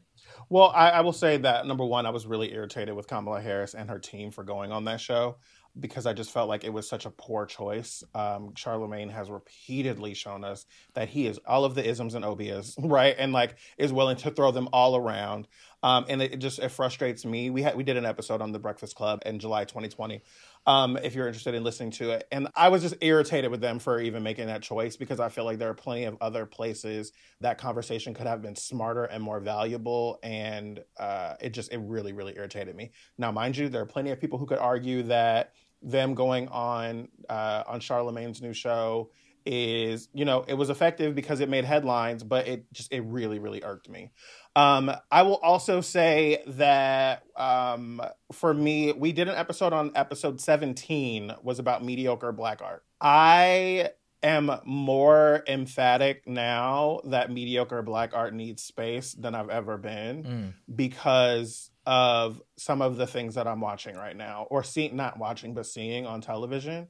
Well 0.50 0.72
I, 0.76 0.90
I 0.90 1.02
will 1.02 1.14
say 1.14 1.38
that 1.38 1.66
number 1.66 1.86
one 1.86 2.06
i 2.06 2.10
was 2.10 2.26
really 2.26 2.54
irritated 2.54 2.96
with 2.96 3.08
kamala 3.08 3.42
harris 3.42 3.74
and 3.74 3.90
her 3.90 4.00
team 4.00 4.32
for 4.32 4.44
going 4.44 4.72
on 4.72 4.86
that 4.86 5.00
show 5.02 5.38
because 5.80 6.06
I 6.06 6.14
just 6.14 6.32
felt 6.32 6.50
like 6.50 6.64
it 6.64 6.74
was 6.74 6.88
such 6.88 7.06
a 7.06 7.10
poor 7.10 7.46
choice. 7.46 8.04
Um, 8.14 8.54
Charlemagne 8.56 9.10
has 9.10 9.30
repeatedly 9.30 10.14
shown 10.14 10.44
us 10.44 10.66
that 10.94 11.10
he 11.10 11.26
is 11.26 11.40
all 11.48 11.66
of 11.66 11.76
the 11.76 11.88
isms 11.88 12.14
and 12.16 12.24
obias, 12.24 12.76
right? 12.80 13.16
And 13.18 13.34
like 13.34 13.56
is 13.78 13.92
willing 13.92 14.18
to 14.18 14.32
throw 14.32 14.52
them 14.52 14.70
all 14.72 14.96
around. 14.96 15.48
Um, 15.82 16.06
and 16.08 16.22
it, 16.22 16.34
it, 16.34 16.38
just 16.38 16.60
it 16.60 16.70
frustrates 16.70 17.26
me. 17.26 17.50
We 17.50 17.62
had 17.62 17.76
we 17.76 17.84
did 17.84 17.98
an 17.98 18.06
episode 18.06 18.42
on 18.42 18.54
the 18.54 18.60
Breakfast 18.60 18.96
Club 18.96 19.22
in 19.26 19.40
July 19.40 19.66
2020. 19.66 20.22
Um, 20.66 20.98
if 21.04 21.14
you're 21.14 21.28
interested 21.28 21.56
in 21.56 21.64
listening 21.66 21.92
to 21.92 22.12
it, 22.12 22.26
and 22.32 22.48
I 22.56 22.70
was 22.70 22.84
just 22.84 22.96
irritated 23.02 23.52
with 23.52 23.60
them 23.60 23.80
for 23.80 24.00
even 24.00 24.24
making 24.24 24.48
that 24.48 24.62
choice 24.62 24.96
because 24.96 25.20
I 25.20 25.28
feel 25.28 25.44
like 25.44 25.58
there 25.58 25.70
are 25.70 25.74
plenty 25.74 26.06
of 26.06 26.16
other 26.22 26.46
places 26.46 27.12
that 27.42 27.58
conversation 27.58 28.14
could 28.14 28.28
have 28.28 28.42
been 28.42 28.56
smarter 28.56 29.04
and 29.04 29.22
more 29.22 29.42
valuable, 29.42 30.20
and 30.24 30.82
uh, 30.98 31.34
it 31.42 31.50
just 31.50 31.74
it 31.74 31.80
really 31.80 32.14
really 32.14 32.34
irritated 32.38 32.78
me. 32.78 32.92
Now, 33.18 33.34
mind 33.34 33.58
you, 33.58 33.68
there 33.68 33.82
are 33.82 33.86
plenty 33.86 34.12
of 34.12 34.22
people 34.22 34.40
who 34.40 34.46
could 34.46 34.60
argue 34.60 35.04
that 35.04 35.52
them 35.84 36.16
going 36.16 36.48
on 36.48 37.10
uh, 37.30 37.64
on 37.68 37.80
Charlemagne's 37.80 38.42
new 38.42 38.54
show 38.54 39.12
is 39.46 40.08
you 40.14 40.26
know 40.26 40.46
it 40.48 40.54
was 40.54 40.70
effective 40.70 41.16
because 41.16 41.40
it 41.40 41.50
made 41.50 41.66
headlines 41.66 42.24
but 42.24 42.48
it 42.48 42.66
just 42.72 42.92
it 42.94 43.02
really 43.02 43.40
really 43.40 43.64
irked 43.64 43.90
me 43.90 44.10
um 44.56 44.92
i 45.12 45.22
will 45.22 45.38
also 45.38 45.82
say 45.82 46.42
that 46.48 47.24
um 47.36 48.02
for 48.32 48.54
me 48.54 48.94
we 48.94 49.12
did 49.12 49.28
an 49.28 49.36
episode 49.36 49.74
on 49.74 49.92
episode 49.96 50.40
17 50.40 51.34
was 51.42 51.60
about 51.60 51.84
mediocre 51.84 52.32
black 52.32 52.62
art 52.62 52.84
i 53.02 53.90
am 54.22 54.50
more 54.64 55.44
emphatic 55.48 56.26
now 56.26 57.02
that 57.06 57.30
mediocre 57.30 57.82
black 57.82 58.14
art 58.14 58.34
needs 58.34 58.64
space 58.64 59.14
than 59.14 59.36
i've 59.36 59.50
ever 59.50 59.78
been 59.78 60.24
mm. 60.24 60.54
because 60.74 61.70
of 61.86 62.42
some 62.58 62.82
of 62.82 62.98
the 62.98 63.08
things 63.08 63.36
that 63.36 63.48
I'm 63.48 63.62
watching 63.62 63.96
right 63.96 64.16
now, 64.16 64.48
or 64.50 64.64
seeing, 64.64 64.96
not 64.96 65.18
watching, 65.18 65.54
but 65.54 65.66
seeing 65.66 66.06
on 66.06 66.22
television. 66.22 66.88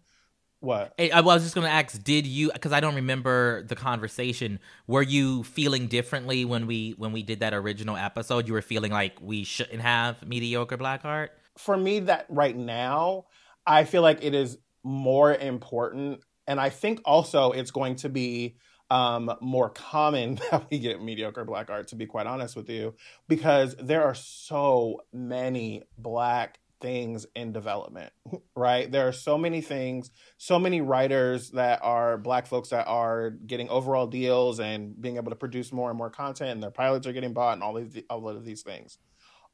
What? 0.59 0.93
Hey, 0.97 1.11
I 1.11 1.19
was 1.19 1.43
just 1.43 1.55
going 1.55 1.65
to 1.65 1.73
ask, 1.73 2.01
did 2.03 2.25
you? 2.25 2.49
Because 2.53 2.71
I 2.71 2.79
don't 2.79 2.95
remember 2.95 3.63
the 3.63 3.75
conversation. 3.75 4.59
Were 4.87 5.01
you 5.01 5.43
feeling 5.43 5.87
differently 5.87 6.45
when 6.45 6.67
we 6.67 6.95
when 6.97 7.11
we 7.11 7.21
did 7.21 7.41
that 7.41 7.53
original 7.53 7.97
episode? 7.97 8.47
You 8.47 8.53
were 8.53 8.61
feeling 8.61 8.91
like 8.91 9.17
we 9.21 9.43
shouldn't 9.43 9.81
have 9.81 10.25
mediocre 10.25 10.77
black 10.77 11.03
art. 11.03 11.31
For 11.57 11.75
me, 11.75 11.99
that 12.01 12.27
right 12.29 12.55
now, 12.55 13.25
I 13.67 13.83
feel 13.83 14.03
like 14.03 14.23
it 14.23 14.33
is 14.33 14.57
more 14.83 15.35
important, 15.35 16.23
and 16.47 16.61
I 16.61 16.69
think 16.69 17.01
also 17.03 17.51
it's 17.51 17.71
going 17.71 17.97
to 17.97 18.09
be 18.09 18.55
um, 18.93 19.35
more 19.41 19.69
common 19.69 20.35
that 20.51 20.69
we 20.69 20.77
get 20.77 21.01
mediocre 21.01 21.43
black 21.43 21.69
art, 21.71 21.87
to 21.87 21.95
be 21.95 22.05
quite 22.05 22.27
honest 22.27 22.55
with 22.55 22.69
you, 22.69 22.93
because 23.27 23.75
there 23.79 24.03
are 24.03 24.13
so 24.13 25.01
many 25.11 25.81
black 25.97 26.59
things 26.79 27.25
in 27.35 27.51
development, 27.51 28.13
right? 28.55 28.91
There 28.91 29.07
are 29.07 29.13
so 29.13 29.35
many 29.35 29.61
things, 29.61 30.11
so 30.37 30.59
many 30.59 30.81
writers 30.81 31.49
that 31.51 31.79
are 31.81 32.19
black 32.19 32.45
folks 32.45 32.69
that 32.69 32.85
are 32.85 33.31
getting 33.31 33.67
overall 33.69 34.05
deals 34.05 34.59
and 34.59 34.99
being 35.01 35.17
able 35.17 35.31
to 35.31 35.35
produce 35.35 35.73
more 35.73 35.89
and 35.89 35.97
more 35.97 36.11
content, 36.11 36.51
and 36.51 36.61
their 36.61 36.69
pilots 36.69 37.07
are 37.07 37.13
getting 37.13 37.33
bought, 37.33 37.53
and 37.53 37.63
all 37.63 37.77
of, 37.77 37.93
the, 37.93 38.05
all 38.11 38.29
of 38.29 38.45
these 38.45 38.61
things. 38.61 38.99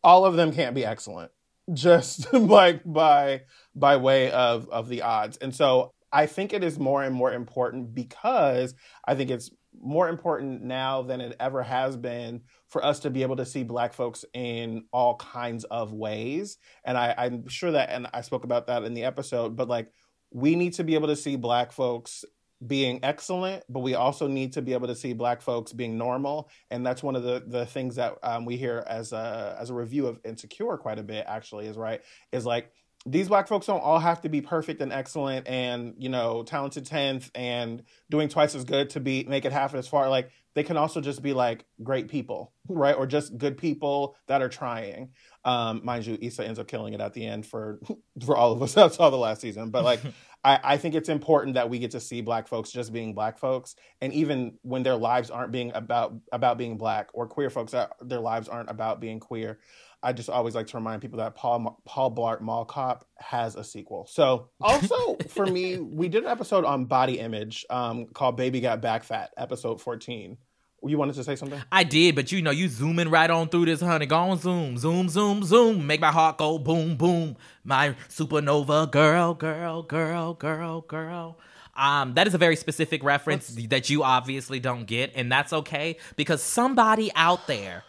All 0.04 0.26
of 0.26 0.36
them 0.36 0.52
can't 0.52 0.76
be 0.76 0.84
excellent, 0.84 1.32
just 1.74 2.34
like 2.34 2.82
by 2.86 3.44
by 3.74 3.96
way 3.96 4.32
of 4.32 4.68
of 4.70 4.90
the 4.90 5.02
odds. 5.02 5.38
And 5.38 5.56
so 5.56 5.94
I 6.12 6.26
think 6.26 6.54
it 6.54 6.64
is 6.64 6.80
more 6.80 7.04
and 7.04 7.16
more 7.16 7.34
important 7.34 7.94
because 7.94 8.74
I 9.06 9.16
think 9.16 9.30
it's 9.30 9.52
more 9.80 10.10
important 10.10 10.64
now 10.64 11.04
than 11.04 11.22
it 11.22 11.36
ever 11.40 11.62
has 11.62 11.96
been 11.96 12.42
for 12.68 12.84
us 12.84 13.00
to 13.00 13.10
be 13.10 13.22
able 13.22 13.36
to 13.36 13.46
see 13.46 13.64
black 13.64 13.94
folks 13.94 14.26
in 14.34 14.86
all 14.92 15.16
kinds 15.18 15.64
of 15.66 15.94
ways. 15.94 16.58
And 16.84 16.98
I, 16.98 17.14
I'm 17.18 17.48
sure 17.48 17.72
that, 17.72 17.90
and 17.90 18.08
I 18.14 18.22
spoke 18.22 18.44
about 18.44 18.68
that 18.68 18.84
in 18.84 18.94
the 18.94 19.04
episode, 19.04 19.56
but 19.56 19.68
like 19.68 19.92
we 20.32 20.56
need 20.56 20.74
to 20.74 20.84
be 20.84 20.96
able 20.96 21.08
to 21.08 21.16
see 21.16 21.36
black 21.36 21.72
folks 21.72 22.26
being 22.66 23.00
excellent, 23.04 23.64
but 23.70 23.80
we 23.80 23.94
also 23.94 24.28
need 24.28 24.54
to 24.54 24.62
be 24.62 24.74
able 24.74 24.88
to 24.88 24.96
see 24.96 25.14
black 25.14 25.42
folks 25.42 25.72
being 25.72 25.98
normal. 25.98 26.50
And 26.72 26.86
that's 26.86 27.02
one 27.02 27.16
of 27.16 27.24
the, 27.24 27.44
the 27.46 27.66
things 27.66 27.96
that 27.96 28.16
um, 28.22 28.46
we 28.46 28.58
hear 28.58 28.84
as 28.86 29.14
a, 29.14 29.56
as 29.60 29.70
a 29.70 29.74
review 29.74 30.08
of 30.08 30.20
Insecure 30.26 30.78
quite 30.78 31.00
a 31.00 31.04
bit 31.04 31.26
actually 31.28 31.68
is 31.68 31.78
right, 31.78 32.02
is 32.32 32.46
like, 32.46 32.72
these 33.06 33.30
black 33.30 33.48
folks 33.48 33.66
don't 33.66 33.80
all 33.80 34.00
have 34.00 34.22
to 34.22 34.30
be 34.30 34.42
perfect 34.42 34.82
and 34.82 34.92
excellent 34.92 35.48
and 35.48 35.96
you 35.98 36.10
know 36.10 36.44
talented 36.44 36.86
10th 36.86 37.30
and 37.34 37.84
doing 38.10 38.28
twice 38.28 38.56
as 38.56 38.66
good 38.66 38.90
to 38.92 39.00
be 39.00 39.24
make 39.24 39.46
it 39.46 39.52
half 39.52 39.74
as 39.74 39.88
far. 39.88 40.10
Like 40.10 40.32
they 40.54 40.64
can 40.64 40.78
also 40.78 41.00
just 41.00 41.22
be 41.22 41.34
like 41.34 41.66
great 41.82 42.10
people 42.10 42.52
right? 42.68 42.96
Or 42.96 43.08
just 43.08 43.38
good 43.38 43.58
people 43.58 44.16
that 44.28 44.42
are 44.42 44.50
trying. 44.50 45.12
Um 45.46 45.82
mind 45.84 46.06
you 46.06 46.18
Issa 46.22 46.46
ends 46.46 46.60
up 46.60 46.68
killing 46.68 46.94
it 46.94 47.00
at 47.00 47.14
the 47.14 47.26
end 47.26 47.46
for 47.46 47.80
for 48.26 48.36
all 48.36 48.52
of 48.52 48.62
us. 48.62 48.74
That 48.80 48.94
saw 48.94 49.10
the 49.10 49.18
last 49.18 49.42
season. 49.42 49.70
But 49.70 49.86
like 49.86 50.02
I, 50.44 50.60
I 50.64 50.78
think 50.78 50.96
it's 50.96 51.10
important 51.10 51.56
that 51.56 51.70
we 51.70 51.80
get 51.80 51.92
to 51.92 52.00
see 52.00 52.22
black 52.22 52.48
folks 52.48 52.72
just 52.72 52.94
being 52.94 53.14
black 53.14 53.38
folks. 53.38 53.76
And 54.00 54.14
even 54.14 54.58
when 54.62 54.84
their 54.84 54.96
lives 54.96 55.30
aren't 55.30 55.52
being 55.52 55.72
about 55.74 56.16
about 56.32 56.58
being 56.58 56.78
black 56.78 57.10
or 57.14 57.28
queer 57.28 57.50
folks 57.50 57.72
that 57.72 57.92
their 58.02 58.22
lives 58.22 58.48
aren't 58.48 58.70
about 58.70 59.00
being 59.00 59.20
queer 59.20 59.60
I 60.02 60.14
just 60.14 60.30
always 60.30 60.56
like 60.56 60.68
to 60.68 60.78
remind 60.78 61.02
people 61.02 61.18
that 61.20 61.36
Paul 61.36 61.82
Paul 61.86 62.16
Blart 62.16 62.42
Mall 62.42 62.66
Cop 62.66 63.06
has 63.18 63.56
a 63.56 63.64
sequel. 63.64 64.08
So 64.10 64.50
also 64.62 65.16
for 65.30 65.46
me, 65.46 65.78
we 65.78 66.08
did 66.08 66.24
an 66.24 66.30
episode 66.30 66.66
on 66.66 66.86
body 66.86 67.20
image 67.20 67.66
um, 67.70 68.06
called 68.08 68.38
"Baby 68.38 68.62
Got 68.62 68.82
Back 68.82 69.04
Fat," 69.04 69.32
episode 69.38 69.82
fourteen. 69.82 70.38
You 70.82 70.98
wanted 70.98 71.16
to 71.16 71.26
say 71.26 71.36
something? 71.36 71.62
I 71.74 71.84
did, 71.84 72.16
but 72.16 72.32
you 72.32 72.42
know, 72.42 72.52
you 72.52 72.70
zooming 72.70 73.10
right 73.10 73.30
on 73.30 73.50
through 73.50 73.66
this, 73.66 73.82
honey. 73.82 74.06
Go 74.06 74.16
on, 74.16 74.38
zoom, 74.38 74.78
zoom, 74.78 75.10
zoom, 75.10 75.44
zoom. 75.44 75.86
Make 75.86 76.00
my 76.00 76.12
heart 76.12 76.38
go 76.38 76.58
boom, 76.58 76.96
boom. 76.96 77.36
My 77.66 77.96
supernova 78.08 78.90
girl, 78.90 79.34
girl, 79.34 79.84
girl, 79.84 80.34
girl, 80.34 80.82
girl. 80.82 81.38
Um, 81.76 82.14
that 82.14 82.28
is 82.28 82.34
a 82.34 82.38
very 82.38 82.56
specific 82.56 83.04
reference 83.04 83.50
What's... 83.50 83.68
that 83.68 83.90
you 83.90 84.04
obviously 84.04 84.62
don't 84.62 84.86
get, 84.86 85.12
and 85.16 85.30
that's 85.30 85.52
okay 85.52 85.98
because 86.16 86.42
somebody 86.42 87.12
out 87.16 87.48
there 87.48 87.84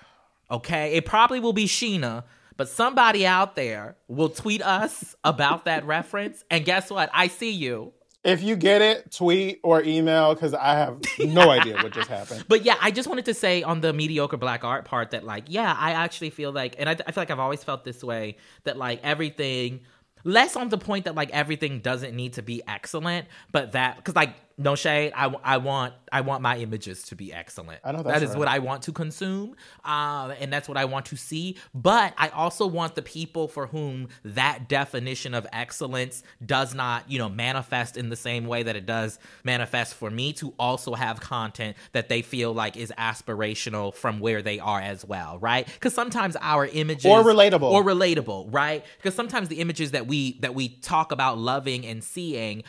Okay. 0.51 0.95
It 0.95 1.05
probably 1.05 1.41
will 1.41 1.53
be 1.53 1.67
Sheena, 1.67 2.25
but 2.57 2.69
somebody 2.69 3.27
out 3.27 3.57
there 3.57 3.97
will 4.09 4.29
tweet 4.29 4.63
us 4.63 5.15
about 5.25 5.65
that 5.67 5.85
reference. 5.87 6.45
And 6.51 6.65
guess 6.65 6.91
what? 6.91 7.11
I 7.15 7.29
see 7.29 7.51
you. 7.51 7.93
If 8.23 8.43
you 8.43 8.55
get 8.55 8.83
it, 8.83 9.13
tweet 9.13 9.61
or 9.63 9.83
email 9.83 10.35
because 10.35 10.53
I 10.53 10.75
have 10.75 11.01
no 11.19 11.49
idea 11.51 11.77
what 11.77 11.93
just 11.93 12.09
happened. 12.09 12.45
But 12.49 12.67
yeah, 12.67 12.77
I 12.79 12.91
just 12.91 13.09
wanted 13.09 13.25
to 13.27 13.35
say 13.35 13.63
on 13.63 13.81
the 13.81 13.95
mediocre 13.95 14.37
black 14.37 14.63
art 14.63 14.85
part 14.85 15.13
that, 15.13 15.25
like, 15.25 15.45
yeah, 15.47 15.75
I 15.79 15.93
actually 15.93 16.29
feel 16.29 16.53
like, 16.53 16.75
and 16.79 16.89
I, 16.89 16.93
I 16.93 17.13
feel 17.13 17.23
like 17.23 17.31
I've 17.31 17.39
always 17.39 17.65
felt 17.65 17.85
this 17.85 18.05
way 18.05 18.37
that, 18.65 18.77
like, 18.77 19.01
everything, 19.03 19.81
less 20.23 20.55
on 20.55 20.69
the 20.69 20.77
point 20.77 21.07
that, 21.07 21.15
like, 21.15 21.31
everything 21.31 21.81
doesn't 21.81 22.15
need 22.15 22.35
to 22.35 22.43
be 22.43 22.61
excellent, 22.69 23.27
but 23.53 23.73
that, 23.73 23.97
because, 23.97 24.15
like, 24.15 24.35
no 24.61 24.75
shade. 24.75 25.13
I, 25.17 25.35
I 25.43 25.57
want 25.57 25.95
I 26.13 26.21
want 26.21 26.43
my 26.43 26.59
images 26.59 27.05
to 27.05 27.17
be 27.17 27.33
excellent. 27.33 27.81
I 27.85 27.93
know 27.93 28.03
that 28.03 28.23
is 28.23 28.31
right. 28.31 28.39
what 28.39 28.49
I 28.49 28.59
want 28.59 28.83
to 28.83 28.93
consume, 28.93 29.57
um, 29.85 30.33
and 30.39 30.53
that's 30.53 30.69
what 30.69 30.77
I 30.77 30.85
want 30.85 31.07
to 31.07 31.17
see. 31.17 31.57
But 31.75 32.15
I 32.19 32.29
also 32.29 32.67
want 32.67 32.95
the 32.95 33.03
people 33.03 33.49
for 33.49 33.67
whom 33.67 34.09
that 34.25 34.69
definition 34.69 35.35
of 35.35 35.47
excellence 35.53 36.23
does 36.45 36.75
not, 36.75 37.11
you 37.11 37.19
know, 37.19 37.29
manifest 37.29 37.97
in 37.97 38.11
the 38.11 38.17
same 38.17 38.47
way 38.47 38.63
that 38.63 38.77
it 38.77 38.87
does 38.87 39.19
manifest 39.45 39.95
for 39.95 40.11
me 40.11 40.33
to 40.35 40.53
also 40.59 40.95
have 40.95 41.21
content 41.21 41.77
that 41.93 42.09
they 42.09 42.23
feel 42.23 42.53
like 42.53 42.77
is 42.77 42.93
aspirational 42.99 43.95
from 43.95 44.21
where 44.21 44.43
they 44.43 44.59
are 44.59 44.81
as 44.81 45.05
well, 45.05 45.39
right? 45.39 45.67
Because 45.67 45.95
sometimes 45.95 46.37
our 46.41 46.67
images 46.67 47.07
or 47.07 47.23
relatable 47.23 47.71
or 47.71 47.83
relatable, 47.83 48.53
right? 48.53 48.85
Because 48.97 49.15
sometimes 49.15 49.49
the 49.49 49.61
images 49.61 49.93
that 49.93 50.07
we 50.07 50.39
that 50.41 50.55
we 50.55 50.69
talk 50.69 51.13
about 51.13 51.39
loving 51.39 51.87
and 51.87 52.05
seeing 52.05 52.63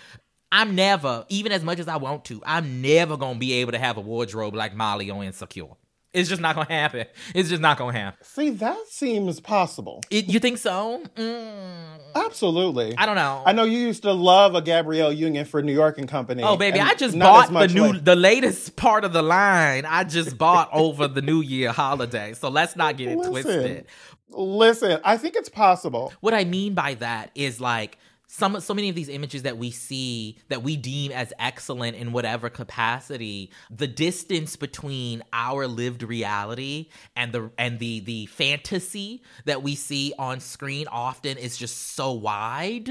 I'm 0.52 0.76
never, 0.76 1.26
even 1.30 1.52
as 1.52 1.64
much 1.64 1.80
as 1.80 1.88
I 1.88 1.97
want 1.97 2.26
to, 2.26 2.41
I'm 2.45 2.82
never 2.82 3.18
gonna 3.18 3.39
be 3.39 3.54
able 3.54 3.72
to 3.72 3.80
have 3.80 3.97
a 3.97 4.02
wardrobe 4.02 4.54
like 4.54 4.76
Molly 4.76 5.10
on 5.10 5.24
Insecure. 5.24 5.68
It's 6.14 6.28
just 6.28 6.41
not 6.41 6.56
gonna 6.56 6.68
happen. 6.70 7.06
It's 7.34 7.47
just 7.47 7.62
not 7.62 7.78
gonna 7.78 7.97
happen. 7.97 8.26
See, 8.26 8.49
that 8.49 8.78
seems 8.89 9.39
possible. 9.39 10.02
It, 10.10 10.26
you 10.28 10.39
think 10.39 10.58
so? 10.58 11.02
Mm. 11.16 11.99
Absolutely. 12.14 12.97
I 12.97 13.06
don't 13.06 13.16
know. 13.16 13.43
I 13.45 13.54
know 13.54 13.64
you 13.64 13.78
used 13.80 14.04
to 14.04 14.12
love 14.12 14.54
a 14.54 14.62
Gabrielle 14.62 15.14
Union 15.14 15.45
for 15.45 15.62
New 15.62 15.72
York 15.72 15.97
and 15.97 16.10
Company. 16.10 16.43
Oh 16.43 16.58
baby, 16.58 16.82
I 16.82 16.95
just 16.95 17.18
bought 17.18 17.54
the 17.54 17.70
new, 17.70 17.93
like- 17.93 18.04
the 18.04 18.18
latest 18.18 18.76
part 18.76 19.06
of 19.06 19.14
the 19.14 19.22
line. 19.22 19.86
I 19.86 20.04
just 20.04 20.38
bought 20.38 20.70
over 20.74 21.08
the 21.08 21.22
New 21.22 21.39
Year 21.41 21.72
holiday. 21.72 22.34
So 22.34 22.49
let's 22.49 22.76
not 22.76 22.97
get 22.97 23.08
it 23.08 23.18
listen, 23.18 23.32
twisted. 23.32 23.86
Listen, 24.32 24.99
I 25.06 25.16
think 25.16 25.36
it's 25.36 25.49
possible. 25.49 26.12
What 26.20 26.34
I 26.34 26.43
mean 26.43 26.74
by 26.74 26.95
that 26.95 27.32
is 27.36 27.62
like 27.62 27.97
some 28.32 28.61
so 28.61 28.73
many 28.73 28.88
of 28.88 28.95
these 28.95 29.09
images 29.09 29.43
that 29.43 29.57
we 29.57 29.71
see 29.71 30.38
that 30.47 30.63
we 30.63 30.77
deem 30.77 31.11
as 31.11 31.34
excellent 31.38 31.97
in 31.97 32.13
whatever 32.13 32.49
capacity 32.49 33.51
the 33.69 33.88
distance 33.88 34.55
between 34.55 35.21
our 35.34 35.67
lived 35.67 36.01
reality 36.01 36.88
and 37.17 37.34
the 37.34 37.51
and 37.57 37.77
the 37.79 37.99
the 37.99 38.25
fantasy 38.27 39.21
that 39.43 39.61
we 39.61 39.75
see 39.75 40.13
on 40.17 40.39
screen 40.39 40.88
often 40.88 41.38
is 41.38 41.57
just 41.57 41.93
so 41.93 42.13
wide 42.13 42.89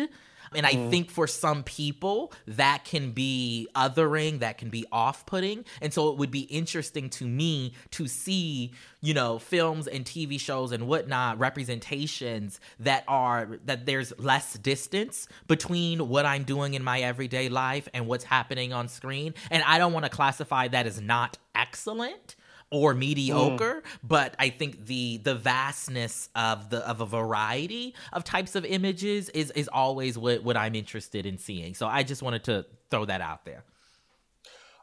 and 0.55 0.67
I 0.67 0.73
mm. 0.73 0.91
think 0.91 1.11
for 1.11 1.27
some 1.27 1.63
people 1.63 2.33
that 2.47 2.85
can 2.85 3.13
be 3.13 3.69
othering, 3.75 4.41
that 4.41 4.59
can 4.59 4.69
be 4.69 4.85
off 4.91 5.25
putting. 5.27 5.65
And 5.81 5.93
so 5.95 6.11
it 6.11 6.17
would 6.19 6.31
be 6.31 6.41
interesting 6.41 7.09
to 7.11 7.27
me 7.27 7.75
to 7.93 8.09
see, 8.09 8.73
you 9.01 9.15
know, 9.15 9.39
films 9.39 9.87
and 9.87 10.05
TV 10.05 10.41
shows 10.41 10.73
and 10.73 10.89
whatnot, 10.89 11.39
representations 11.39 12.59
that 12.81 13.05
are, 13.07 13.59
that 13.67 13.87
there's 13.87 14.13
less 14.19 14.55
distance 14.55 15.29
between 15.47 16.09
what 16.09 16.27
I'm 16.27 16.43
doing 16.43 16.75
in 16.75 16.83
my 16.83 17.01
everyday 17.01 17.49
life 17.49 17.89
and 17.95 18.07
what's 18.07 18.25
happening 18.25 18.73
on 18.73 18.89
screen. 18.89 19.35
And 19.51 19.63
I 19.65 19.79
don't 19.79 19.93
want 19.93 20.05
to 20.05 20.11
classify 20.11 20.67
that 20.69 20.87
as 20.87 21.01
not 21.01 21.39
excellent 21.55 22.35
or 22.71 22.95
mediocre, 22.95 23.83
mm. 23.83 23.99
but 24.03 24.35
I 24.39 24.51
think 24.51 24.87
the 24.87 25.19
the 25.19 25.35
vastness 25.35 26.29
of 26.35 26.71
the 26.71 26.79
of 26.89 27.01
a 27.01 27.07
variety 27.07 27.95
of 28.13 28.25
types 28.25 28.55
of 28.55 28.65
images 28.65 29.29
is 29.31 29.51
is 29.53 29.69
always 29.69 30.17
what 30.17 30.43
what 30.43 30.57
I'm 30.57 30.75
interested 30.75 31.27
in 31.27 31.39
seeing. 31.39 31.75
So 31.75 31.87
I 31.87 32.03
just 32.03 32.23
wanted 32.23 32.45
to 32.45 32.67
throw 32.91 33.05
that 33.07 33.21
out 33.21 33.45
there. 33.45 33.65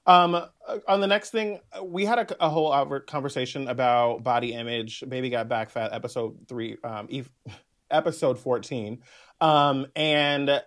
Um, 0.05 0.35
uh, 0.35 0.47
on 0.88 1.01
the 1.01 1.07
next 1.07 1.31
thing, 1.31 1.59
we 1.83 2.05
had 2.05 2.19
a, 2.19 2.45
a 2.45 2.49
whole 2.49 2.99
conversation 3.01 3.67
about 3.67 4.23
body 4.23 4.53
image. 4.53 5.03
Baby 5.07 5.29
got 5.29 5.49
back 5.49 5.69
fat, 5.69 5.91
episode 5.91 6.47
three, 6.47 6.77
um, 6.83 7.09
episode 7.91 8.39
fourteen, 8.39 8.99
um, 9.41 9.88
and 9.95 10.61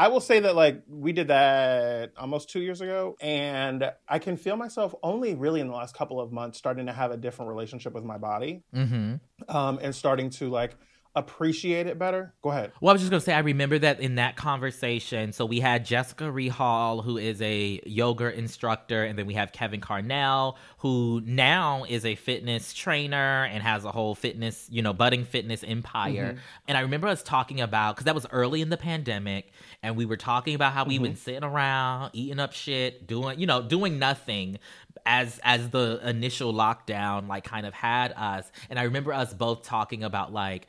I 0.00 0.08
will 0.08 0.20
say 0.20 0.40
that 0.40 0.56
like 0.56 0.82
we 0.88 1.12
did 1.12 1.28
that 1.28 2.12
almost 2.16 2.48
two 2.48 2.62
years 2.62 2.80
ago, 2.80 3.18
and 3.20 3.92
I 4.08 4.18
can 4.18 4.38
feel 4.38 4.56
myself 4.56 4.94
only 5.02 5.34
really 5.34 5.60
in 5.60 5.68
the 5.68 5.74
last 5.74 5.94
couple 5.94 6.18
of 6.18 6.32
months 6.32 6.56
starting 6.56 6.86
to 6.86 6.92
have 6.94 7.10
a 7.10 7.18
different 7.18 7.50
relationship 7.50 7.92
with 7.92 8.02
my 8.02 8.16
body, 8.16 8.62
mm-hmm. 8.74 9.16
um, 9.54 9.78
and 9.82 9.94
starting 9.94 10.30
to 10.30 10.48
like 10.48 10.74
appreciate 11.14 11.86
it 11.86 11.98
better. 11.98 12.32
Go 12.42 12.50
ahead. 12.50 12.72
Well, 12.80 12.90
I 12.90 12.92
was 12.92 13.02
just 13.02 13.10
gonna 13.10 13.20
say 13.20 13.32
I 13.32 13.40
remember 13.40 13.78
that 13.78 14.00
in 14.00 14.14
that 14.16 14.36
conversation. 14.36 15.32
So 15.32 15.44
we 15.44 15.58
had 15.58 15.84
Jessica 15.84 16.24
Rehall, 16.24 17.04
who 17.04 17.18
is 17.18 17.42
a 17.42 17.80
yoga 17.84 18.36
instructor, 18.36 19.04
and 19.04 19.18
then 19.18 19.26
we 19.26 19.34
have 19.34 19.52
Kevin 19.52 19.80
Carnell, 19.80 20.56
who 20.78 21.20
now 21.24 21.84
is 21.88 22.04
a 22.04 22.14
fitness 22.14 22.72
trainer 22.72 23.44
and 23.44 23.62
has 23.62 23.84
a 23.84 23.90
whole 23.90 24.14
fitness, 24.14 24.68
you 24.70 24.82
know, 24.82 24.92
budding 24.92 25.24
fitness 25.24 25.64
empire. 25.64 26.32
Mm-hmm. 26.32 26.38
And 26.68 26.78
I 26.78 26.82
remember 26.82 27.08
us 27.08 27.22
talking 27.22 27.60
about 27.60 27.96
because 27.96 28.04
that 28.04 28.14
was 28.14 28.26
early 28.30 28.62
in 28.62 28.68
the 28.68 28.76
pandemic, 28.76 29.52
and 29.82 29.96
we 29.96 30.06
were 30.06 30.16
talking 30.16 30.54
about 30.54 30.72
how 30.72 30.82
mm-hmm. 30.82 30.90
we've 30.90 31.02
been 31.02 31.16
sitting 31.16 31.44
around 31.44 32.10
eating 32.12 32.38
up 32.38 32.52
shit, 32.52 33.08
doing, 33.08 33.40
you 33.40 33.46
know, 33.46 33.62
doing 33.62 33.98
nothing 33.98 34.58
as 35.06 35.40
as 35.42 35.70
the 35.70 36.00
initial 36.04 36.52
lockdown 36.52 37.26
like 37.28 37.44
kind 37.44 37.66
of 37.66 37.74
had 37.74 38.12
us. 38.16 38.50
And 38.68 38.78
I 38.78 38.84
remember 38.84 39.12
us 39.12 39.34
both 39.34 39.62
talking 39.62 40.04
about 40.04 40.32
like 40.32 40.66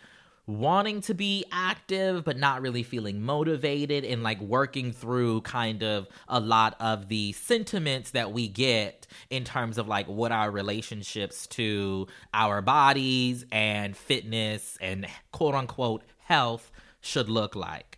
wanting 0.48 1.02
to 1.02 1.14
be 1.14 1.46
active 1.52 2.24
but 2.24 2.38
not 2.38 2.62
really 2.62 2.84
feeling 2.84 3.22
motivated 3.22 4.04
and 4.04 4.24
like 4.24 4.40
working 4.42 4.92
through 4.92 5.42
kind 5.42 5.84
of 5.84 6.08
a 6.28 6.40
lot 6.40 6.76
of 6.80 7.08
the 7.08 7.32
sentiments 7.34 8.12
that 8.12 8.32
we 8.32 8.48
get 8.48 9.08
in 9.30 9.44
terms 9.44 9.78
of 9.78 9.88
like 9.88 10.08
what 10.08 10.32
our 10.32 10.52
relationships 10.52 11.48
to 11.48 12.08
our 12.34 12.62
bodies 12.62 13.46
and 13.52 13.96
fitness 13.96 14.78
and 14.82 15.08
quote 15.32 15.56
unquote 15.56 16.04
health 16.20 16.72
should 17.02 17.30
look 17.30 17.56
like. 17.56 17.91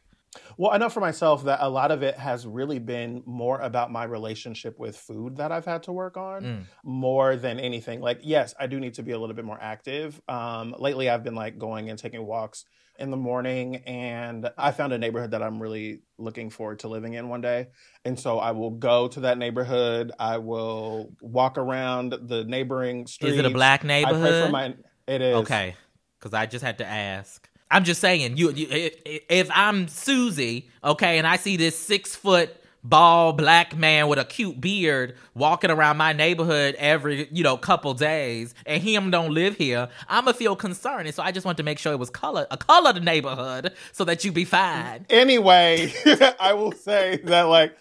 Well, 0.57 0.71
I 0.71 0.77
know 0.77 0.89
for 0.89 0.99
myself 0.99 1.43
that 1.45 1.59
a 1.61 1.69
lot 1.69 1.91
of 1.91 2.03
it 2.03 2.15
has 2.17 2.45
really 2.45 2.79
been 2.79 3.23
more 3.25 3.59
about 3.59 3.91
my 3.91 4.03
relationship 4.03 4.79
with 4.79 4.95
food 4.95 5.37
that 5.37 5.51
I've 5.51 5.65
had 5.65 5.83
to 5.83 5.91
work 5.91 6.17
on 6.17 6.43
mm. 6.43 6.63
more 6.83 7.35
than 7.35 7.59
anything. 7.59 8.01
Like, 8.01 8.19
yes, 8.21 8.53
I 8.59 8.67
do 8.67 8.79
need 8.79 8.95
to 8.95 9.03
be 9.03 9.11
a 9.11 9.19
little 9.19 9.35
bit 9.35 9.45
more 9.45 9.59
active. 9.59 10.21
Um, 10.27 10.75
lately, 10.77 11.09
I've 11.09 11.23
been 11.23 11.35
like 11.35 11.57
going 11.57 11.89
and 11.89 11.97
taking 11.97 12.25
walks 12.25 12.65
in 12.99 13.09
the 13.09 13.17
morning, 13.17 13.77
and 13.87 14.49
I 14.57 14.71
found 14.71 14.93
a 14.93 14.97
neighborhood 14.97 15.31
that 15.31 15.41
I'm 15.41 15.61
really 15.61 16.01
looking 16.17 16.49
forward 16.49 16.79
to 16.79 16.87
living 16.87 17.13
in 17.13 17.27
one 17.27 17.41
day. 17.41 17.67
And 18.05 18.19
so 18.19 18.37
I 18.37 18.51
will 18.51 18.71
go 18.71 19.07
to 19.09 19.21
that 19.21 19.37
neighborhood. 19.37 20.11
I 20.19 20.37
will 20.37 21.13
walk 21.21 21.57
around 21.57 22.15
the 22.27 22.43
neighboring 22.43 23.07
street. 23.07 23.33
Is 23.33 23.39
it 23.39 23.45
a 23.45 23.49
black 23.49 23.83
neighborhood? 23.83 24.27
I 24.27 24.29
pray 24.29 24.45
for 24.45 24.51
my. 24.51 24.75
It 25.07 25.21
is 25.21 25.35
okay. 25.37 25.75
Because 26.19 26.33
I 26.33 26.45
just 26.45 26.63
had 26.63 26.77
to 26.77 26.85
ask. 26.85 27.49
I'm 27.73 27.83
just 27.83 27.99
saying, 27.99 28.37
you, 28.37 28.51
you 28.51 28.67
if 28.69 29.49
I'm 29.51 29.87
Susie, 29.87 30.69
okay, 30.83 31.17
and 31.17 31.25
I 31.25 31.37
see 31.37 31.57
this 31.57 31.77
six 31.77 32.15
foot 32.15 32.55
bald 32.83 33.37
black 33.37 33.75
man 33.75 34.07
with 34.09 34.19
a 34.19 34.25
cute 34.25 34.59
beard 34.61 35.15
walking 35.33 35.71
around 35.71 35.95
my 35.95 36.11
neighborhood 36.11 36.75
every 36.77 37.29
you 37.31 37.41
know 37.41 37.55
couple 37.55 37.93
days 37.93 38.53
and 38.65 38.83
him 38.83 39.09
don't 39.09 39.31
live 39.31 39.55
here 39.55 39.87
i'ma 40.09 40.33
feel 40.33 40.53
concerned. 40.53 41.07
And 41.07 41.15
so 41.15 41.23
i 41.23 41.31
just 41.31 41.45
want 41.45 41.57
to 41.59 41.63
make 41.63 41.79
sure 41.79 41.93
it 41.93 41.99
was 41.99 42.09
color 42.09 42.45
a 42.51 42.57
colored 42.57 43.01
neighborhood 43.01 43.71
so 43.93 44.03
that 44.03 44.25
you 44.25 44.33
be 44.33 44.43
fine. 44.43 45.05
Anyway 45.09 45.93
i 46.41 46.51
will 46.51 46.73
say 46.73 47.21
that 47.23 47.43
like 47.43 47.73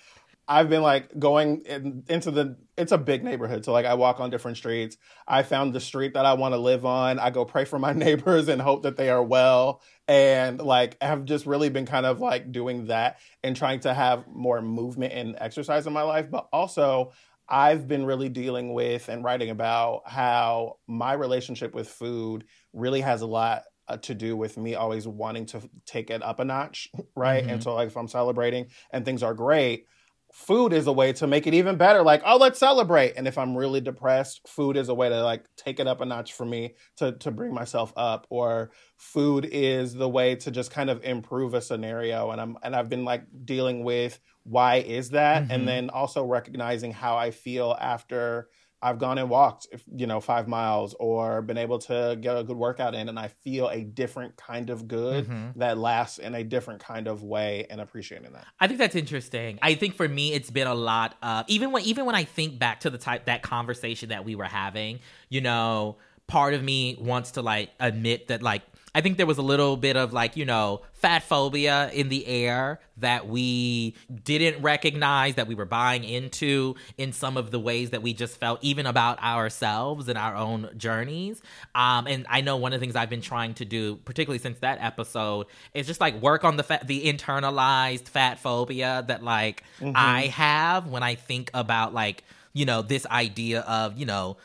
I've 0.49 0.68
been 0.68 0.82
like 0.82 1.18
going 1.18 1.62
in, 1.62 2.05
into 2.09 2.30
the 2.30 2.57
it's 2.76 2.93
a 2.93 2.99
big 2.99 3.22
neighborhood. 3.22 3.64
So 3.64 3.72
like 3.72 3.86
I 3.86 3.95
walk 3.95 4.18
on 4.18 4.30
different 4.30 4.57
streets. 4.57 4.97
I 5.26 5.43
found 5.43 5.74
the 5.74 5.80
street 5.80 6.14
that 6.14 6.24
I 6.24 6.34
want 6.34 6.55
to 6.55 6.59
live 6.59 6.84
on. 6.84 7.18
I 7.18 7.30
go 7.30 7.45
pray 7.45 7.64
for 7.64 7.78
my 7.78 7.93
neighbors 7.95 8.49
and 8.49 8.61
hope 8.61 8.82
that 8.82 8.97
they 8.97 9.11
are 9.11 9.22
well. 9.22 9.82
And 10.09 10.61
like 10.61 11.01
have 11.03 11.24
just 11.24 11.47
really 11.47 11.68
been 11.68 11.86
kind 11.86 12.07
of 12.07 12.20
like 12.20 12.51
doing 12.51 12.86
that 12.86 13.18
and 13.45 13.55
trying 13.55 13.80
to 13.80 13.95
have 13.95 14.26
more 14.26 14.61
movement 14.61 15.12
and 15.12 15.36
exercise 15.38 15.86
in 15.86 15.93
my 15.93 16.03
life. 16.03 16.30
But 16.30 16.49
also 16.53 17.12
I've 17.49 17.86
been 17.86 18.07
really 18.07 18.28
dealing 18.28 18.72
with 18.72 19.09
and 19.09 19.22
writing 19.22 19.51
about 19.51 20.03
how 20.07 20.78
my 20.86 21.12
relationship 21.12 21.74
with 21.74 21.88
food 21.88 22.45
really 22.72 23.03
has 23.03 23.20
a 23.20 23.26
lot 23.26 23.64
uh, 23.88 23.99
to 23.99 24.14
do 24.14 24.36
with 24.36 24.57
me 24.57 24.74
always 24.74 25.07
wanting 25.07 25.47
to 25.47 25.61
take 25.84 26.11
it 26.11 26.22
up 26.22 26.40
a 26.40 26.45
notch, 26.45 26.88
right? 27.16 27.43
Mm-hmm. 27.43 27.53
And 27.53 27.62
so 27.62 27.74
like 27.74 27.88
if 27.88 27.97
I'm 27.97 28.09
celebrating 28.09 28.68
and 28.90 29.05
things 29.05 29.22
are 29.22 29.34
great, 29.34 29.86
food 30.32 30.72
is 30.72 30.86
a 30.86 30.92
way 30.92 31.12
to 31.12 31.26
make 31.26 31.46
it 31.46 31.52
even 31.52 31.76
better. 31.76 32.02
Like 32.02 32.22
oh 32.24 32.38
let's 32.38 32.58
celebrate. 32.58 33.12
And 33.16 33.28
if 33.28 33.36
i'm 33.38 33.56
really 33.56 33.80
depressed 33.80 34.40
food 34.48 34.76
is 34.76 34.88
a 34.88 34.94
way 34.94 35.10
to 35.10 35.22
like 35.22 35.44
take 35.56 35.78
it 35.78 35.86
up 35.86 36.00
a 36.00 36.06
notch 36.06 36.32
for 36.32 36.46
me 36.46 36.74
to 36.96 37.12
to 37.12 37.30
bring 37.30 37.52
myself 37.54 37.92
up. 37.96 38.26
Or 38.30 38.72
food 38.96 39.44
is 39.50 39.94
the 39.94 40.08
way 40.08 40.34
to 40.36 40.50
just 40.50 40.70
kind 40.70 40.88
of 40.88 41.04
improve 41.04 41.54
a 41.54 41.60
scenario. 41.60 42.30
And 42.30 42.40
i'm 42.40 42.56
and 42.62 42.74
i've 42.74 42.88
been 42.88 43.04
like 43.04 43.24
dealing 43.44 43.84
with 43.84 44.18
why 44.44 44.76
is 44.76 45.10
that? 45.10 45.44
Mm-hmm. 45.44 45.52
and 45.52 45.68
then 45.68 45.90
also 45.90 46.24
recognizing 46.24 46.92
how 46.92 47.16
i 47.16 47.30
feel 47.30 47.76
after 47.78 48.48
I've 48.82 48.98
gone 48.98 49.18
and 49.18 49.30
walked, 49.30 49.68
you 49.94 50.08
know, 50.08 50.20
five 50.20 50.48
miles 50.48 50.94
or 50.98 51.40
been 51.40 51.56
able 51.56 51.78
to 51.80 52.18
get 52.20 52.36
a 52.36 52.42
good 52.42 52.56
workout 52.56 52.94
in, 52.94 53.08
and 53.08 53.18
I 53.18 53.28
feel 53.28 53.68
a 53.68 53.82
different 53.82 54.36
kind 54.36 54.70
of 54.70 54.88
good 54.88 55.28
mm-hmm. 55.28 55.58
that 55.60 55.78
lasts 55.78 56.18
in 56.18 56.34
a 56.34 56.42
different 56.42 56.80
kind 56.80 57.06
of 57.06 57.22
way, 57.22 57.66
and 57.70 57.80
appreciating 57.80 58.32
that. 58.32 58.44
I 58.58 58.66
think 58.66 58.78
that's 58.78 58.96
interesting. 58.96 59.58
I 59.62 59.74
think 59.74 59.94
for 59.94 60.08
me, 60.08 60.32
it's 60.32 60.50
been 60.50 60.66
a 60.66 60.74
lot 60.74 61.14
of 61.22 61.44
even 61.48 61.70
when 61.70 61.84
even 61.84 62.06
when 62.06 62.16
I 62.16 62.24
think 62.24 62.58
back 62.58 62.80
to 62.80 62.90
the 62.90 62.98
type 62.98 63.26
that 63.26 63.42
conversation 63.42 64.08
that 64.08 64.24
we 64.24 64.34
were 64.34 64.44
having, 64.44 64.98
you 65.28 65.40
know, 65.40 65.98
part 66.26 66.54
of 66.54 66.62
me 66.62 66.96
wants 66.98 67.32
to 67.32 67.42
like 67.42 67.70
admit 67.78 68.28
that 68.28 68.42
like 68.42 68.62
I 68.95 69.01
think 69.01 69.16
there 69.16 69.26
was 69.26 69.38
a 69.38 69.43
little 69.43 69.76
bit 69.78 69.97
of 69.97 70.12
like, 70.12 70.36
you 70.36 70.45
know, 70.45 70.82
fat 70.93 71.22
phobia 71.22 71.90
in 71.93 72.11
the 72.11 72.26
air 72.26 72.78
that 72.99 73.26
we 73.26 73.95
didn't 74.24 74.62
recognize 74.62 75.36
that 75.36 75.47
we 75.47 75.55
were 75.55 75.64
buying 75.64 76.05
into 76.05 76.74
in 76.99 77.12
some 77.12 77.38
of 77.38 77.51
the 77.51 77.59
ways 77.59 77.90
that 77.90 78.03
we 78.03 78.12
just 78.12 78.38
felt 78.38 78.62
even 78.62 78.84
about 78.84 79.22
ourselves 79.22 80.09
and 80.09 80.18
our 80.18 80.36
own 80.36 80.68
journeys. 80.76 81.40
Um, 81.74 82.07
and 82.07 82.26
I 82.28 82.43
know 82.43 82.57
one 82.57 82.74
of 82.74 82.80
the 82.80 82.84
things 82.84 82.95
I've 82.95 83.09
been 83.09 83.22
trying 83.22 83.55
to 83.55 83.64
do, 83.64 83.97
particularly 83.97 84.38
since 84.38 84.59
that 84.59 84.78
episode, 84.82 85.47
is 85.72 85.86
just 85.86 86.01
like 86.01 86.20
work 86.20 86.45
on 86.45 86.59
the 86.59 86.62
fa- 86.62 86.82
the 86.84 87.05
internalized 87.05 88.09
fat 88.09 88.40
phobia 88.40 89.05
that 89.09 89.22
like 89.22 89.64
mm-hmm. 89.80 89.93
I 89.97 90.26
have 90.26 90.86
when 90.86 91.03
I 91.03 91.14
think 91.14 91.51
about 91.55 91.95
like, 91.95 92.24
you 92.53 92.66
know, 92.66 92.82
this 92.82 93.07
idea 93.07 93.61
of, 93.61 93.97
you 93.97 94.05
know, 94.05 94.36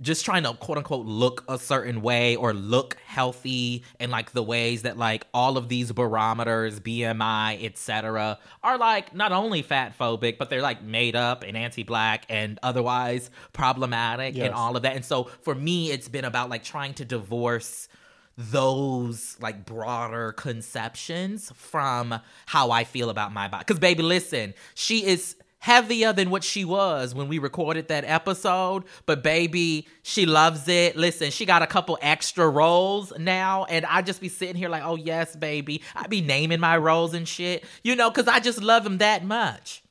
just 0.00 0.24
trying 0.24 0.42
to 0.42 0.52
quote 0.54 0.78
unquote 0.78 1.06
look 1.06 1.44
a 1.48 1.58
certain 1.58 2.02
way 2.02 2.36
or 2.36 2.52
look 2.52 2.96
healthy 3.06 3.82
and 3.98 4.12
like 4.12 4.32
the 4.32 4.42
ways 4.42 4.82
that 4.82 4.98
like 4.98 5.26
all 5.32 5.56
of 5.56 5.68
these 5.68 5.90
barometers 5.92 6.80
bmi 6.80 7.64
etc 7.64 8.38
are 8.62 8.78
like 8.78 9.14
not 9.14 9.32
only 9.32 9.62
fat 9.62 9.96
phobic 9.98 10.36
but 10.38 10.50
they're 10.50 10.62
like 10.62 10.82
made 10.82 11.16
up 11.16 11.42
and 11.42 11.56
anti-black 11.56 12.26
and 12.28 12.58
otherwise 12.62 13.30
problematic 13.52 14.36
yes. 14.36 14.46
and 14.46 14.54
all 14.54 14.76
of 14.76 14.82
that 14.82 14.96
and 14.96 15.04
so 15.04 15.24
for 15.42 15.54
me 15.54 15.90
it's 15.90 16.08
been 16.08 16.24
about 16.24 16.50
like 16.50 16.62
trying 16.62 16.92
to 16.92 17.04
divorce 17.04 17.88
those 18.36 19.36
like 19.40 19.64
broader 19.64 20.32
conceptions 20.32 21.52
from 21.54 22.20
how 22.46 22.72
I 22.72 22.82
feel 22.82 23.10
about 23.10 23.32
my 23.32 23.46
body. 23.46 23.62
Because, 23.64 23.78
baby, 23.78 24.02
listen, 24.02 24.54
she 24.74 25.04
is 25.04 25.36
heavier 25.64 26.12
than 26.12 26.28
what 26.28 26.44
she 26.44 26.62
was 26.62 27.14
when 27.14 27.26
we 27.26 27.38
recorded 27.38 27.88
that 27.88 28.04
episode. 28.04 28.84
But 29.06 29.22
baby, 29.22 29.88
she 30.02 30.26
loves 30.26 30.68
it. 30.68 30.94
Listen, 30.94 31.30
she 31.30 31.46
got 31.46 31.62
a 31.62 31.66
couple 31.66 31.96
extra 32.02 32.46
rolls 32.46 33.14
now, 33.18 33.64
and 33.64 33.86
I 33.86 34.02
just 34.02 34.20
be 34.20 34.28
sitting 34.28 34.56
here 34.56 34.68
like, 34.68 34.82
oh 34.84 34.96
yes, 34.96 35.34
baby. 35.34 35.80
I 35.96 36.06
be 36.06 36.20
naming 36.20 36.60
my 36.60 36.76
rolls 36.76 37.14
and 37.14 37.26
shit, 37.26 37.64
you 37.82 37.96
know, 37.96 38.10
because 38.10 38.28
I 38.28 38.40
just 38.40 38.62
love 38.62 38.84
them 38.84 38.98
that 38.98 39.24
much. 39.24 39.82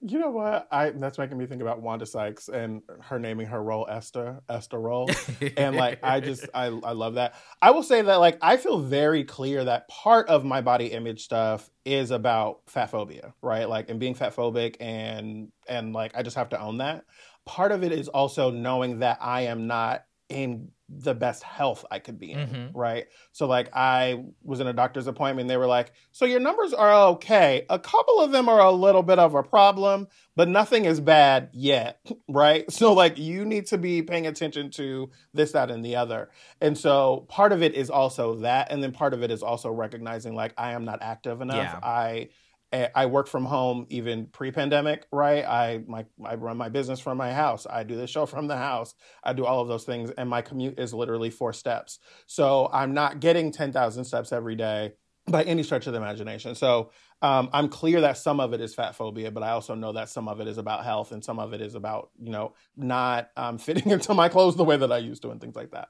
You 0.00 0.20
know 0.20 0.30
what? 0.30 0.68
I 0.70 0.90
that's 0.90 1.18
making 1.18 1.38
me 1.38 1.46
think 1.46 1.60
about 1.60 1.82
Wanda 1.82 2.06
Sykes 2.06 2.48
and 2.48 2.82
her 3.00 3.18
naming 3.18 3.48
her 3.48 3.60
roll 3.60 3.84
Esther, 3.88 4.40
Esther 4.48 4.78
roll. 4.78 5.10
and 5.56 5.74
like 5.74 5.98
I 6.04 6.20
just 6.20 6.48
I 6.54 6.66
I 6.66 6.92
love 6.92 7.14
that. 7.14 7.34
I 7.60 7.72
will 7.72 7.82
say 7.82 8.02
that 8.02 8.16
like 8.16 8.38
I 8.40 8.58
feel 8.58 8.78
very 8.78 9.24
clear 9.24 9.64
that 9.64 9.88
part 9.88 10.28
of 10.28 10.44
my 10.44 10.60
body 10.60 10.86
image 10.86 11.24
stuff 11.24 11.68
is 11.84 12.12
about 12.12 12.60
fat 12.66 12.90
phobia, 12.90 13.34
right? 13.42 13.68
Like 13.68 13.90
and 13.90 13.98
being 13.98 14.14
fat 14.14 14.36
phobic 14.36 14.76
and 14.78 15.50
and 15.68 15.92
like 15.92 16.16
I 16.16 16.22
just 16.22 16.36
have 16.36 16.50
to 16.50 16.60
own 16.60 16.78
that. 16.78 17.04
Part 17.44 17.72
of 17.72 17.82
it 17.82 17.90
is 17.90 18.06
also 18.06 18.52
knowing 18.52 19.00
that 19.00 19.18
I 19.20 19.42
am 19.42 19.66
not 19.66 20.04
in 20.28 20.70
the 20.88 21.14
best 21.14 21.42
health 21.42 21.84
I 21.90 21.98
could 21.98 22.18
be 22.18 22.32
in, 22.32 22.48
mm-hmm. 22.48 22.78
right? 22.78 23.06
So 23.32 23.46
like 23.46 23.68
I 23.74 24.24
was 24.42 24.60
in 24.60 24.66
a 24.66 24.72
doctor's 24.72 25.06
appointment, 25.06 25.48
they 25.48 25.56
were 25.56 25.66
like, 25.66 25.92
"So 26.12 26.24
your 26.24 26.40
numbers 26.40 26.72
are 26.72 27.08
okay. 27.10 27.66
A 27.68 27.78
couple 27.78 28.20
of 28.20 28.32
them 28.32 28.48
are 28.48 28.60
a 28.60 28.72
little 28.72 29.02
bit 29.02 29.18
of 29.18 29.34
a 29.34 29.42
problem, 29.42 30.08
but 30.34 30.48
nothing 30.48 30.86
is 30.86 31.00
bad 31.00 31.50
yet, 31.52 32.00
right? 32.28 32.70
So 32.72 32.94
like 32.94 33.18
you 33.18 33.44
need 33.44 33.66
to 33.66 33.78
be 33.78 34.02
paying 34.02 34.26
attention 34.26 34.70
to 34.72 35.10
this 35.34 35.52
that 35.52 35.70
and 35.70 35.84
the 35.84 35.96
other." 35.96 36.30
And 36.60 36.76
so 36.76 37.26
part 37.28 37.52
of 37.52 37.62
it 37.62 37.74
is 37.74 37.90
also 37.90 38.36
that 38.36 38.72
and 38.72 38.82
then 38.82 38.92
part 38.92 39.12
of 39.12 39.22
it 39.22 39.30
is 39.30 39.42
also 39.42 39.70
recognizing 39.70 40.34
like 40.34 40.54
I 40.56 40.72
am 40.72 40.84
not 40.84 41.02
active 41.02 41.40
enough. 41.40 41.56
Yeah. 41.56 41.80
I 41.82 42.28
I 42.72 43.06
work 43.06 43.28
from 43.28 43.46
home 43.46 43.86
even 43.88 44.26
pre-pandemic, 44.26 45.06
right? 45.10 45.44
I 45.44 45.82
my 45.86 46.04
I 46.24 46.34
run 46.34 46.56
my 46.56 46.68
business 46.68 47.00
from 47.00 47.16
my 47.16 47.32
house. 47.32 47.66
I 47.68 47.82
do 47.82 47.96
the 47.96 48.06
show 48.06 48.26
from 48.26 48.46
the 48.46 48.56
house. 48.56 48.94
I 49.24 49.32
do 49.32 49.46
all 49.46 49.60
of 49.60 49.68
those 49.68 49.84
things, 49.84 50.10
and 50.10 50.28
my 50.28 50.42
commute 50.42 50.78
is 50.78 50.92
literally 50.92 51.30
four 51.30 51.52
steps. 51.52 51.98
So 52.26 52.68
I'm 52.72 52.92
not 52.92 53.20
getting 53.20 53.52
ten 53.52 53.72
thousand 53.72 54.04
steps 54.04 54.32
every 54.32 54.54
day 54.54 54.92
by 55.30 55.42
any 55.44 55.62
stretch 55.62 55.86
of 55.86 55.92
the 55.92 55.98
imagination. 55.98 56.54
So 56.54 56.90
um, 57.20 57.50
I'm 57.52 57.68
clear 57.68 58.02
that 58.02 58.16
some 58.16 58.38
of 58.38 58.52
it 58.52 58.60
is 58.60 58.74
fat 58.74 58.94
phobia, 58.94 59.30
but 59.30 59.42
I 59.42 59.50
also 59.50 59.74
know 59.74 59.92
that 59.92 60.08
some 60.08 60.28
of 60.28 60.40
it 60.40 60.46
is 60.46 60.56
about 60.56 60.84
health, 60.84 61.10
and 61.10 61.24
some 61.24 61.38
of 61.40 61.52
it 61.52 61.60
is 61.60 61.74
about 61.74 62.10
you 62.20 62.30
know 62.30 62.54
not 62.76 63.30
um, 63.36 63.58
fitting 63.68 63.90
into 63.90 64.14
my 64.14 64.28
clothes 64.28 64.56
the 64.56 64.64
way 64.64 64.76
that 64.76 64.92
I 64.92 64.98
used 64.98 65.22
to, 65.22 65.30
and 65.30 65.40
things 65.40 65.56
like 65.56 65.72
that. 65.72 65.88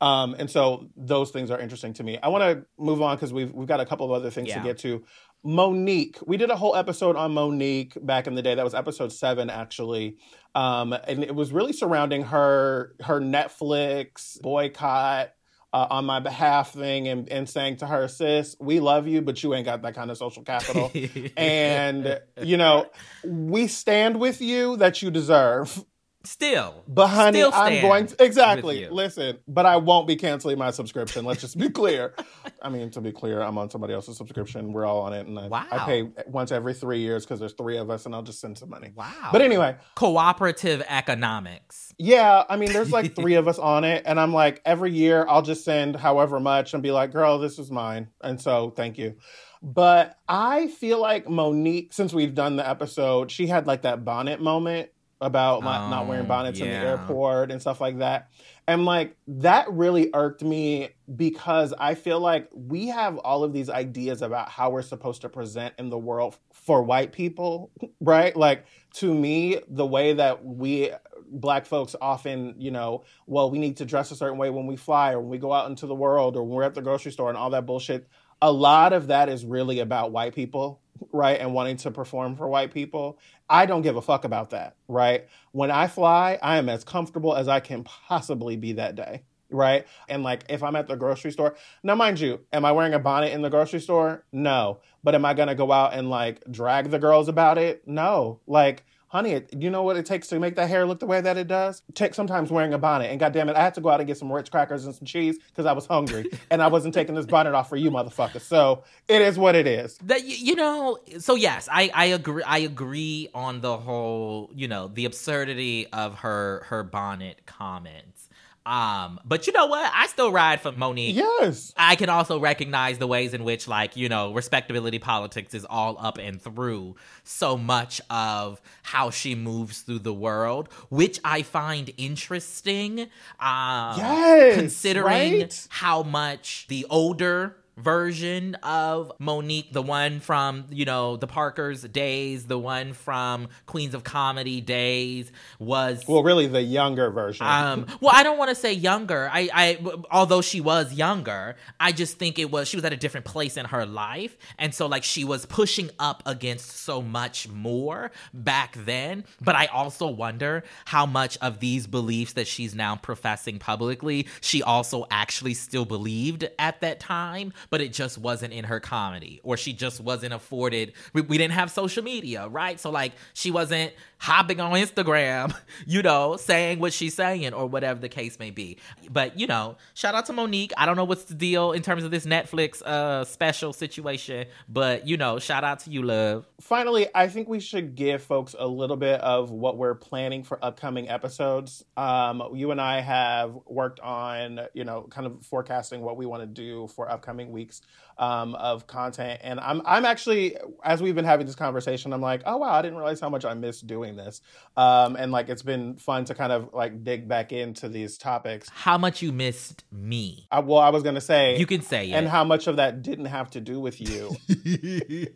Um, 0.00 0.34
and 0.38 0.50
so 0.50 0.88
those 0.96 1.30
things 1.30 1.50
are 1.50 1.60
interesting 1.60 1.92
to 1.94 2.02
me. 2.02 2.18
I 2.22 2.28
want 2.28 2.42
to 2.44 2.66
move 2.78 3.02
on 3.02 3.16
because 3.16 3.32
we've 3.32 3.52
we've 3.52 3.68
got 3.68 3.80
a 3.80 3.86
couple 3.86 4.06
of 4.06 4.12
other 4.12 4.30
things 4.30 4.48
yeah. 4.48 4.58
to 4.58 4.64
get 4.64 4.78
to. 4.78 5.04
Monique. 5.42 6.18
We 6.26 6.36
did 6.36 6.50
a 6.50 6.56
whole 6.56 6.76
episode 6.76 7.16
on 7.16 7.32
Monique 7.32 7.96
back 8.00 8.26
in 8.26 8.34
the 8.34 8.42
day. 8.42 8.54
That 8.54 8.64
was 8.64 8.74
episode 8.74 9.12
seven, 9.12 9.48
actually, 9.48 10.18
um, 10.54 10.92
and 10.92 11.24
it 11.24 11.34
was 11.34 11.52
really 11.52 11.72
surrounding 11.72 12.24
her 12.24 12.94
her 13.00 13.20
Netflix 13.20 14.40
boycott 14.40 15.30
uh, 15.72 15.86
on 15.90 16.04
my 16.04 16.20
behalf 16.20 16.72
thing, 16.72 17.08
and, 17.08 17.28
and 17.28 17.48
saying 17.48 17.78
to 17.78 17.86
her, 17.86 18.08
"Sis, 18.08 18.56
we 18.60 18.80
love 18.80 19.06
you, 19.06 19.22
but 19.22 19.42
you 19.42 19.54
ain't 19.54 19.64
got 19.64 19.82
that 19.82 19.94
kind 19.94 20.10
of 20.10 20.18
social 20.18 20.42
capital, 20.42 20.90
and 21.36 22.20
you 22.42 22.56
know 22.56 22.86
we 23.24 23.66
stand 23.66 24.20
with 24.20 24.40
you 24.40 24.76
that 24.76 25.02
you 25.02 25.10
deserve." 25.10 25.84
Still, 26.22 26.84
but 26.86 27.06
honey, 27.06 27.38
still 27.38 27.50
I'm 27.54 27.80
going 27.80 28.06
to 28.06 28.22
exactly 28.22 28.86
listen. 28.90 29.38
But 29.48 29.64
I 29.64 29.78
won't 29.78 30.06
be 30.06 30.16
canceling 30.16 30.58
my 30.58 30.70
subscription. 30.70 31.24
Let's 31.24 31.40
just 31.40 31.56
be 31.56 31.70
clear. 31.70 32.14
I 32.60 32.68
mean, 32.68 32.90
to 32.90 33.00
be 33.00 33.10
clear, 33.10 33.40
I'm 33.40 33.56
on 33.56 33.70
somebody 33.70 33.94
else's 33.94 34.18
subscription. 34.18 34.74
We're 34.74 34.84
all 34.84 35.00
on 35.00 35.14
it, 35.14 35.26
and 35.26 35.38
I, 35.38 35.48
wow. 35.48 35.66
I 35.72 35.78
pay 35.78 36.10
once 36.26 36.52
every 36.52 36.74
three 36.74 36.98
years 36.98 37.24
because 37.24 37.40
there's 37.40 37.54
three 37.54 37.78
of 37.78 37.88
us, 37.88 38.04
and 38.04 38.14
I'll 38.14 38.22
just 38.22 38.38
send 38.38 38.58
some 38.58 38.68
money. 38.68 38.92
Wow. 38.94 39.30
But 39.32 39.40
anyway, 39.40 39.76
cooperative 39.94 40.82
economics. 40.88 41.94
Yeah, 41.96 42.44
I 42.50 42.58
mean, 42.58 42.74
there's 42.74 42.92
like 42.92 43.14
three 43.16 43.34
of 43.34 43.48
us 43.48 43.58
on 43.58 43.84
it, 43.84 44.02
and 44.04 44.20
I'm 44.20 44.34
like, 44.34 44.60
every 44.66 44.92
year 44.92 45.24
I'll 45.26 45.42
just 45.42 45.64
send 45.64 45.96
however 45.96 46.38
much 46.38 46.74
and 46.74 46.82
be 46.82 46.90
like, 46.90 47.12
girl, 47.12 47.38
this 47.38 47.58
is 47.58 47.70
mine, 47.70 48.08
and 48.20 48.38
so 48.38 48.70
thank 48.76 48.98
you. 48.98 49.16
But 49.62 50.18
I 50.28 50.68
feel 50.68 51.00
like 51.00 51.28
Monique, 51.30 51.94
since 51.94 52.12
we've 52.12 52.34
done 52.34 52.56
the 52.56 52.68
episode, 52.68 53.30
she 53.30 53.46
had 53.46 53.66
like 53.66 53.82
that 53.82 54.04
bonnet 54.04 54.40
moment 54.40 54.90
about 55.20 55.62
not, 55.62 55.90
not 55.90 56.06
wearing 56.06 56.24
oh, 56.24 56.28
bonnets 56.28 56.58
yeah. 56.58 56.66
in 56.66 56.70
the 56.70 56.76
airport 56.76 57.50
and 57.50 57.60
stuff 57.60 57.80
like 57.80 57.98
that. 57.98 58.30
And 58.66 58.84
like 58.84 59.16
that 59.26 59.70
really 59.70 60.10
irked 60.14 60.42
me 60.42 60.90
because 61.14 61.74
I 61.78 61.94
feel 61.94 62.20
like 62.20 62.48
we 62.52 62.86
have 62.88 63.18
all 63.18 63.44
of 63.44 63.52
these 63.52 63.68
ideas 63.68 64.22
about 64.22 64.48
how 64.48 64.70
we're 64.70 64.82
supposed 64.82 65.22
to 65.22 65.28
present 65.28 65.74
in 65.78 65.90
the 65.90 65.98
world 65.98 66.38
for 66.52 66.82
white 66.82 67.12
people, 67.12 67.70
right? 68.00 68.34
Like 68.34 68.64
to 68.94 69.12
me, 69.12 69.60
the 69.68 69.86
way 69.86 70.14
that 70.14 70.44
we 70.44 70.90
black 71.30 71.66
folks 71.66 71.94
often, 72.00 72.54
you 72.58 72.70
know, 72.70 73.04
well, 73.26 73.50
we 73.50 73.58
need 73.58 73.76
to 73.78 73.84
dress 73.84 74.10
a 74.10 74.16
certain 74.16 74.38
way 74.38 74.50
when 74.50 74.66
we 74.66 74.76
fly 74.76 75.12
or 75.12 75.20
when 75.20 75.30
we 75.30 75.38
go 75.38 75.52
out 75.52 75.68
into 75.68 75.86
the 75.86 75.94
world 75.94 76.36
or 76.36 76.42
when 76.42 76.56
we're 76.56 76.62
at 76.62 76.74
the 76.74 76.82
grocery 76.82 77.12
store 77.12 77.28
and 77.28 77.38
all 77.38 77.50
that 77.50 77.66
bullshit. 77.66 78.08
A 78.42 78.50
lot 78.50 78.92
of 78.92 79.08
that 79.08 79.28
is 79.28 79.44
really 79.44 79.80
about 79.80 80.12
white 80.12 80.34
people 80.34 80.80
right, 81.12 81.40
and 81.40 81.54
wanting 81.54 81.76
to 81.78 81.90
perform 81.90 82.36
for 82.36 82.48
white 82.48 82.72
people. 82.72 83.18
I 83.48 83.66
don't 83.66 83.82
give 83.82 83.96
a 83.96 84.02
fuck 84.02 84.24
about 84.24 84.50
that, 84.50 84.76
right? 84.88 85.26
When 85.52 85.70
I 85.70 85.86
fly, 85.86 86.38
I 86.42 86.58
am 86.58 86.68
as 86.68 86.84
comfortable 86.84 87.34
as 87.34 87.48
I 87.48 87.60
can 87.60 87.84
possibly 87.84 88.56
be 88.56 88.74
that 88.74 88.94
day, 88.94 89.22
right? 89.50 89.86
And 90.08 90.22
like 90.22 90.44
if 90.48 90.62
I'm 90.62 90.76
at 90.76 90.86
the 90.86 90.96
grocery 90.96 91.32
store, 91.32 91.56
now 91.82 91.94
mind 91.94 92.20
you, 92.20 92.40
am 92.52 92.64
I 92.64 92.72
wearing 92.72 92.94
a 92.94 92.98
bonnet 92.98 93.32
in 93.32 93.42
the 93.42 93.50
grocery 93.50 93.80
store? 93.80 94.24
No. 94.32 94.80
But 95.02 95.14
am 95.14 95.24
I 95.24 95.34
gonna 95.34 95.54
go 95.54 95.72
out 95.72 95.94
and 95.94 96.10
like 96.10 96.42
drag 96.50 96.90
the 96.90 96.98
girls 96.98 97.28
about 97.28 97.58
it? 97.58 97.86
No. 97.86 98.40
Like 98.46 98.84
honey, 99.10 99.42
you 99.50 99.70
know 99.70 99.82
what 99.82 99.96
it 99.96 100.06
takes 100.06 100.28
to 100.28 100.38
make 100.38 100.54
that 100.54 100.68
hair 100.68 100.86
look 100.86 101.00
the 101.00 101.06
way 101.06 101.20
that 101.20 101.36
it 101.36 101.48
does? 101.48 101.82
Sometimes 102.12 102.50
wearing 102.50 102.72
a 102.72 102.78
bonnet. 102.78 103.10
And 103.10 103.18
goddamn 103.18 103.48
it, 103.48 103.56
I 103.56 103.62
had 103.62 103.74
to 103.74 103.80
go 103.80 103.90
out 103.90 104.00
and 104.00 104.06
get 104.06 104.16
some 104.16 104.32
Ritz 104.32 104.48
crackers 104.48 104.86
and 104.86 104.94
some 104.94 105.04
cheese 105.04 105.38
because 105.48 105.66
I 105.66 105.72
was 105.72 105.84
hungry, 105.84 106.30
and 106.50 106.62
I 106.62 106.68
wasn't 106.68 106.94
taking 106.94 107.14
this 107.14 107.26
bonnet 107.26 107.54
off 107.54 107.68
for 107.68 107.76
you, 107.76 107.90
motherfucker. 107.90 108.40
So 108.40 108.84
it 109.08 109.20
is 109.20 109.38
what 109.38 109.54
it 109.54 109.66
is. 109.66 109.98
That 109.98 110.24
you 110.24 110.54
know. 110.54 110.98
So 111.18 111.34
yes, 111.34 111.68
I 111.70 111.90
I 111.92 112.06
agree. 112.06 112.42
I 112.44 112.58
agree 112.58 113.28
on 113.34 113.60
the 113.60 113.76
whole. 113.76 114.50
You 114.54 114.68
know, 114.68 114.88
the 114.88 115.04
absurdity 115.04 115.86
of 115.88 116.20
her 116.20 116.64
her 116.68 116.82
bonnet 116.82 117.46
comments. 117.46 118.28
Um, 118.66 119.18
but 119.24 119.46
you 119.46 119.52
know 119.52 119.66
what? 119.66 119.90
I 119.94 120.06
still 120.06 120.30
ride 120.30 120.60
for 120.60 120.72
Monique. 120.72 121.16
Yes. 121.16 121.72
I 121.76 121.96
can 121.96 122.08
also 122.08 122.38
recognize 122.38 122.98
the 122.98 123.06
ways 123.06 123.32
in 123.32 123.44
which, 123.44 123.66
like, 123.66 123.96
you 123.96 124.08
know, 124.08 124.32
respectability 124.32 124.98
politics 124.98 125.54
is 125.54 125.64
all 125.64 125.96
up 125.98 126.18
and 126.18 126.40
through 126.40 126.96
so 127.24 127.56
much 127.56 128.00
of 128.10 128.60
how 128.82 129.10
she 129.10 129.34
moves 129.34 129.80
through 129.80 130.00
the 130.00 130.12
world, 130.12 130.68
which 130.90 131.18
I 131.24 131.42
find 131.42 131.90
interesting. 131.96 133.00
Um, 133.40 133.96
yes, 133.98 134.56
considering 134.56 135.40
right? 135.40 135.66
how 135.70 136.02
much 136.02 136.66
the 136.68 136.86
older 136.90 137.56
version 137.76 138.54
of 138.56 139.12
Monique, 139.18 139.72
the 139.72 139.82
one 139.82 140.20
from, 140.20 140.66
you 140.70 140.84
know, 140.84 141.16
the 141.16 141.26
Parkers 141.26 141.82
days, 141.82 142.46
the 142.46 142.58
one 142.58 142.92
from 142.92 143.48
Queens 143.66 143.94
of 143.94 144.04
Comedy 144.04 144.60
days 144.60 145.32
was 145.58 146.04
Well, 146.06 146.22
really 146.22 146.46
the 146.46 146.62
younger 146.62 147.10
version. 147.10 147.46
um 147.46 147.86
well, 148.00 148.12
I 148.14 148.22
don't 148.22 148.38
want 148.38 148.50
to 148.50 148.54
say 148.54 148.72
younger. 148.72 149.30
I 149.32 149.48
I 149.52 149.78
although 150.10 150.42
she 150.42 150.60
was 150.60 150.92
younger, 150.92 151.56
I 151.78 151.92
just 151.92 152.18
think 152.18 152.38
it 152.38 152.50
was 152.50 152.68
she 152.68 152.76
was 152.76 152.84
at 152.84 152.92
a 152.92 152.96
different 152.96 153.26
place 153.26 153.56
in 153.56 153.66
her 153.66 153.86
life 153.86 154.36
and 154.58 154.74
so 154.74 154.86
like 154.86 155.04
she 155.04 155.24
was 155.24 155.46
pushing 155.46 155.90
up 155.98 156.22
against 156.26 156.70
so 156.78 157.00
much 157.00 157.48
more 157.48 158.10
back 158.34 158.76
then, 158.84 159.24
but 159.40 159.54
I 159.56 159.66
also 159.66 160.06
wonder 160.08 160.64
how 160.84 161.06
much 161.06 161.38
of 161.38 161.60
these 161.60 161.86
beliefs 161.86 162.34
that 162.34 162.46
she's 162.46 162.74
now 162.74 162.96
professing 162.96 163.58
publicly 163.58 164.26
she 164.40 164.62
also 164.62 165.06
actually 165.10 165.54
still 165.54 165.84
believed 165.84 166.48
at 166.58 166.80
that 166.80 167.00
time 167.00 167.52
but 167.68 167.80
it 167.80 167.92
just 167.92 168.18
wasn't 168.18 168.52
in 168.52 168.64
her 168.64 168.80
comedy 168.80 169.40
or 169.42 169.56
she 169.56 169.72
just 169.72 170.00
wasn't 170.00 170.32
afforded 170.32 170.92
we, 171.12 171.20
we 171.22 171.36
didn't 171.36 171.52
have 171.54 171.70
social 171.70 172.02
media 172.02 172.48
right? 172.48 172.80
So 172.80 172.90
like 172.90 173.12
she 173.34 173.50
wasn't 173.50 173.92
hopping 174.18 174.60
on 174.60 174.72
instagram 174.72 175.54
you 175.86 176.02
know 176.02 176.36
saying 176.36 176.78
what 176.78 176.92
she's 176.92 177.14
saying 177.14 177.52
or 177.52 177.66
whatever 177.66 178.00
the 178.00 178.08
case 178.08 178.38
may 178.38 178.50
be. 178.50 178.78
But 179.10 179.38
you 179.38 179.46
know 179.46 179.76
shout 179.94 180.14
out 180.14 180.26
to 180.26 180.32
monique. 180.32 180.72
I 180.76 180.86
don't 180.86 180.96
know 180.96 181.04
what's 181.04 181.24
the 181.24 181.34
deal 181.34 181.72
in 181.72 181.82
terms 181.82 182.04
of 182.04 182.10
this 182.10 182.26
netflix 182.26 182.82
uh 182.82 183.24
special 183.24 183.72
situation 183.72 184.46
but 184.68 185.06
you 185.06 185.16
know 185.16 185.38
shout 185.38 185.64
out 185.64 185.80
to 185.80 185.90
you 185.90 186.02
love. 186.02 186.46
Finally, 186.60 187.08
I 187.14 187.28
think 187.28 187.48
we 187.48 187.60
should 187.60 187.94
give 187.94 188.22
folks 188.22 188.54
a 188.58 188.66
little 188.66 188.96
bit 188.96 189.20
of 189.20 189.50
what 189.50 189.76
we're 189.76 189.94
planning 189.94 190.44
for 190.44 190.62
upcoming 190.64 191.08
episodes. 191.08 191.84
Um, 191.96 192.42
you 192.54 192.70
and 192.70 192.80
I 192.80 193.00
have 193.00 193.58
worked 193.66 194.00
on, 194.00 194.60
you 194.74 194.84
know, 194.84 195.02
kind 195.10 195.26
of 195.26 195.44
forecasting 195.44 196.00
what 196.02 196.16
we 196.16 196.26
want 196.26 196.42
to 196.42 196.46
do 196.46 196.88
for 196.88 197.10
upcoming 197.10 197.49
weeks 197.50 197.82
um, 198.18 198.54
of 198.54 198.86
content, 198.86 199.40
and 199.42 199.58
I'm 199.60 199.82
I'm 199.84 200.04
actually 200.04 200.56
as 200.84 201.02
we've 201.02 201.14
been 201.14 201.24
having 201.24 201.46
this 201.46 201.54
conversation, 201.54 202.12
I'm 202.12 202.20
like, 202.20 202.42
oh 202.44 202.58
wow, 202.58 202.72
I 202.72 202.82
didn't 202.82 202.98
realize 202.98 203.20
how 203.20 203.30
much 203.30 203.44
I 203.44 203.54
missed 203.54 203.86
doing 203.86 204.16
this, 204.16 204.42
um, 204.76 205.16
and 205.16 205.32
like 205.32 205.48
it's 205.48 205.62
been 205.62 205.96
fun 205.96 206.24
to 206.26 206.34
kind 206.34 206.52
of 206.52 206.74
like 206.74 207.02
dig 207.02 207.28
back 207.28 207.52
into 207.52 207.88
these 207.88 208.18
topics. 208.18 208.68
how 208.70 208.98
much 208.98 209.22
you 209.22 209.32
missed 209.32 209.84
me 209.90 210.46
I, 210.50 210.60
well, 210.60 210.78
I 210.78 210.90
was 210.90 211.02
gonna 211.02 211.20
say 211.20 211.56
you 211.56 211.66
can 211.66 211.82
say 211.82 212.10
it 212.10 212.14
and 212.14 212.28
how 212.28 212.44
much 212.44 212.66
of 212.66 212.76
that 212.76 213.02
didn't 213.02 213.26
have 213.26 213.50
to 213.50 213.60
do 213.60 213.80
with 213.80 214.00
you. 214.00 214.36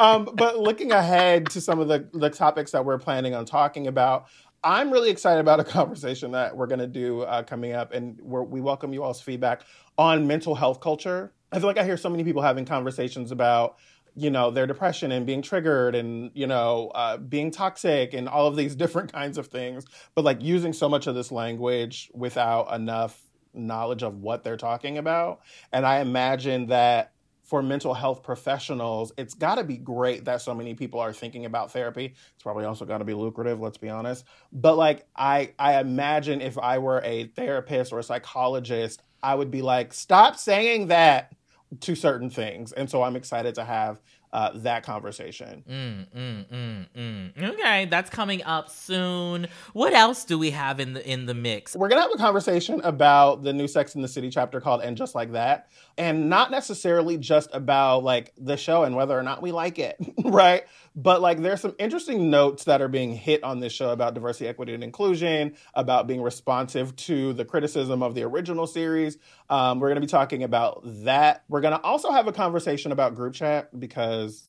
um, 0.00 0.28
but 0.34 0.58
looking 0.58 0.92
ahead 0.92 1.50
to 1.50 1.60
some 1.60 1.80
of 1.80 1.88
the, 1.88 2.08
the 2.12 2.30
topics 2.30 2.72
that 2.72 2.84
we're 2.84 2.98
planning 2.98 3.34
on 3.34 3.44
talking 3.44 3.86
about, 3.86 4.26
I'm 4.62 4.90
really 4.90 5.10
excited 5.10 5.40
about 5.40 5.60
a 5.60 5.64
conversation 5.64 6.32
that 6.32 6.56
we're 6.56 6.66
going 6.66 6.80
to 6.80 6.86
do 6.86 7.22
uh, 7.22 7.42
coming 7.42 7.72
up, 7.72 7.92
and 7.92 8.20
we're, 8.20 8.42
we 8.42 8.60
welcome 8.60 8.92
you 8.92 9.02
all's 9.02 9.20
feedback 9.20 9.62
on 9.96 10.26
mental 10.26 10.54
health 10.54 10.80
culture. 10.80 11.32
I 11.52 11.58
feel 11.58 11.66
like 11.68 11.78
I 11.78 11.84
hear 11.84 11.96
so 11.96 12.08
many 12.08 12.24
people 12.24 12.42
having 12.42 12.64
conversations 12.64 13.30
about 13.30 13.76
you 14.16 14.30
know 14.30 14.50
their 14.50 14.66
depression 14.66 15.12
and 15.12 15.26
being 15.26 15.42
triggered 15.42 15.94
and 15.94 16.30
you 16.34 16.46
know 16.46 16.90
uh, 16.94 17.18
being 17.18 17.50
toxic 17.50 18.14
and 18.14 18.28
all 18.28 18.46
of 18.46 18.56
these 18.56 18.74
different 18.82 19.12
kinds 19.12 19.38
of 19.38 19.48
things. 19.48 19.84
But 20.14 20.24
like 20.24 20.42
using 20.42 20.72
so 20.72 20.88
much 20.88 21.06
of 21.06 21.14
this 21.14 21.30
language 21.30 22.10
without 22.14 22.72
enough 22.74 23.22
knowledge 23.54 24.02
of 24.02 24.18
what 24.18 24.42
they're 24.44 24.56
talking 24.56 24.98
about. 24.98 25.40
And 25.72 25.86
i 25.86 26.00
imagine 26.00 26.66
that 26.66 27.12
for 27.42 27.62
mental 27.62 27.94
health 27.94 28.24
professionals 28.24 29.12
it's 29.16 29.32
got 29.32 29.54
to 29.54 29.64
be 29.64 29.76
great 29.76 30.24
that 30.24 30.42
so 30.42 30.52
many 30.52 30.74
people 30.74 30.98
are 30.98 31.12
thinking 31.12 31.44
about 31.44 31.70
therapy. 31.72 32.06
It's 32.06 32.42
probably 32.42 32.64
also 32.64 32.84
got 32.84 32.98
to 32.98 33.04
be 33.04 33.14
lucrative 33.14 33.60
let's 33.60 33.78
be 33.78 33.88
honest. 33.88 34.24
But 34.52 34.76
like 34.76 35.06
i 35.14 35.52
i 35.58 35.78
imagine 35.78 36.40
if 36.40 36.58
i 36.58 36.78
were 36.78 37.00
a 37.04 37.26
therapist 37.28 37.92
or 37.92 37.98
a 37.98 38.02
psychologist 38.02 39.02
i 39.22 39.34
would 39.34 39.50
be 39.50 39.62
like 39.62 39.92
stop 39.92 40.36
saying 40.36 40.88
that 40.88 41.32
to 41.80 41.94
certain 41.94 42.30
things. 42.30 42.72
And 42.72 42.90
so 42.90 43.02
I'm 43.02 43.16
excited 43.16 43.54
to 43.56 43.64
have 43.64 43.98
uh, 44.32 44.50
that 44.54 44.82
conversation. 44.82 45.64
Mm, 45.68 46.06
mm, 46.14 46.46
mm, 46.46 46.86
mm. 46.94 47.50
Okay, 47.54 47.86
that's 47.86 48.10
coming 48.10 48.42
up 48.42 48.68
soon. 48.68 49.46
What 49.72 49.94
else 49.94 50.24
do 50.24 50.38
we 50.38 50.50
have 50.50 50.78
in 50.80 50.92
the 50.92 51.08
in 51.10 51.26
the 51.26 51.34
mix? 51.34 51.74
We're 51.74 51.88
gonna 51.88 52.02
have 52.02 52.12
a 52.12 52.18
conversation 52.18 52.80
about 52.82 53.44
the 53.44 53.52
new 53.52 53.66
Sex 53.66 53.94
in 53.94 54.02
the 54.02 54.08
City 54.08 54.28
chapter 54.28 54.60
called 54.60 54.82
"And 54.82 54.96
Just 54.96 55.14
Like 55.14 55.32
That," 55.32 55.68
and 55.96 56.28
not 56.28 56.50
necessarily 56.50 57.16
just 57.16 57.48
about 57.54 58.04
like 58.04 58.32
the 58.36 58.56
show 58.56 58.84
and 58.84 58.94
whether 58.94 59.18
or 59.18 59.22
not 59.22 59.40
we 59.42 59.52
like 59.52 59.78
it, 59.78 59.96
right? 60.24 60.64
But 60.96 61.20
like, 61.20 61.42
there's 61.42 61.60
some 61.60 61.74
interesting 61.78 62.30
notes 62.30 62.64
that 62.64 62.80
are 62.80 62.88
being 62.88 63.14
hit 63.14 63.44
on 63.44 63.60
this 63.60 63.72
show 63.72 63.90
about 63.90 64.14
diversity, 64.14 64.48
equity, 64.48 64.72
and 64.72 64.82
inclusion, 64.82 65.54
about 65.74 66.06
being 66.06 66.22
responsive 66.22 66.96
to 66.96 67.34
the 67.34 67.44
criticism 67.44 68.02
of 68.02 68.14
the 68.14 68.22
original 68.22 68.66
series. 68.66 69.18
Um, 69.50 69.78
we're 69.78 69.88
gonna 69.88 70.00
be 70.00 70.06
talking 70.06 70.42
about 70.42 70.80
that. 71.04 71.44
We're 71.48 71.60
gonna 71.60 71.80
also 71.84 72.10
have 72.10 72.26
a 72.26 72.32
conversation 72.32 72.92
about 72.92 73.14
group 73.14 73.34
chat 73.34 73.78
because. 73.78 74.48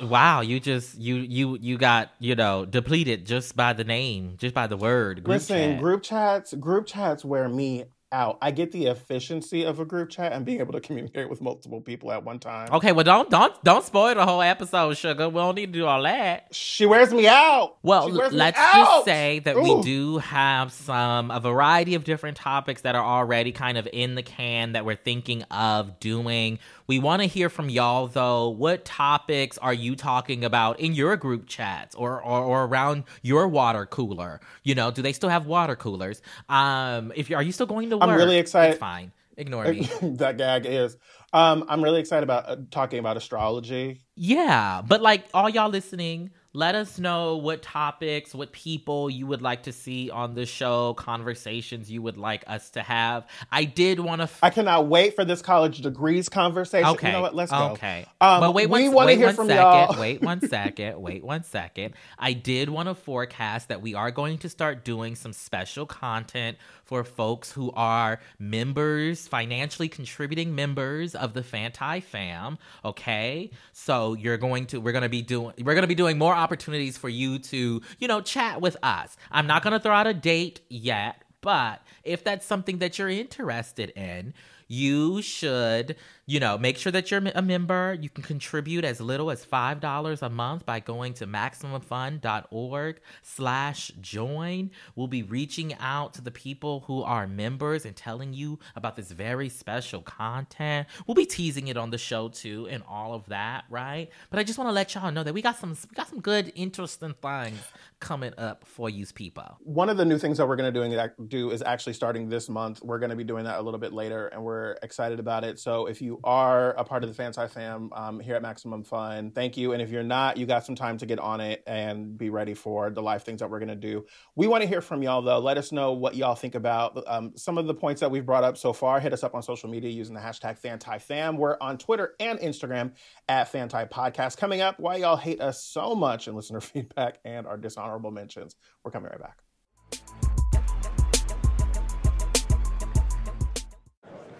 Wow, 0.00 0.42
you 0.42 0.60
just 0.60 0.98
you 0.98 1.16
you 1.16 1.56
you 1.58 1.78
got 1.78 2.10
you 2.18 2.34
know 2.34 2.66
depleted 2.66 3.24
just 3.24 3.56
by 3.56 3.72
the 3.72 3.82
name, 3.82 4.34
just 4.36 4.54
by 4.54 4.66
the 4.66 4.76
word. 4.76 5.24
Group 5.24 5.28
Listen, 5.28 5.72
chat. 5.72 5.80
group 5.80 6.02
chats, 6.02 6.52
group 6.52 6.86
chats 6.86 7.24
wear 7.24 7.48
me 7.48 7.86
out. 8.16 8.38
I 8.40 8.50
get 8.50 8.72
the 8.72 8.86
efficiency 8.86 9.64
of 9.64 9.78
a 9.78 9.84
group 9.84 10.10
chat 10.10 10.32
and 10.32 10.44
being 10.44 10.60
able 10.60 10.72
to 10.72 10.80
communicate 10.80 11.28
with 11.28 11.40
multiple 11.40 11.80
people 11.80 12.10
at 12.10 12.24
one 12.24 12.38
time. 12.38 12.68
Okay, 12.72 12.92
well 12.92 13.04
don't 13.04 13.30
don't 13.30 13.62
don't 13.62 13.84
spoil 13.84 14.14
the 14.14 14.24
whole 14.24 14.42
episode, 14.42 14.96
sugar. 14.96 15.28
We 15.28 15.34
don't 15.34 15.54
need 15.54 15.72
to 15.72 15.78
do 15.80 15.86
all 15.86 16.02
that. 16.02 16.48
She 16.54 16.86
wears 16.86 17.12
me 17.12 17.28
out. 17.28 17.76
Well, 17.82 18.08
me 18.08 18.28
let's 18.30 18.58
out. 18.58 18.74
just 18.74 19.04
say 19.04 19.40
that 19.40 19.56
we 19.56 19.82
do 19.82 20.18
have 20.18 20.72
some 20.72 21.30
a 21.30 21.40
variety 21.40 21.94
of 21.94 22.04
different 22.04 22.36
topics 22.36 22.82
that 22.82 22.94
are 22.94 23.04
already 23.04 23.52
kind 23.52 23.76
of 23.78 23.86
in 23.92 24.14
the 24.14 24.22
can 24.22 24.72
that 24.72 24.84
we're 24.84 24.96
thinking 24.96 25.42
of 25.44 26.00
doing. 26.00 26.58
We 26.86 26.98
want 26.98 27.22
to 27.22 27.26
hear 27.28 27.48
from 27.48 27.68
y'all 27.68 28.06
though. 28.06 28.48
What 28.50 28.84
topics 28.84 29.58
are 29.58 29.74
you 29.74 29.96
talking 29.96 30.44
about 30.44 30.78
in 30.80 30.92
your 30.94 31.16
group 31.16 31.46
chats 31.46 31.94
or, 31.94 32.22
or 32.22 32.40
or 32.42 32.64
around 32.64 33.04
your 33.22 33.48
water 33.48 33.86
cooler? 33.86 34.40
You 34.62 34.74
know, 34.74 34.90
do 34.90 35.02
they 35.02 35.12
still 35.12 35.28
have 35.28 35.46
water 35.46 35.76
coolers? 35.76 36.22
Um, 36.48 37.12
if 37.16 37.28
you 37.30 37.36
are 37.36 37.42
you 37.42 37.52
still 37.52 37.66
going 37.66 37.90
to 37.90 37.96
work? 37.96 38.08
I'm 38.08 38.16
really 38.16 38.38
excited- 38.38 38.72
It's 38.72 38.80
fine. 38.80 39.12
Ignore 39.38 39.64
me. 39.72 39.80
that 40.02 40.38
gag 40.38 40.64
is. 40.64 40.96
Um, 41.32 41.64
I'm 41.68 41.82
really 41.84 42.00
excited 42.00 42.22
about 42.22 42.48
uh, 42.48 42.56
talking 42.70 42.98
about 42.98 43.18
astrology. 43.18 44.00
Yeah, 44.14 44.80
but 44.86 45.02
like 45.02 45.26
all 45.34 45.50
y'all 45.50 45.68
listening, 45.68 46.30
let 46.56 46.74
us 46.74 46.98
know 46.98 47.36
what 47.36 47.60
topics, 47.60 48.34
what 48.34 48.50
people 48.50 49.10
you 49.10 49.26
would 49.26 49.42
like 49.42 49.64
to 49.64 49.72
see 49.72 50.08
on 50.10 50.34
the 50.34 50.46
show, 50.46 50.94
conversations 50.94 51.90
you 51.90 52.00
would 52.00 52.16
like 52.16 52.44
us 52.46 52.70
to 52.70 52.82
have. 52.82 53.26
I 53.52 53.64
did 53.64 54.00
want 54.00 54.20
to. 54.20 54.24
F- 54.24 54.38
I 54.42 54.48
cannot 54.48 54.86
wait 54.88 55.14
for 55.14 55.24
this 55.26 55.42
college 55.42 55.82
degrees 55.82 56.30
conversation. 56.30 56.88
okay, 56.90 57.08
You 57.08 57.12
know 57.12 57.20
what? 57.20 57.34
Let's 57.34 57.52
go. 57.52 57.72
Okay, 57.72 58.06
Um, 58.22 58.40
but 58.40 58.54
wait, 58.54 58.70
we 58.70 58.88
one, 58.88 58.94
wanna 58.94 59.06
wait 59.08 59.18
hear 59.18 59.26
one 59.26 59.36
from 59.36 59.46
second. 59.48 59.62
y'all. 59.62 60.00
Wait 60.00 60.22
one 60.22 60.48
second. 60.48 61.00
Wait 61.02 61.22
one 61.22 61.42
second. 61.44 61.92
I 62.18 62.32
did 62.32 62.70
want 62.70 62.88
to 62.88 62.94
forecast 62.94 63.68
that 63.68 63.82
we 63.82 63.92
are 63.94 64.10
going 64.10 64.38
to 64.38 64.48
start 64.48 64.82
doing 64.82 65.14
some 65.14 65.34
special 65.34 65.84
content 65.84 66.56
for 66.84 67.04
folks 67.04 67.52
who 67.52 67.70
are 67.72 68.18
members, 68.38 69.28
financially 69.28 69.88
contributing 69.88 70.54
members 70.54 71.14
of 71.14 71.34
the 71.34 71.42
Fanti 71.42 72.00
fam. 72.00 72.56
Okay, 72.84 73.50
so 73.72 74.14
you're 74.14 74.36
going 74.38 74.66
to 74.66 74.78
we're 74.80 74.92
going 74.92 75.02
to 75.02 75.08
be 75.10 75.20
doing 75.22 75.52
we're 75.58 75.74
going 75.74 75.82
to 75.82 75.88
be 75.88 75.94
doing 75.94 76.16
more 76.16 76.34
opportunities 76.46 76.96
for 76.96 77.08
you 77.08 77.40
to 77.40 77.82
you 77.98 78.06
know 78.06 78.20
chat 78.20 78.60
with 78.60 78.76
us. 78.84 79.16
I'm 79.32 79.48
not 79.48 79.64
going 79.64 79.72
to 79.72 79.80
throw 79.80 79.92
out 79.92 80.06
a 80.06 80.14
date 80.14 80.60
yet, 80.68 81.24
but 81.40 81.82
if 82.04 82.22
that's 82.22 82.46
something 82.46 82.78
that 82.78 82.98
you're 82.98 83.08
interested 83.08 83.90
in. 83.90 84.32
You 84.68 85.22
should, 85.22 85.94
you 86.28 86.40
know, 86.40 86.58
make 86.58 86.76
sure 86.76 86.90
that 86.90 87.10
you're 87.10 87.22
a 87.34 87.42
member. 87.42 87.96
You 88.00 88.08
can 88.08 88.24
contribute 88.24 88.84
as 88.84 89.00
little 89.00 89.30
as 89.30 89.46
$5 89.46 90.22
a 90.22 90.28
month 90.28 90.66
by 90.66 90.80
going 90.80 91.14
to 91.14 91.26
MaximumFund.org 91.26 93.00
slash 93.22 93.92
join. 94.00 94.70
We'll 94.96 95.06
be 95.06 95.22
reaching 95.22 95.74
out 95.74 96.14
to 96.14 96.20
the 96.20 96.32
people 96.32 96.80
who 96.88 97.02
are 97.04 97.28
members 97.28 97.84
and 97.86 97.94
telling 97.94 98.34
you 98.34 98.58
about 98.74 98.96
this 98.96 99.12
very 99.12 99.48
special 99.48 100.02
content. 100.02 100.88
We'll 101.06 101.14
be 101.14 101.26
teasing 101.26 101.68
it 101.68 101.76
on 101.76 101.90
the 101.90 101.98
show 101.98 102.28
too 102.28 102.66
and 102.68 102.82
all 102.88 103.14
of 103.14 103.26
that, 103.26 103.64
right? 103.70 104.10
But 104.30 104.40
I 104.40 104.42
just 104.42 104.58
want 104.58 104.68
to 104.68 104.72
let 104.72 104.96
y'all 104.96 105.12
know 105.12 105.22
that 105.22 105.32
we 105.32 105.42
got 105.42 105.58
some 105.58 105.76
we 105.88 105.94
got 105.94 106.08
some 106.08 106.20
good, 106.20 106.52
interesting 106.56 107.14
things 107.22 107.60
coming 108.00 108.32
up 108.36 108.66
for 108.66 108.90
you 108.90 109.06
people. 109.14 109.56
One 109.60 109.88
of 109.88 109.96
the 109.96 110.04
new 110.04 110.18
things 110.18 110.38
that 110.38 110.48
we're 110.48 110.56
going 110.56 110.72
to 110.72 110.80
doing 110.80 111.10
do 111.28 111.50
is 111.50 111.62
actually 111.62 111.92
starting 111.92 112.28
this 112.28 112.48
month. 112.48 112.82
We're 112.82 112.98
going 112.98 113.10
to 113.10 113.16
be 113.16 113.24
doing 113.24 113.44
that 113.44 113.58
a 113.58 113.62
little 113.62 113.78
bit 113.78 113.92
later, 113.92 114.28
and 114.28 114.42
we're 114.42 114.72
excited 114.82 115.20
about 115.20 115.44
it. 115.44 115.60
So 115.60 115.86
if 115.86 116.02
you 116.02 116.15
are 116.24 116.70
a 116.72 116.84
part 116.84 117.02
of 117.02 117.08
the 117.08 117.14
Fanti 117.14 117.46
fam 117.48 117.90
um, 117.92 118.20
here 118.20 118.34
at 118.34 118.42
Maximum 118.42 118.84
Fun, 118.84 119.30
thank 119.30 119.56
you. 119.56 119.72
And 119.72 119.82
if 119.82 119.90
you're 119.90 120.02
not, 120.02 120.36
you 120.36 120.46
got 120.46 120.64
some 120.64 120.74
time 120.74 120.98
to 120.98 121.06
get 121.06 121.18
on 121.18 121.40
it 121.40 121.62
and 121.66 122.16
be 122.16 122.30
ready 122.30 122.54
for 122.54 122.90
the 122.90 123.02
live 123.02 123.22
things 123.22 123.40
that 123.40 123.50
we're 123.50 123.58
going 123.58 123.68
to 123.68 123.74
do. 123.74 124.06
We 124.34 124.46
want 124.46 124.62
to 124.62 124.68
hear 124.68 124.80
from 124.80 125.02
y'all 125.02 125.22
though. 125.22 125.38
Let 125.38 125.58
us 125.58 125.72
know 125.72 125.92
what 125.92 126.16
y'all 126.16 126.34
think 126.34 126.54
about 126.54 127.02
um, 127.06 127.32
some 127.36 127.58
of 127.58 127.66
the 127.66 127.74
points 127.74 128.00
that 128.00 128.10
we've 128.10 128.26
brought 128.26 128.44
up 128.44 128.56
so 128.56 128.72
far. 128.72 129.00
Hit 129.00 129.12
us 129.12 129.24
up 129.24 129.34
on 129.34 129.42
social 129.42 129.68
media 129.68 129.90
using 129.90 130.14
the 130.14 130.20
hashtag 130.20 130.60
FantiFam. 130.60 131.36
We're 131.36 131.56
on 131.60 131.78
Twitter 131.78 132.14
and 132.20 132.38
Instagram 132.38 132.92
at 133.28 133.48
Fanti 133.48 133.84
Podcast. 133.84 134.36
Coming 134.36 134.60
up, 134.60 134.78
why 134.78 134.96
y'all 134.96 135.16
hate 135.16 135.40
us 135.40 135.62
so 135.62 135.94
much 135.94 136.26
and 136.26 136.36
listener 136.36 136.60
feedback 136.62 137.18
and 137.24 137.46
our 137.46 137.56
dishonorable 137.56 138.10
mentions. 138.10 138.56
We're 138.84 138.90
coming 138.90 139.10
right 139.10 139.20
back. 139.20 139.45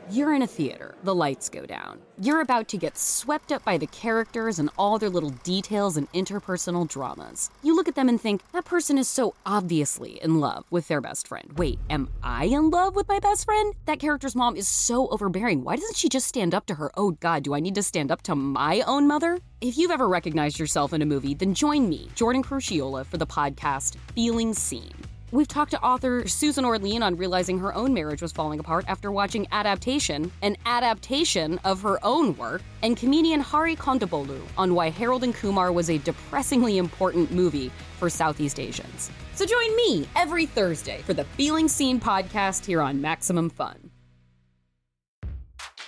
You're 0.09 0.35
in 0.35 0.43
a 0.43 0.47
theater, 0.47 0.95
the 1.03 1.15
lights 1.15 1.49
go 1.49 1.67
down. 1.67 1.99
You're 2.21 2.41
about 2.41 2.69
to 2.69 2.77
get 2.77 2.97
swept 2.97 3.51
up 3.51 3.65
by 3.65 3.77
the 3.77 3.89
characters 3.89 4.61
and 4.61 4.71
all 4.79 5.01
their 5.01 5.11
little 5.11 5.31
details 5.31 5.97
and 5.97 6.11
interpersonal 6.13 6.89
dramas. 6.89 7.51
You 7.65 7.75
look 7.75 7.89
at 7.89 7.97
them 7.97 8.09
and 8.09 8.21
think, 8.21 8.43
that 8.53 8.65
person 8.65 8.99
is 8.99 9.09
so 9.09 9.35
obviously 9.45 10.23
in 10.23 10.39
love 10.39 10.65
with 10.71 10.87
their 10.87 11.01
best 11.01 11.27
friend. 11.27 11.53
Wait, 11.57 11.81
am 11.91 12.09
I 12.23 12.45
in 12.45 12.71
love 12.71 12.95
with 12.95 13.09
my 13.09 13.19
best 13.19 13.47
friend? 13.47 13.75
That 13.87 13.99
character's 13.99 14.37
mom 14.37 14.55
is 14.55 14.69
so 14.69 15.09
overbearing. 15.09 15.65
Why 15.65 15.75
doesn't 15.75 15.97
she 15.97 16.09
just 16.09 16.29
stand 16.29 16.55
up 16.55 16.67
to 16.67 16.75
her? 16.75 16.93
Oh 16.97 17.11
god, 17.11 17.43
do 17.43 17.55
I 17.55 17.61
need 17.61 17.75
to 17.75 17.83
stand 17.83 18.13
up 18.13 18.23
to 18.23 18.37
my 18.37 18.83
own 18.83 19.09
mother? 19.09 19.41
If 19.61 19.77
you've 19.77 19.91
ever 19.91 20.07
recognized 20.07 20.61
yourself 20.61 20.93
in 20.93 21.03
a 21.03 21.07
movie, 21.07 21.35
then 21.35 21.53
join 21.53 21.89
me, 21.89 22.11
Jordan 22.15 22.45
Crucchiola, 22.45 23.05
for 23.07 23.17
the 23.17 23.27
podcast 23.27 23.97
Feeling 24.15 24.55
Seen. 24.55 24.95
We've 25.37 25.47
talked 25.47 25.73
to 25.73 25.83
author 25.83 26.27
Susan 26.27 26.65
Orlean 26.65 27.03
on 27.03 27.19
realizing 27.19 27.59
her 27.59 27.75
own 27.75 27.93
marriage 27.93 28.23
was 28.23 28.33
falling 28.33 28.59
apart 28.59 28.87
after 28.89 29.13
watching 29.13 29.47
Adaptation, 29.53 30.33
an 30.41 30.57
adaptation 30.65 31.61
of 31.63 31.83
her 31.83 32.03
own 32.03 32.35
work, 32.39 32.63
and 32.83 32.97
comedian 32.97 33.41
Hari 33.41 33.77
Kondabolu 33.77 34.41
on 34.57 34.75
why 34.75 34.89
Harold 34.89 35.25
and 35.25 35.35
Kumar 35.35 35.73
was 35.73 35.91
a 35.91 35.99
depressingly 35.99 36.79
important 36.79 37.33
movie 37.33 37.71
for 37.99 38.09
Southeast 38.09 38.59
Asians. 38.59 39.11
So 39.35 39.45
join 39.45 39.77
me 39.77 40.09
every 40.17 40.47
Thursday 40.47 41.03
for 41.03 41.13
the 41.13 41.25
Feeling 41.25 41.69
Seen 41.69 42.01
podcast 42.01 42.65
here 42.65 42.81
on 42.81 43.03
Maximum 43.03 43.51
Fun. 43.51 43.86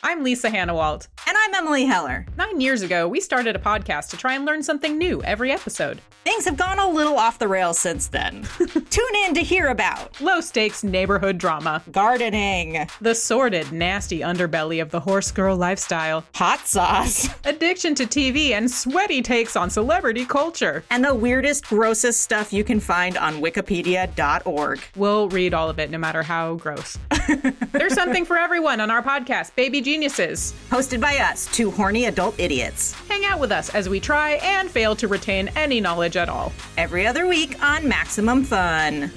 I'm 0.02 0.22
Lisa 0.22 0.48
Hanawalt. 0.48 1.08
And 1.26 1.36
I'm 1.36 1.54
Emily 1.54 1.84
Heller. 1.84 2.24
Nine 2.36 2.60
years 2.60 2.82
ago, 2.82 3.08
we 3.08 3.20
started 3.20 3.56
a 3.56 3.58
podcast 3.58 4.10
to 4.10 4.16
try 4.16 4.34
and 4.34 4.44
learn 4.44 4.62
something 4.62 4.96
new 4.96 5.22
every 5.24 5.50
episode. 5.50 6.00
Things 6.24 6.44
have 6.44 6.56
gone 6.56 6.78
a 6.78 6.88
little 6.88 7.18
off 7.18 7.38
the 7.38 7.48
rails 7.48 7.78
since 7.78 8.06
then. 8.06 8.46
Tune 8.90 9.14
in 9.26 9.34
to 9.34 9.40
hear 9.40 9.68
about 9.68 10.20
low 10.20 10.40
stakes 10.40 10.84
neighborhood 10.84 11.38
drama, 11.38 11.82
gardening, 11.90 12.86
the 13.00 13.14
sordid, 13.14 13.72
nasty 13.72 14.20
underbelly 14.20 14.80
of 14.80 14.90
the 14.90 15.00
horse 15.00 15.30
girl 15.30 15.56
lifestyle, 15.56 16.24
hot 16.34 16.66
sauce, 16.66 17.28
addiction 17.44 17.94
to 17.96 18.04
TV, 18.04 18.50
and 18.50 18.70
sweaty 18.70 19.20
takes 19.22 19.56
on 19.56 19.68
celebrity 19.70 20.24
culture, 20.24 20.84
and 20.90 21.04
the 21.04 21.14
weirdest, 21.14 21.66
grossest 21.66 22.20
stuff 22.20 22.52
you 22.52 22.62
can 22.62 22.78
find 22.78 23.16
on 23.16 23.40
wikipedia.org. 23.40 24.80
We'll 24.96 25.28
read 25.30 25.54
all 25.54 25.70
of 25.70 25.78
it 25.78 25.90
no 25.90 25.98
matter 25.98 26.22
how 26.22 26.54
gross. 26.56 26.98
There's 27.72 27.94
something 27.94 28.24
for 28.24 28.36
everyone 28.36 28.80
on 28.80 28.90
our 28.90 29.02
podcast, 29.02 29.54
Baby 29.54 29.80
Geniuses. 29.88 30.52
Hosted 30.68 31.00
by 31.00 31.16
us, 31.16 31.46
two 31.46 31.70
horny 31.70 32.04
adult 32.04 32.38
idiots. 32.38 32.92
Hang 33.08 33.24
out 33.24 33.40
with 33.40 33.50
us 33.50 33.70
as 33.70 33.88
we 33.88 34.00
try 34.00 34.32
and 34.42 34.70
fail 34.70 34.94
to 34.94 35.08
retain 35.08 35.48
any 35.56 35.80
knowledge 35.80 36.14
at 36.18 36.28
all. 36.28 36.52
Every 36.76 37.06
other 37.06 37.26
week 37.26 37.56
on 37.62 37.88
Maximum 37.88 38.44
Fun. 38.44 39.10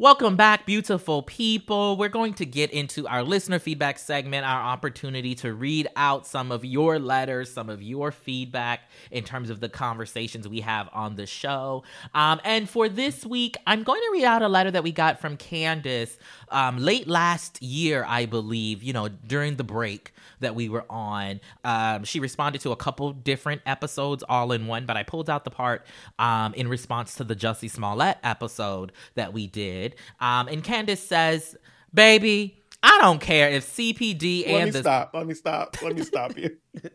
Welcome 0.00 0.36
back, 0.36 0.64
beautiful 0.64 1.22
people. 1.24 1.96
We're 1.96 2.08
going 2.08 2.34
to 2.34 2.46
get 2.46 2.70
into 2.70 3.08
our 3.08 3.24
listener 3.24 3.58
feedback 3.58 3.98
segment, 3.98 4.46
our 4.46 4.60
opportunity 4.60 5.34
to 5.34 5.52
read 5.52 5.88
out 5.96 6.24
some 6.24 6.52
of 6.52 6.64
your 6.64 7.00
letters, 7.00 7.52
some 7.52 7.68
of 7.68 7.82
your 7.82 8.12
feedback 8.12 8.82
in 9.10 9.24
terms 9.24 9.50
of 9.50 9.58
the 9.58 9.68
conversations 9.68 10.46
we 10.46 10.60
have 10.60 10.88
on 10.92 11.16
the 11.16 11.26
show. 11.26 11.82
Um, 12.14 12.40
and 12.44 12.70
for 12.70 12.88
this 12.88 13.26
week, 13.26 13.56
I'm 13.66 13.82
going 13.82 14.00
to 14.00 14.10
read 14.12 14.22
out 14.22 14.40
a 14.40 14.46
letter 14.46 14.70
that 14.70 14.84
we 14.84 14.92
got 14.92 15.18
from 15.18 15.36
Candace 15.36 16.16
um, 16.50 16.78
late 16.78 17.08
last 17.08 17.60
year, 17.60 18.04
I 18.06 18.26
believe, 18.26 18.84
you 18.84 18.92
know, 18.92 19.08
during 19.08 19.56
the 19.56 19.64
break 19.64 20.12
that 20.38 20.54
we 20.54 20.68
were 20.68 20.84
on. 20.88 21.40
Um, 21.64 22.04
she 22.04 22.20
responded 22.20 22.60
to 22.60 22.70
a 22.70 22.76
couple 22.76 23.12
different 23.12 23.62
episodes 23.66 24.22
all 24.28 24.52
in 24.52 24.68
one, 24.68 24.86
but 24.86 24.96
I 24.96 25.02
pulled 25.02 25.28
out 25.28 25.44
the 25.44 25.50
part 25.50 25.84
um, 26.20 26.54
in 26.54 26.68
response 26.68 27.14
to 27.16 27.24
the 27.24 27.34
Jussie 27.34 27.68
Smollett 27.68 28.18
episode 28.22 28.92
that 29.16 29.32
we 29.32 29.48
did. 29.48 29.87
Um, 30.20 30.48
and 30.48 30.62
Candace 30.62 31.02
says, 31.02 31.56
Baby, 31.92 32.62
I 32.82 32.98
don't 33.00 33.20
care 33.20 33.48
if 33.48 33.66
CPD 33.66 34.46
Let 34.46 34.54
and 34.54 34.64
me 34.66 34.70
the. 34.70 34.80
stop. 34.80 35.10
Let 35.14 35.26
me 35.26 35.34
stop. 35.34 35.76
Let 35.82 35.96
me 35.96 36.02
stop 36.02 36.36
you. 36.36 36.56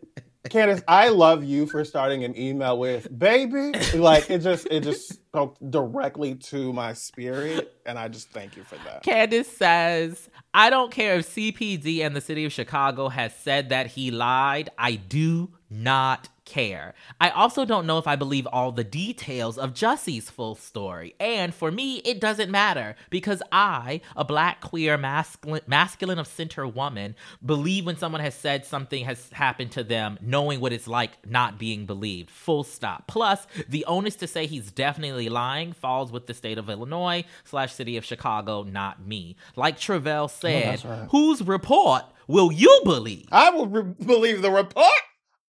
Candace, 0.50 0.82
I 0.90 1.08
love 1.08 1.44
you 1.44 1.66
for 1.66 1.86
starting 1.86 2.26
an 2.26 2.38
email 2.38 2.78
with 2.78 3.08
baby. 3.18 3.72
Like 3.96 4.30
it 4.30 4.40
just 4.40 4.68
it 4.70 4.84
just 4.84 5.14
spoke 5.14 5.58
directly 5.70 6.36
to 6.36 6.74
my 6.74 6.94
spirit. 6.94 7.74
And 7.86 7.98
I 7.98 8.10
just 8.10 8.30
thank 8.30 8.58
you 8.58 8.64
for 8.64 8.76
that. 8.86 9.04
Candace 9.04 9.48
says, 9.48 10.30
I 10.54 10.70
don't 10.70 10.92
care 10.92 11.16
if 11.16 11.30
CPD 11.30 12.02
and 12.02 12.16
the 12.16 12.22
city 12.22 12.44
of 12.46 12.52
Chicago 12.52 13.08
has 13.08 13.34
said 13.36 13.70
that 13.70 13.88
he 13.88 14.12
lied. 14.12 14.70
I 14.78 14.96
do 14.96 15.50
not 15.74 16.30
care. 16.46 16.94
I 17.20 17.30
also 17.30 17.66
don't 17.66 17.88
know 17.88 17.98
if 17.98 18.08
I 18.08 18.16
believe 18.16 18.48
all 18.48 18.72
the 18.72 18.84
details 18.84 19.58
of 19.58 19.74
Jussie's 19.74 20.30
full 20.30 20.56
story. 20.56 21.16
And 21.20 21.54
for 21.54 21.72
me, 21.72 21.98
it 21.98 22.20
doesn't 22.20 22.52
matter 22.52 22.96
because 23.10 23.42
I, 23.52 24.02
a 24.16 24.26
black, 24.26 24.62
queer, 24.62 24.98
masculine, 24.98 25.62
masculine 25.68 26.20
of 26.20 26.28
center 26.28 26.68
woman, 26.68 27.16
believe 27.44 27.86
when 27.86 27.98
someone 27.98 28.22
has 28.22 28.36
said 28.36 28.66
something 28.66 29.06
has 29.06 29.30
happened 29.32 29.72
to 29.72 29.84
them, 29.84 30.18
knowing 30.22 30.60
what 30.60 30.74
it's 30.74 30.88
like 30.88 31.12
not 31.28 31.58
being 31.58 31.86
believed. 31.86 32.30
Full 32.30 32.64
stop. 32.64 33.08
Plus, 33.08 33.48
the 33.68 33.86
onus 33.86 34.16
to 34.18 34.28
say 34.28 34.46
he's 34.46 34.72
definitely 34.72 35.30
lying 35.30 35.74
falls 35.74 36.12
with 36.12 36.28
the 36.28 36.34
state 36.34 36.58
of 36.58 36.70
Illinois 36.70 37.24
slash 37.44 37.74
city 37.74 37.98
of 37.98 38.06
Chicago, 38.06 38.64
not 38.64 39.06
me. 39.06 39.36
Like 39.56 39.80
Tre'vell 39.80 40.30
said, 40.30 40.84
right. 40.84 41.08
whose 41.12 41.42
report 41.42 42.04
will 42.28 42.52
you 42.52 42.82
believe? 42.84 43.28
I 43.32 43.50
will 43.50 43.68
re- 43.68 43.82
believe 43.82 44.42
the 44.42 44.52
report 44.52 44.92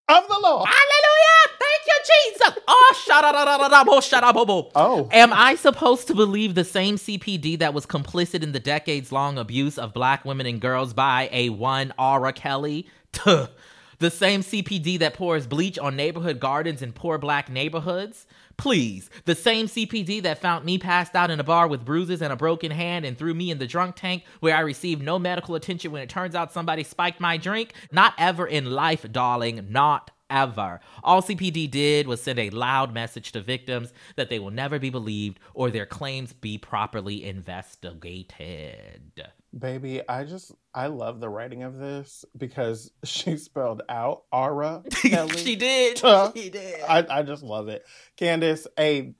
of 0.08 0.28
the 0.28 0.38
Lord. 0.42 0.68
Hallelujah! 0.68 1.58
Thank 1.58 1.86
you, 1.86 1.98
Jesus. 2.32 2.58
Oh, 2.68 2.94
shadadadadabo. 3.06 4.70
Oh. 4.74 5.08
Am 5.12 5.32
I 5.32 5.54
supposed 5.54 6.08
to 6.08 6.14
believe 6.14 6.54
the 6.54 6.64
same 6.64 6.96
CPD 6.96 7.58
that 7.58 7.74
was 7.74 7.86
complicit 7.86 8.42
in 8.42 8.52
the 8.52 8.60
decades 8.60 9.12
long 9.12 9.38
abuse 9.38 9.78
of 9.78 9.94
black 9.94 10.24
women 10.24 10.46
and 10.46 10.60
girls 10.60 10.92
by 10.92 11.28
a 11.32 11.48
one 11.50 11.92
Aura 11.98 12.32
Kelly? 12.32 12.86
Tuh. 13.12 13.48
The 13.98 14.10
same 14.10 14.42
CPD 14.42 14.98
that 14.98 15.14
pours 15.14 15.46
bleach 15.46 15.78
on 15.78 15.96
neighborhood 15.96 16.40
gardens 16.40 16.82
in 16.82 16.92
poor 16.92 17.16
black 17.16 17.48
neighborhoods? 17.48 18.26
Please, 18.56 19.10
the 19.24 19.34
same 19.34 19.66
CPD 19.66 20.22
that 20.22 20.40
found 20.40 20.64
me 20.64 20.78
passed 20.78 21.14
out 21.14 21.30
in 21.30 21.40
a 21.40 21.44
bar 21.44 21.66
with 21.66 21.84
bruises 21.84 22.22
and 22.22 22.32
a 22.32 22.36
broken 22.36 22.70
hand 22.70 23.04
and 23.04 23.18
threw 23.18 23.34
me 23.34 23.50
in 23.50 23.58
the 23.58 23.66
drunk 23.66 23.96
tank 23.96 24.24
where 24.40 24.56
I 24.56 24.60
received 24.60 25.02
no 25.02 25.18
medical 25.18 25.54
attention 25.54 25.92
when 25.92 26.02
it 26.02 26.08
turns 26.08 26.34
out 26.34 26.52
somebody 26.52 26.84
spiked 26.84 27.20
my 27.20 27.36
drink? 27.36 27.74
Not 27.90 28.14
ever 28.18 28.46
in 28.46 28.70
life, 28.70 29.10
darling. 29.10 29.66
Not 29.70 30.10
ever. 30.30 30.80
All 31.02 31.22
CPD 31.22 31.70
did 31.70 32.06
was 32.06 32.22
send 32.22 32.38
a 32.38 32.50
loud 32.50 32.94
message 32.94 33.32
to 33.32 33.40
victims 33.40 33.92
that 34.16 34.30
they 34.30 34.38
will 34.38 34.50
never 34.50 34.78
be 34.78 34.90
believed 34.90 35.38
or 35.52 35.70
their 35.70 35.86
claims 35.86 36.32
be 36.32 36.58
properly 36.58 37.24
investigated. 37.24 39.28
Baby, 39.56 40.00
I 40.08 40.24
just 40.24 40.52
I 40.74 40.88
love 40.88 41.20
the 41.20 41.28
writing 41.28 41.62
of 41.62 41.76
this 41.78 42.24
because 42.36 42.90
she 43.04 43.36
spelled 43.36 43.82
out 43.88 44.24
Ara 44.32 44.82
Kelly. 44.90 45.36
she 45.36 45.56
did. 45.56 46.00
She 46.34 46.50
did. 46.50 46.82
I, 46.82 47.06
I 47.08 47.22
just 47.22 47.42
love 47.42 47.68
it. 47.68 47.84
Candace, 48.16 48.66
a 48.78 49.14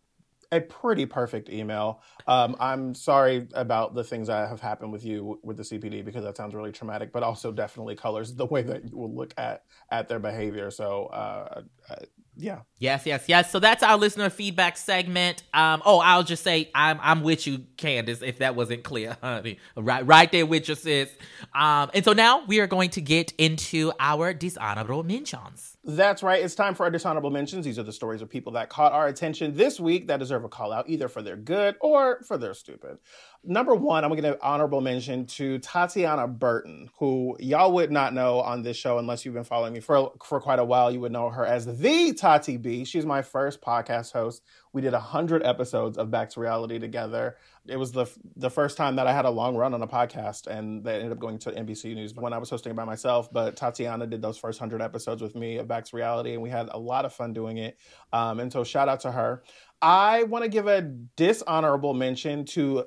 a 0.53 0.61
pretty 0.61 1.05
perfect 1.07 1.49
email. 1.49 2.01
Um, 2.29 2.55
I'm 2.61 2.95
sorry 2.95 3.49
about 3.55 3.95
the 3.95 4.05
things 4.05 4.29
that 4.29 4.49
have 4.49 4.61
happened 4.61 4.93
with 4.93 5.05
you 5.05 5.41
with 5.43 5.57
the 5.57 5.63
CPD 5.65 6.05
because 6.05 6.23
that 6.25 6.37
sounds 6.37 6.55
really 6.55 6.71
traumatic, 6.71 7.13
but 7.13 7.23
also 7.23 7.51
definitely 7.51 7.97
colors 7.97 8.35
the 8.35 8.47
way 8.47 8.63
that 8.63 8.89
you 8.89 8.97
will 8.97 9.13
look 9.13 9.35
at 9.37 9.65
at 9.91 10.09
their 10.09 10.21
behavior. 10.21 10.71
So, 10.71 11.07
uh, 11.07 11.63
uh, 11.91 11.95
yeah, 12.37 12.61
Yes, 12.79 13.07
yes, 13.07 13.25
yes. 13.29 13.51
So 13.51 13.61
that's 13.61 13.83
our 13.83 13.97
listener 13.97 14.29
feedback 14.29 14.77
segment. 14.77 15.43
Um, 15.55 15.81
oh, 15.87 16.01
I'll 16.01 16.23
just 16.23 16.43
say 16.43 16.71
I'm 16.75 16.99
I'm 17.03 17.23
with 17.23 17.47
you, 17.47 17.65
Candace, 17.79 18.21
if 18.21 18.39
that 18.39 18.55
wasn't 18.55 18.85
clear, 18.85 19.17
honey. 19.23 19.59
Right, 19.75 20.07
right 20.07 20.31
there 20.31 20.45
with 20.45 20.69
you, 20.69 20.75
sis. 20.75 21.11
Um, 21.55 21.91
and 21.95 22.05
so 22.05 22.13
now 22.13 22.45
we 22.47 22.61
are 22.61 22.67
going 22.67 22.91
to 22.91 23.01
get 23.01 23.33
into 23.39 23.93
our 23.99 24.35
dishonorable 24.35 25.03
mentions. 25.03 25.74
That's 25.87 26.23
right. 26.23 26.43
It's 26.43 26.55
time 26.55 26.75
for 26.75 26.85
our 26.85 26.91
dishonorable 26.91 27.31
mentions. 27.31 27.67
These 27.67 27.79
are 27.79 27.83
the 27.83 27.93
stories 27.93 28.23
of 28.23 28.31
people 28.31 28.53
that 28.53 28.71
caught 28.71 28.93
our 28.93 29.07
attention 29.07 29.55
this 29.55 29.79
week 29.79 30.07
that 30.07 30.19
deserve 30.19 30.43
a 30.43 30.49
call 30.49 30.73
out, 30.73 30.89
either 30.89 31.09
for 31.09 31.21
their 31.21 31.37
good 31.37 31.77
or 31.83 32.23
for 32.23 32.39
their 32.39 32.55
stupid. 32.55 32.97
Number 33.45 33.75
one, 33.75 34.03
I'm 34.03 34.11
going 34.11 34.23
to 34.23 34.43
honorable 34.43 34.81
mention 34.81 35.27
to 35.27 35.59
Tatiana 35.59 36.27
Burton, 36.27 36.89
who 36.99 37.37
y'all 37.39 37.73
would 37.73 37.93
not 37.93 38.15
know 38.15 38.41
on 38.41 38.63
this 38.63 38.79
show 38.79 38.97
unless 38.99 39.27
you've 39.27 39.35
been 39.35 39.45
following 39.45 39.75
me 39.75 39.81
for 39.81 40.13
for 40.25 40.41
quite 40.41 40.59
a 40.59 40.65
while. 40.65 40.91
You 40.91 41.01
would 41.01 41.13
know 41.13 41.29
her 41.29 41.45
as 41.45 41.67
the 41.67 42.15
Tati 42.15 42.57
B. 42.57 42.87
She's 42.87 43.05
my 43.05 43.21
first 43.21 43.61
podcast 43.61 44.13
host. 44.13 44.43
We 44.75 44.83
did 44.83 44.93
hundred 44.93 45.47
episodes 45.47 45.97
of 45.97 46.11
Back 46.11 46.31
to 46.31 46.41
Reality 46.41 46.81
together. 46.81 47.37
It 47.65 47.77
was 47.77 47.93
the 47.93 48.07
the 48.35 48.51
first 48.51 48.77
time 48.77 48.97
that 48.97 49.07
I 49.07 49.13
had 49.13 49.25
a 49.25 49.31
long 49.31 49.57
run 49.57 49.73
on 49.73 49.81
a 49.81 49.87
podcast, 49.87 50.49
and 50.49 50.83
that 50.83 50.97
ended 50.97 51.13
up 51.13 51.21
going 51.21 51.39
to 51.39 51.53
NBC 51.53 51.95
News 51.95 52.13
when 52.13 52.33
I 52.33 52.39
was 52.39 52.51
hosting 52.51 52.73
it 52.73 52.75
by 52.75 52.85
myself. 52.85 53.33
But 53.33 53.57
Tatiana 53.57 54.09
did 54.09 54.21
those 54.21 54.37
first 54.37 54.59
hundred 54.59 54.83
episodes 54.83 55.23
with 55.23 55.37
me 55.37 55.59
of 55.59 55.69
Back 55.69 55.85
to 55.85 55.97
Reality, 55.97 56.35
and 56.35 56.43
we 56.43 56.51
had 56.51 56.69
a 56.73 56.79
lot 56.79 57.05
of 57.05 57.13
fun 57.13 57.33
doing 57.33 57.59
it. 57.59 57.79
Um, 58.13 58.41
and 58.41 58.53
so 58.53 58.65
shout 58.65 58.89
out 58.89 59.01
to 59.01 59.13
her. 59.13 59.45
I 59.81 60.25
want 60.25 60.43
to 60.43 60.51
give 60.51 60.67
a 60.67 60.83
dishonorable 60.83 61.95
mention 61.95 62.45
to 62.47 62.87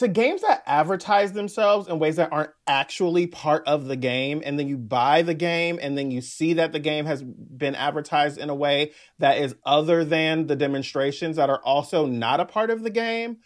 to 0.00 0.08
games 0.08 0.40
that 0.40 0.62
advertise 0.66 1.32
themselves 1.32 1.86
in 1.86 1.98
ways 1.98 2.16
that 2.16 2.32
aren't 2.32 2.50
actually 2.66 3.26
part 3.26 3.66
of 3.66 3.86
the 3.86 3.96
game 3.96 4.42
and 4.44 4.58
then 4.58 4.66
you 4.66 4.76
buy 4.76 5.22
the 5.22 5.34
game 5.34 5.78
and 5.80 5.96
then 5.96 6.10
you 6.10 6.20
see 6.20 6.54
that 6.54 6.72
the 6.72 6.80
game 6.80 7.04
has 7.04 7.22
been 7.22 7.74
advertised 7.74 8.38
in 8.38 8.50
a 8.50 8.54
way 8.54 8.92
that 9.18 9.38
is 9.38 9.54
other 9.64 10.04
than 10.04 10.46
the 10.46 10.56
demonstrations 10.56 11.36
that 11.36 11.50
are 11.50 11.60
also 11.64 12.06
not 12.06 12.40
a 12.40 12.44
part 12.44 12.70
of 12.70 12.82
the 12.82 12.90
game 12.90 13.36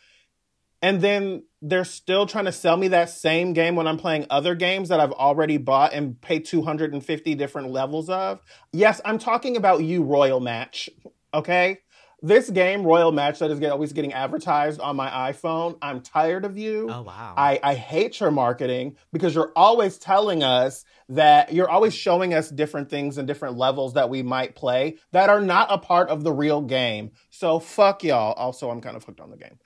and 0.81 1.01
then 1.01 1.43
they're 1.61 1.85
still 1.85 2.27
trying 2.27 2.45
to 2.45 2.53
sell 2.53 2.77
me 2.77 2.89
that 2.89 3.11
same 3.11 3.53
game 3.53 3.75
when 3.75 3.87
I'm 3.89 3.97
playing 3.97 4.27
other 4.31 4.55
games 4.55 4.91
that 4.91 5.01
I've 5.01 5.13
already 5.13 5.57
bought 5.57 5.93
and 5.95 6.21
paid 6.21 6.45
250 6.45 7.35
different 7.35 7.71
levels 7.71 8.11
of. 8.11 8.41
Yes, 8.71 9.01
I'm 9.05 9.19
talking 9.19 9.57
about 9.57 9.83
you 9.83 10.03
Royal 10.03 10.41
Match, 10.41 10.91
okay? 11.33 11.79
This 12.25 12.49
game 12.51 12.83
royal 12.83 13.13
match 13.13 13.39
that 13.39 13.51
is 13.51 13.59
get, 13.59 13.71
always 13.71 13.93
getting 13.93 14.13
advertised 14.13 14.81
on 14.81 14.97
my 14.97 15.31
iphone 15.31 15.77
i'm 15.83 16.01
tired 16.01 16.45
of 16.45 16.57
you 16.57 16.89
Oh 16.91 17.03
wow. 17.03 17.35
I, 17.37 17.59
I 17.63 17.75
hate 17.75 18.21
your 18.21 18.31
marketing 18.31 18.97
because 19.13 19.35
you're 19.35 19.53
always 19.57 19.99
telling 19.99 20.43
us 20.43 20.85
that 21.09 21.53
you're 21.53 21.69
always 21.69 21.95
showing 21.95 22.35
us 22.35 22.49
different 22.51 22.89
things 22.91 23.19
and 23.19 23.27
different 23.27 23.57
levels 23.57 23.95
that 23.95 24.09
we 24.11 24.23
might 24.23 24.55
play 24.55 24.99
that 25.13 25.29
are 25.29 25.41
not 25.41 25.69
a 25.71 25.79
part 25.79 26.09
of 26.09 26.25
the 26.25 26.33
real 26.33 26.63
game. 26.63 27.11
So 27.31 27.59
fuck 27.59 28.05
y'all. 28.05 28.33
Also, 28.35 28.71
I'm 28.71 28.81
kind 28.81 28.97
of 28.97 29.05
hooked 29.05 29.21
on 29.21 29.31
the 29.31 29.37
game. 29.37 29.59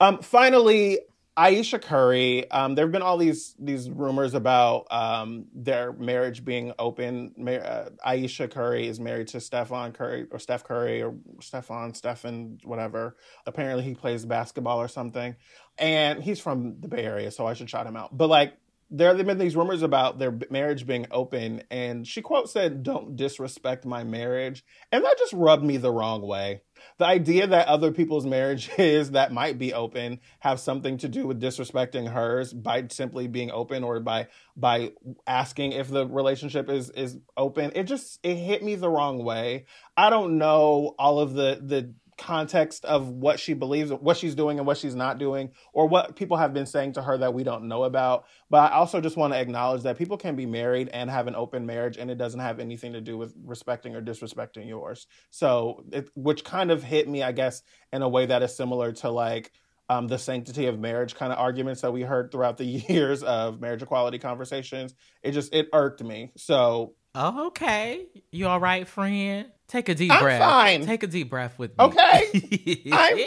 Um, 0.00 0.18
finally, 0.18 0.98
Ayesha 1.36 1.78
Curry. 1.78 2.50
Um, 2.50 2.74
there 2.74 2.84
have 2.84 2.92
been 2.92 3.02
all 3.02 3.16
these 3.16 3.54
these 3.58 3.88
rumors 3.88 4.34
about 4.34 4.86
um, 4.90 5.46
their 5.54 5.92
marriage 5.94 6.44
being 6.44 6.72
open. 6.78 7.32
Ma- 7.38 7.52
uh, 7.52 7.88
Ayesha 8.04 8.48
Curry 8.48 8.86
is 8.86 9.00
married 9.00 9.28
to 9.28 9.40
Stefan 9.40 9.92
Curry 9.92 10.26
or 10.30 10.38
Steph 10.38 10.64
Curry 10.64 11.02
or 11.02 11.14
Stefan 11.40 11.94
Stefan 11.94 12.58
whatever. 12.64 13.16
Apparently, 13.46 13.82
he 13.84 13.94
plays 13.94 14.26
basketball 14.26 14.78
or 14.78 14.88
something, 14.88 15.34
and 15.78 16.22
he's 16.22 16.38
from 16.38 16.80
the 16.80 16.88
Bay 16.88 17.04
Area, 17.04 17.30
so 17.30 17.46
I 17.46 17.54
should 17.54 17.70
shout 17.70 17.86
him 17.86 17.96
out. 17.96 18.14
But 18.14 18.28
like, 18.28 18.54
there 18.94 19.16
have 19.16 19.26
been 19.26 19.38
these 19.38 19.56
rumors 19.56 19.82
about 19.82 20.18
their 20.18 20.38
marriage 20.50 20.86
being 20.86 21.06
open, 21.10 21.62
and 21.70 22.06
she 22.06 22.20
quote 22.20 22.50
said, 22.50 22.82
"Don't 22.82 23.16
disrespect 23.16 23.86
my 23.86 24.04
marriage," 24.04 24.64
and 24.92 25.02
that 25.02 25.18
just 25.18 25.32
rubbed 25.32 25.64
me 25.64 25.78
the 25.78 25.90
wrong 25.90 26.20
way. 26.20 26.60
The 26.98 27.06
idea 27.06 27.46
that 27.46 27.68
other 27.68 27.90
people's 27.90 28.26
marriages 28.26 29.10
that 29.12 29.32
might 29.32 29.58
be 29.58 29.72
open 29.72 30.20
have 30.40 30.60
something 30.60 30.98
to 30.98 31.08
do 31.08 31.26
with 31.26 31.40
disrespecting 31.40 32.12
hers 32.12 32.52
by 32.52 32.86
simply 32.88 33.28
being 33.28 33.50
open 33.50 33.82
or 33.82 33.98
by 34.00 34.28
by 34.56 34.92
asking 35.26 35.72
if 35.72 35.88
the 35.88 36.06
relationship 36.06 36.68
is 36.68 36.90
is 36.90 37.18
open 37.36 37.72
it 37.74 37.84
just 37.84 38.18
it 38.22 38.36
hit 38.36 38.62
me 38.62 38.74
the 38.74 38.90
wrong 38.90 39.24
way. 39.24 39.64
I 39.96 40.10
don't 40.10 40.36
know 40.36 40.94
all 40.98 41.18
of 41.18 41.32
the 41.32 41.60
the 41.62 41.94
context 42.18 42.84
of 42.84 43.08
what 43.08 43.40
she 43.40 43.54
believes 43.54 43.90
what 43.90 44.16
she's 44.16 44.34
doing 44.34 44.58
and 44.58 44.66
what 44.66 44.76
she's 44.76 44.94
not 44.94 45.18
doing 45.18 45.50
or 45.72 45.88
what 45.88 46.14
people 46.14 46.36
have 46.36 46.52
been 46.52 46.66
saying 46.66 46.92
to 46.92 47.00
her 47.02 47.16
that 47.16 47.32
we 47.32 47.42
don't 47.42 47.66
know 47.66 47.84
about 47.84 48.26
but 48.50 48.70
i 48.70 48.74
also 48.74 49.00
just 49.00 49.16
want 49.16 49.32
to 49.32 49.40
acknowledge 49.40 49.82
that 49.82 49.96
people 49.96 50.16
can 50.16 50.36
be 50.36 50.44
married 50.44 50.88
and 50.92 51.10
have 51.10 51.26
an 51.26 51.34
open 51.34 51.64
marriage 51.64 51.96
and 51.96 52.10
it 52.10 52.18
doesn't 52.18 52.40
have 52.40 52.60
anything 52.60 52.92
to 52.92 53.00
do 53.00 53.16
with 53.16 53.34
respecting 53.44 53.96
or 53.96 54.02
disrespecting 54.02 54.68
yours 54.68 55.06
so 55.30 55.84
it, 55.90 56.10
which 56.14 56.44
kind 56.44 56.70
of 56.70 56.82
hit 56.82 57.08
me 57.08 57.22
i 57.22 57.32
guess 57.32 57.62
in 57.92 58.02
a 58.02 58.08
way 58.08 58.26
that 58.26 58.42
is 58.42 58.54
similar 58.54 58.92
to 58.92 59.10
like 59.10 59.50
um, 59.88 60.06
the 60.06 60.18
sanctity 60.18 60.66
of 60.66 60.78
marriage 60.78 61.14
kind 61.14 61.32
of 61.32 61.38
arguments 61.38 61.80
that 61.80 61.92
we 61.92 62.02
heard 62.02 62.30
throughout 62.30 62.56
the 62.56 62.64
years 62.88 63.22
of 63.22 63.60
marriage 63.60 63.82
equality 63.82 64.18
conversations 64.18 64.94
it 65.22 65.32
just 65.32 65.52
it 65.54 65.68
irked 65.72 66.02
me 66.02 66.30
so 66.36 66.94
Oh, 67.14 67.48
okay. 67.48 68.06
You 68.30 68.46
all 68.46 68.60
right, 68.60 68.88
friend? 68.88 69.46
Take 69.72 69.88
a 69.88 69.94
deep 69.94 70.12
I'm 70.12 70.20
breath. 70.22 70.38
fine. 70.40 70.84
Take 70.84 71.02
a 71.02 71.06
deep 71.06 71.30
breath 71.30 71.58
with 71.58 71.70
me. 71.78 71.84
Okay. 71.86 72.82
i'm 72.92 73.18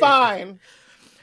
fine 0.00 0.60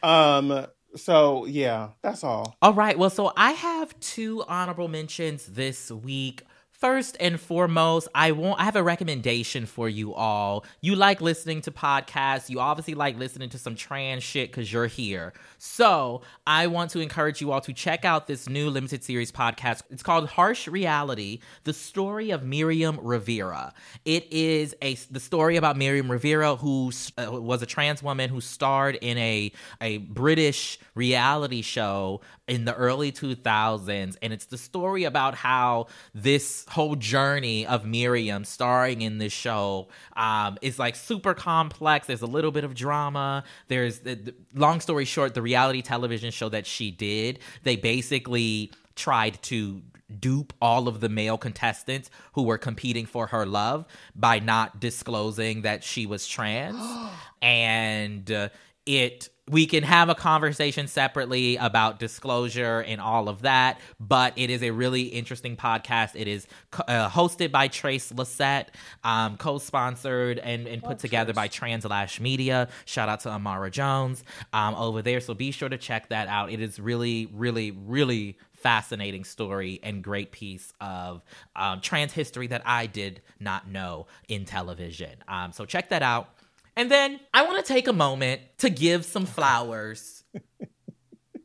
um 0.02 0.66
so 0.96 1.46
yeah 1.46 1.90
that's 2.02 2.24
all 2.24 2.56
All 2.64 2.74
right. 2.74 2.98
Well, 2.98 3.12
so 3.12 3.32
I 3.38 3.52
have 3.52 3.98
two 4.00 4.44
honorable 4.48 4.88
mentions 4.88 5.46
this 5.46 5.92
week. 5.92 6.42
First 6.82 7.16
and 7.20 7.40
foremost, 7.40 8.08
I 8.16 8.32
want 8.32 8.60
I 8.60 8.64
have 8.64 8.76
a 8.76 8.82
recommendation 8.82 9.68
for 9.68 9.88
you 9.88 10.16
all. 10.16 10.66
You 10.82 10.96
like 10.96 11.22
listening 11.22 11.62
to 11.62 11.72
podcasts. 11.72 12.50
You 12.50 12.60
obviously 12.60 12.96
like 12.96 13.20
listening 13.20 13.50
to 13.50 13.60
some 13.60 13.76
trans 13.76 14.24
shit 14.24 14.52
cuz 14.52 14.74
you're 14.74 14.88
here. 14.88 15.34
So, 15.60 16.24
I 16.48 16.66
want 16.66 16.90
to 16.92 17.00
encourage 17.00 17.40
you 17.40 17.52
all 17.52 17.62
to 17.62 17.72
check 17.72 18.04
out 18.04 18.26
this 18.26 18.50
new 18.50 18.72
limited 18.72 19.04
series 19.04 19.32
podcast. 19.32 19.84
It's 19.92 20.02
called 20.02 20.28
Harsh 20.30 20.68
Reality: 20.68 21.42
The 21.66 21.74
Story 21.74 22.32
of 22.32 22.42
Miriam 22.42 23.00
Rivera. 23.00 23.76
It 24.04 24.26
is 24.34 24.76
a 24.82 24.96
the 25.12 25.20
story 25.20 25.58
about 25.58 25.78
Miriam 25.78 26.12
Rivera 26.12 26.56
who 26.56 26.92
uh, 27.16 27.28
was 27.32 27.62
a 27.62 27.68
trans 27.68 28.02
woman 28.02 28.28
who 28.32 28.42
starred 28.42 28.96
in 28.96 29.20
a 29.20 29.52
a 29.82 29.98
British 29.98 30.80
reality 30.96 31.62
show 31.62 32.22
in 32.52 32.66
the 32.66 32.76
early 32.76 33.14
2000s 33.14 34.18
and 34.22 34.34
it's 34.34 34.48
the 34.48 34.58
story 34.58 35.06
about 35.06 35.36
how 35.36 35.88
this 36.14 36.66
whole 36.68 36.98
journey 36.98 37.66
of 37.66 37.86
Miriam 37.86 38.44
starring 38.44 39.02
in 39.02 39.20
this 39.20 39.32
show 39.32 39.88
um, 40.18 40.58
is 40.62 40.78
like 40.78 40.98
super 40.98 41.34
complex. 41.34 42.08
There's 42.08 42.22
a 42.22 42.26
little 42.28 42.52
bit 42.52 42.66
of 42.66 42.76
drama. 42.76 43.46
There's 43.70 44.00
the, 44.00 44.16
the- 44.16 44.36
long 44.54 44.82
story 44.82 45.06
short 45.06 45.34
the 45.34 45.42
reality 45.42 45.82
television 45.82 46.30
show 46.30 46.50
that 46.50 46.66
she 46.66 46.92
did 46.92 47.40
they 47.64 47.78
basically 47.78 48.70
tried 48.96 49.42
to 49.44 49.82
dupe 50.20 50.52
all 50.62 50.90
of 50.90 51.00
the 51.00 51.08
male 51.08 51.38
contestants 51.38 52.10
who 52.34 52.44
were 52.44 52.58
competing 52.58 53.06
for 53.06 53.28
her 53.28 53.46
love 53.46 53.86
by 54.14 54.40
not 54.40 54.82
disclosing 54.82 55.62
that 55.62 55.86
she 55.86 56.06
was 56.06 56.28
trans. 56.28 56.76
And 57.44 58.32
uh, 58.32 58.50
it 58.86 59.30
we 59.52 59.68
can 59.68 59.84
have 59.84 60.10
a 60.10 60.16
conversation 60.16 60.88
separately 60.88 61.58
about 61.58 62.00
disclosure 62.00 62.82
and 62.88 63.00
all 63.00 63.30
of 63.30 63.44
that 63.44 63.80
but 64.00 64.34
it 64.36 64.50
is 64.50 64.64
a 64.64 64.72
really 64.72 65.04
interesting 65.04 65.56
podcast. 65.56 66.12
It 66.16 66.28
is 66.28 66.48
co- 66.72 66.84
uh, 66.88 67.10
hosted 67.10 67.52
by 67.52 67.68
trace 67.68 68.12
Lysette, 68.12 68.68
um, 69.04 69.38
co-sponsored 69.38 70.40
and, 70.40 70.68
and 70.68 70.82
put 70.84 71.00
together 71.00 71.34
by 71.34 71.48
translash 71.48 72.20
media. 72.20 72.70
Shout 72.86 73.10
out 73.10 73.20
to 73.22 73.30
Imara 73.30 73.72
jones 73.72 74.24
um, 74.54 74.76
over 74.76 75.02
there. 75.02 75.20
So 75.20 75.34
be 75.34 75.52
sure 75.52 75.70
to 75.70 75.78
check 75.78 76.10
that 76.10 76.28
out. 76.28 76.52
It 76.52 76.62
is 76.62 76.80
really 76.80 77.28
really 77.34 77.72
really 77.72 78.38
fascinating 78.54 79.24
story 79.24 79.80
and 79.84 80.04
great 80.04 80.32
piece 80.32 80.72
of 80.80 81.24
um, 81.56 81.82
trans 81.82 82.14
history 82.14 82.46
that 82.46 82.62
i 82.64 82.86
did 82.86 83.20
not 83.40 83.68
know 83.68 84.06
in 84.28 84.46
television. 84.46 85.16
Um, 85.28 85.52
so 85.52 85.66
check 85.66 85.90
that 85.90 86.04
out 86.04 86.30
and 86.76 86.90
then 86.90 87.20
I 87.34 87.44
want 87.44 87.66
to 87.66 87.74
take 87.74 87.88
a 87.88 87.94
moment 87.94 88.42
to 88.60 88.70
give 88.70 89.06
some 89.06 89.24
uh-huh. 89.24 89.34
flowers 89.34 90.24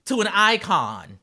to 0.07 0.21
an 0.21 0.29
icon, 0.29 1.19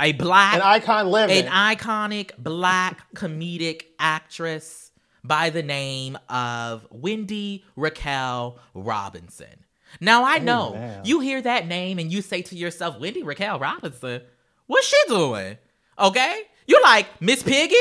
a 0.00 0.12
black, 0.12 0.54
an 0.54 0.62
icon 0.62 1.08
living 1.08 1.46
an 1.46 1.50
iconic 1.50 2.30
black 2.38 3.12
comedic 3.14 3.82
actress 3.98 4.92
by 5.24 5.50
the 5.50 5.62
name 5.62 6.18
of 6.28 6.86
Wendy 6.90 7.64
Raquel 7.76 8.58
Robinson. 8.74 9.64
Now 10.00 10.24
I 10.24 10.36
oh, 10.38 10.42
know 10.42 10.72
man. 10.74 11.04
you 11.04 11.20
hear 11.20 11.40
that 11.42 11.66
name 11.66 11.98
and 11.98 12.12
you 12.12 12.22
say 12.22 12.42
to 12.42 12.56
yourself, 12.56 12.98
Wendy 13.00 13.22
Raquel 13.22 13.58
Robinson, 13.58 14.22
what's 14.66 14.86
she 14.86 14.96
doing? 15.08 15.56
Okay? 15.98 16.42
You're 16.66 16.82
like, 16.82 17.06
Miss 17.20 17.42
Piggy? 17.42 17.76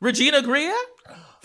Regina 0.00 0.42
Grier? 0.42 0.74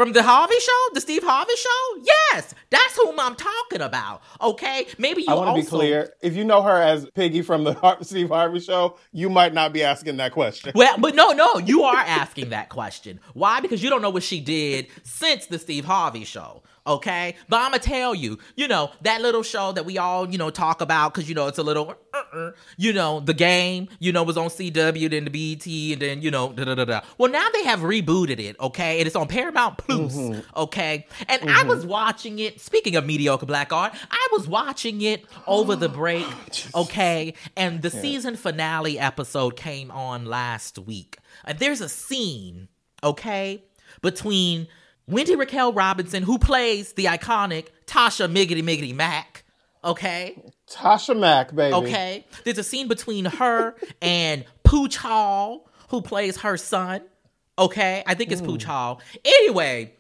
From 0.02 0.14
the 0.14 0.24
Harvey 0.24 0.60
Show, 0.60 0.94
the 0.96 1.00
Steve 1.02 1.22
Harvey 1.24 1.54
Show? 1.56 2.04
Yes, 2.34 2.56
that's 2.72 2.96
whom 2.98 3.20
I'm 3.20 3.36
talking 3.36 3.82
about. 3.82 4.24
Okay, 4.42 4.88
maybe 4.98 5.22
you. 5.22 5.28
I 5.28 5.36
want 5.36 5.56
to 5.56 5.62
be 5.62 5.68
clear. 5.70 6.12
If 6.24 6.36
you 6.36 6.44
know 6.44 6.64
her 6.64 6.76
as 6.82 7.08
Piggy 7.12 7.44
from 7.44 7.64
the 7.66 7.74
Har- 7.74 8.00
Steve 8.02 8.30
Harvey 8.30 8.62
Show, 8.62 8.98
you 9.12 9.30
might 9.30 9.54
not 9.54 9.74
be 9.74 9.84
asking 9.84 10.18
that 10.18 10.32
question. 10.32 10.72
Well, 10.74 10.96
but 10.98 11.14
no, 11.14 11.34
no, 11.34 11.60
you 11.60 11.84
are 11.84 11.98
asking 11.98 12.50
that 12.50 12.70
question. 12.70 13.20
Why? 13.36 13.60
Because 13.60 13.84
you 13.84 13.92
don't 13.92 14.02
know 14.02 14.10
what 14.10 14.24
she 14.24 14.40
did 14.40 14.88
since 15.04 15.46
the 15.46 15.60
Steve 15.60 15.86
Harvey 15.86 16.24
show. 16.24 16.64
Okay, 16.86 17.36
but 17.48 17.58
I'm 17.58 17.72
gonna 17.72 17.80
tell 17.80 18.16
you, 18.16 18.40
you 18.56 18.68
know 18.68 18.92
that 19.02 19.22
little 19.22 19.44
show 19.44 19.72
that 19.72 19.86
we 19.86 20.00
all 20.00 20.28
you 20.28 20.40
know 20.40 20.50
talk 20.50 20.82
about 20.82 21.14
because 21.14 21.30
you 21.30 21.36
know 21.36 21.46
it's 21.46 21.60
a 21.60 21.64
little, 21.64 21.94
uh-uh, 22.12 22.52
you 22.76 22.92
know, 22.92 23.20
the 23.20 23.36
game, 23.36 23.88
you 24.00 24.12
know, 24.12 24.24
was 24.24 24.36
on 24.36 24.48
CW, 24.48 25.10
then 25.12 25.26
the 25.26 25.30
BET, 25.30 25.68
and 25.68 26.02
then 26.02 26.22
you 26.24 26.32
know, 26.32 26.52
da 26.52 26.64
da 26.64 26.74
da 26.74 26.86
da. 26.86 27.02
Well, 27.20 27.32
now 27.32 27.48
they 27.54 27.66
have 27.66 27.82
rebooted 27.82 28.40
it, 28.40 28.60
okay, 28.60 28.98
and 28.98 29.06
it's 29.06 29.16
on 29.16 29.28
Paramount 29.28 29.78
Plus, 29.78 30.16
mm-hmm. 30.16 30.40
okay. 30.60 31.06
And 31.30 31.44
I 31.44 31.46
mm-hmm. 31.46 31.68
was 31.68 31.86
watching 31.86 32.40
it. 32.40 32.60
Speaking 32.60 32.96
of 32.96 33.06
mediocre 33.06 33.46
black 33.46 33.72
art, 33.72 33.94
I 34.10 34.28
was 34.32 34.48
watching 34.48 35.02
it 35.02 35.26
over 35.46 35.76
the 35.76 35.90
break, 36.02 36.26
okay, 36.74 37.36
and 37.56 37.84
the 37.84 37.92
season 37.92 38.36
finale 38.36 38.98
episode 38.98 39.56
came 39.56 39.92
on 39.92 40.26
last 40.26 40.80
week. 40.80 41.20
And 41.46 41.60
there's 41.60 41.82
a 41.82 41.90
scene, 41.90 42.70
okay, 43.04 43.66
between 44.02 44.68
Wendy 45.12 45.36
Raquel 45.36 45.74
Robinson, 45.74 46.24
who 46.24 46.40
plays 46.40 46.94
the 46.94 47.06
iconic 47.06 47.68
Tasha 47.86 48.32
Miggity 48.32 48.64
Miggity 48.64 48.96
Mac, 48.96 49.44
okay, 49.84 50.42
Tasha 50.70 51.18
Mack, 51.18 51.54
baby. 51.54 51.74
okay. 51.76 52.26
There's 52.46 52.58
a 52.58 52.64
scene 52.64 52.88
between 52.88 53.26
her 53.26 53.76
and 54.02 54.46
Pooch 54.64 54.96
Hall, 54.96 55.70
who 55.90 56.02
plays 56.02 56.38
her 56.38 56.56
son, 56.56 57.02
okay. 57.60 58.04
I 58.08 58.16
think 58.16 58.32
it's 58.32 58.42
Pooch 58.42 58.64
hmm. 58.64 58.70
Hall. 58.70 59.02
Anyway, 59.26 59.94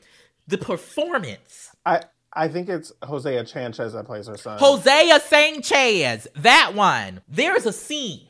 the 0.47 0.57
performance. 0.57 1.75
I 1.85 2.03
I 2.33 2.47
think 2.47 2.69
it's 2.69 2.93
Hosea 3.03 3.43
Chanchez 3.43 3.91
that 3.91 4.05
plays 4.05 4.27
her 4.27 4.37
son. 4.37 4.57
Hosea 4.59 5.19
Chanchez, 5.29 6.27
that 6.37 6.73
one. 6.73 7.21
There 7.27 7.55
is 7.57 7.65
a 7.65 7.73
scene 7.73 8.27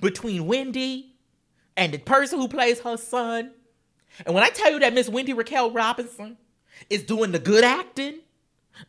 between 0.00 0.46
Wendy 0.46 1.16
and 1.76 1.92
the 1.92 1.98
person 1.98 2.38
who 2.38 2.46
plays 2.46 2.80
her 2.80 2.96
son. 2.96 3.50
And 4.26 4.34
when 4.34 4.44
I 4.44 4.48
tell 4.50 4.70
you 4.72 4.80
that 4.80 4.94
Miss 4.94 5.08
Wendy 5.08 5.32
Raquel 5.32 5.70
Robinson 5.70 6.36
is 6.90 7.02
doing 7.02 7.32
the 7.32 7.38
good 7.38 7.64
acting, 7.64 8.16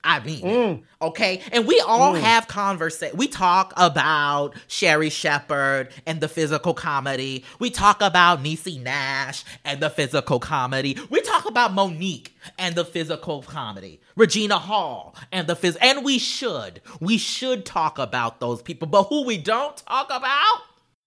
I 0.03 0.19
mean, 0.19 0.41
Mm. 0.41 0.83
okay. 0.99 1.41
And 1.51 1.67
we 1.67 1.79
all 1.81 2.15
have 2.15 2.47
conversation. 2.47 3.15
We 3.17 3.27
talk 3.27 3.71
about 3.77 4.55
Sherri 4.67 5.11
Shepherd 5.11 5.89
and 6.07 6.21
the 6.21 6.27
physical 6.27 6.73
comedy. 6.73 7.45
We 7.59 7.69
talk 7.69 8.01
about 8.01 8.43
Niecy 8.43 8.81
Nash 8.81 9.43
and 9.63 9.79
the 9.81 9.91
physical 9.91 10.39
comedy. 10.39 10.97
We 11.11 11.21
talk 11.21 11.45
about 11.47 11.73
Monique 11.73 12.35
and 12.57 12.73
the 12.73 12.83
physical 12.83 13.43
comedy. 13.43 13.99
Regina 14.15 14.57
Hall 14.57 15.15
and 15.31 15.45
the 15.45 15.55
phys. 15.55 15.77
And 15.79 16.03
we 16.03 16.17
should. 16.17 16.81
We 16.99 17.19
should 17.19 17.63
talk 17.63 17.99
about 17.99 18.39
those 18.39 18.63
people. 18.63 18.87
But 18.87 19.03
who 19.03 19.23
we 19.23 19.37
don't 19.37 19.77
talk 19.77 20.07
about? 20.07 20.61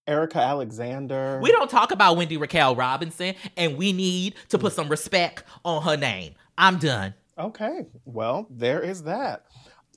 Erika 0.08 0.38
Alexander. 0.40 1.38
We 1.42 1.52
don't 1.52 1.70
talk 1.70 1.92
about 1.92 2.16
Wendy 2.16 2.36
Raquel 2.36 2.74
Robinson, 2.74 3.34
and 3.56 3.76
we 3.76 3.92
need 3.92 4.34
to 4.48 4.58
put 4.58 4.72
some 4.72 4.88
respect 4.88 5.44
on 5.64 5.82
her 5.82 5.96
name. 5.96 6.34
I'm 6.56 6.78
done. 6.78 7.14
Okay, 7.38 7.86
well, 8.04 8.46
there 8.50 8.80
is 8.80 9.04
that. 9.04 9.44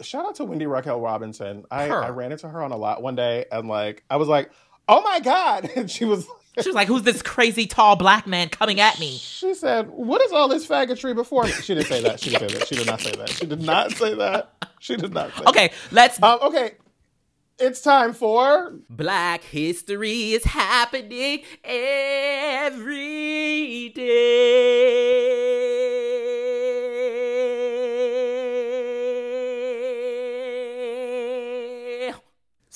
Shout 0.01 0.25
out 0.25 0.35
to 0.35 0.45
Wendy 0.45 0.67
Raquel 0.67 0.99
Robinson. 0.99 1.65
I, 1.71 1.87
I 1.89 2.09
ran 2.09 2.31
into 2.31 2.47
her 2.49 2.61
on 2.61 2.71
a 2.71 2.77
lot 2.77 3.01
one 3.01 3.15
day, 3.15 3.45
and 3.51 3.67
like 3.67 4.03
I 4.09 4.17
was 4.17 4.27
like, 4.27 4.51
"Oh 4.87 5.01
my 5.01 5.19
god!" 5.19 5.69
And 5.75 5.89
she 5.89 6.05
was, 6.05 6.27
She 6.59 6.67
was 6.69 6.75
like, 6.75 6.87
"Who's 6.87 7.03
this 7.03 7.21
crazy 7.21 7.65
tall 7.65 7.95
black 7.95 8.27
man 8.27 8.49
coming 8.49 8.79
at 8.79 8.99
me?" 8.99 9.17
she 9.17 9.53
said, 9.53 9.89
"What 9.89 10.21
is 10.21 10.31
all 10.31 10.47
this 10.47 10.67
faggotry 10.67 11.15
before 11.15 11.43
me?" 11.45 11.51
She 11.51 11.73
didn't 11.73 11.87
say 11.87 12.01
that. 12.01 12.19
She 12.19 12.31
didn't 12.31 12.49
say 12.49 12.57
that. 12.59 12.67
She 12.67 12.75
did 12.75 12.87
not 12.87 13.01
say 13.01 13.11
that. 13.15 13.29
She 13.29 13.45
did 13.45 13.61
not 13.61 13.91
say 13.91 14.13
that. 14.15 14.53
She 14.79 14.95
did 14.95 15.13
not 15.13 15.31
say. 15.35 15.43
Okay, 15.47 15.71
let's. 15.91 16.21
Um, 16.21 16.39
okay, 16.41 16.73
it's 17.61 17.81
time 17.81 18.13
for 18.13 18.73
Black 18.89 19.43
history 19.43 20.33
is 20.33 20.43
happening 20.45 21.43
every 21.63 22.79
day. 23.89 25.80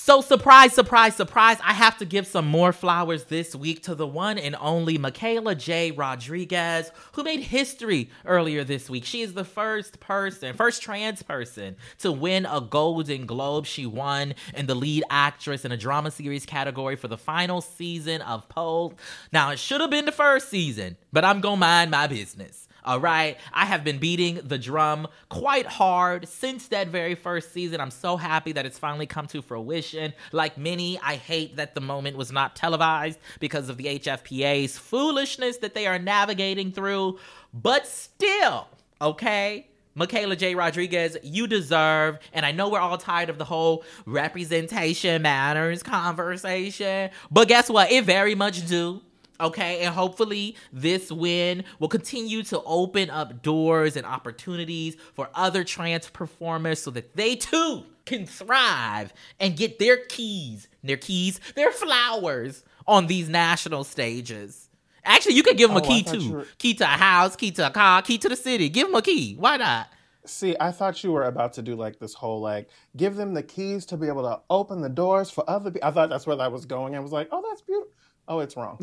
So, 0.05 0.21
surprise, 0.21 0.71
surprise, 0.71 1.15
surprise, 1.15 1.57
I 1.63 1.73
have 1.73 1.97
to 1.97 2.05
give 2.05 2.27
some 2.27 2.45
more 2.45 2.71
flowers 2.71 3.23
this 3.23 3.55
week 3.55 3.81
to 3.85 3.95
the 3.95 4.05
one 4.05 4.37
and 4.37 4.55
only 4.61 4.99
Michaela 4.99 5.55
J. 5.55 5.89
Rodriguez, 5.89 6.91
who 7.13 7.23
made 7.23 7.39
history 7.39 8.11
earlier 8.23 8.63
this 8.63 8.87
week. 8.87 9.03
She 9.03 9.23
is 9.23 9.33
the 9.33 9.43
first 9.43 9.99
person, 9.99 10.55
first 10.55 10.83
trans 10.83 11.23
person 11.23 11.75
to 12.01 12.11
win 12.11 12.45
a 12.45 12.61
Golden 12.61 13.25
Globe. 13.25 13.65
She 13.65 13.87
won 13.87 14.35
in 14.53 14.67
the 14.67 14.75
lead 14.75 15.03
actress 15.09 15.65
in 15.65 15.71
a 15.71 15.77
drama 15.77 16.11
series 16.11 16.45
category 16.45 16.97
for 16.97 17.07
the 17.07 17.17
final 17.17 17.59
season 17.61 18.21
of 18.21 18.47
Pose. 18.47 18.93
Now, 19.33 19.49
it 19.49 19.57
should 19.57 19.81
have 19.81 19.89
been 19.89 20.05
the 20.05 20.11
first 20.11 20.49
season, 20.49 20.97
but 21.11 21.25
I'm 21.25 21.41
gonna 21.41 21.57
mind 21.57 21.89
my 21.89 22.05
business. 22.05 22.64
All 22.85 22.99
right. 22.99 23.37
I 23.51 23.65
have 23.65 23.83
been 23.83 23.97
beating 23.97 24.39
the 24.43 24.59
drum 24.59 25.07
quite 25.29 25.65
hard 25.65 26.27
since 26.27 26.67
that 26.67 26.89
very 26.89 27.15
first 27.15 27.51
season. 27.51 27.81
I'm 27.81 27.89
so 27.89 28.15
happy 28.15 28.51
that 28.51 28.67
it's 28.67 28.77
finally 28.77 29.07
come 29.07 29.25
to 29.27 29.41
fruition. 29.41 30.13
Like 30.31 30.55
many, 30.55 30.99
I 30.99 31.15
hate 31.15 31.55
that 31.55 31.73
the 31.73 31.81
moment 31.81 32.15
was 32.15 32.31
not 32.31 32.55
televised 32.55 33.17
because 33.39 33.69
of 33.69 33.77
the 33.77 33.85
HFPA's 33.85 34.77
foolishness 34.77 35.57
that 35.57 35.73
they 35.73 35.87
are 35.87 35.97
navigating 35.97 36.71
through. 36.71 37.17
But 37.51 37.87
still, 37.87 38.67
okay? 39.01 39.67
Michaela 39.95 40.35
J. 40.35 40.53
Rodriguez, 40.53 41.17
you 41.23 41.47
deserve, 41.47 42.19
and 42.33 42.45
I 42.45 42.51
know 42.51 42.69
we're 42.69 42.79
all 42.79 42.97
tired 42.99 43.29
of 43.29 43.39
the 43.39 43.45
whole 43.45 43.83
representation 44.05 45.23
matters 45.23 45.81
conversation, 45.81 47.09
but 47.31 47.47
guess 47.47 47.67
what? 47.69 47.91
It 47.91 48.03
very 48.03 48.35
much 48.35 48.67
do. 48.67 49.01
Okay, 49.39 49.81
and 49.81 49.93
hopefully 49.93 50.55
this 50.71 51.11
win 51.11 51.63
will 51.79 51.87
continue 51.89 52.41
to 52.43 52.61
open 52.65 53.09
up 53.09 53.41
doors 53.41 53.95
and 53.97 54.05
opportunities 54.05 54.95
for 55.13 55.29
other 55.33 55.63
trans 55.63 56.09
performers 56.09 56.81
so 56.81 56.91
that 56.91 57.15
they 57.15 57.35
too 57.35 57.83
can 58.05 58.25
thrive 58.25 59.13
and 59.39 59.57
get 59.57 59.79
their 59.79 59.97
keys, 59.97 60.67
their 60.83 60.97
keys, 60.97 61.39
their 61.55 61.71
flowers 61.71 62.63
on 62.87 63.07
these 63.07 63.27
national 63.27 63.83
stages. 63.83 64.69
Actually, 65.03 65.35
you 65.35 65.43
could 65.43 65.57
give 65.57 65.69
them 65.69 65.77
Oh, 65.77 65.83
a 65.83 65.87
key 65.87 66.03
too. 66.03 66.31
were- 66.31 66.47
Key 66.57 66.73
to 66.75 66.83
a 66.83 66.87
house, 66.87 67.35
key 67.35 67.51
to 67.51 67.67
a 67.67 67.71
car, 67.71 68.01
key 68.01 68.17
to 68.19 68.29
the 68.29 68.35
city. 68.35 68.69
Give 68.69 68.87
them 68.87 68.95
a 68.95 69.01
key. 69.01 69.35
Why 69.35 69.57
not? 69.57 69.87
See, 70.25 70.55
I 70.59 70.71
thought 70.71 71.03
you 71.03 71.11
were 71.11 71.25
about 71.25 71.53
to 71.53 71.61
do 71.61 71.75
like 71.75 71.99
this 71.99 72.15
whole 72.15 72.41
like 72.41 72.69
give 72.97 73.15
them 73.15 73.33
the 73.35 73.43
keys 73.43 73.85
to 73.87 73.97
be 73.97 74.07
able 74.07 74.23
to 74.23 74.39
open 74.49 74.81
the 74.81 74.89
doors 74.89 75.29
for 75.29 75.47
other 75.47 75.69
people. 75.69 75.87
I 75.87 75.91
thought 75.91 76.09
that's 76.09 76.25
where 76.25 76.35
that 76.37 76.51
was 76.51 76.65
going. 76.65 76.95
I 76.95 76.99
was 76.99 77.11
like, 77.11 77.27
oh, 77.31 77.43
that's 77.47 77.61
beautiful. 77.61 77.91
Oh, 78.27 78.39
it's 78.39 78.57
wrong. 78.57 78.79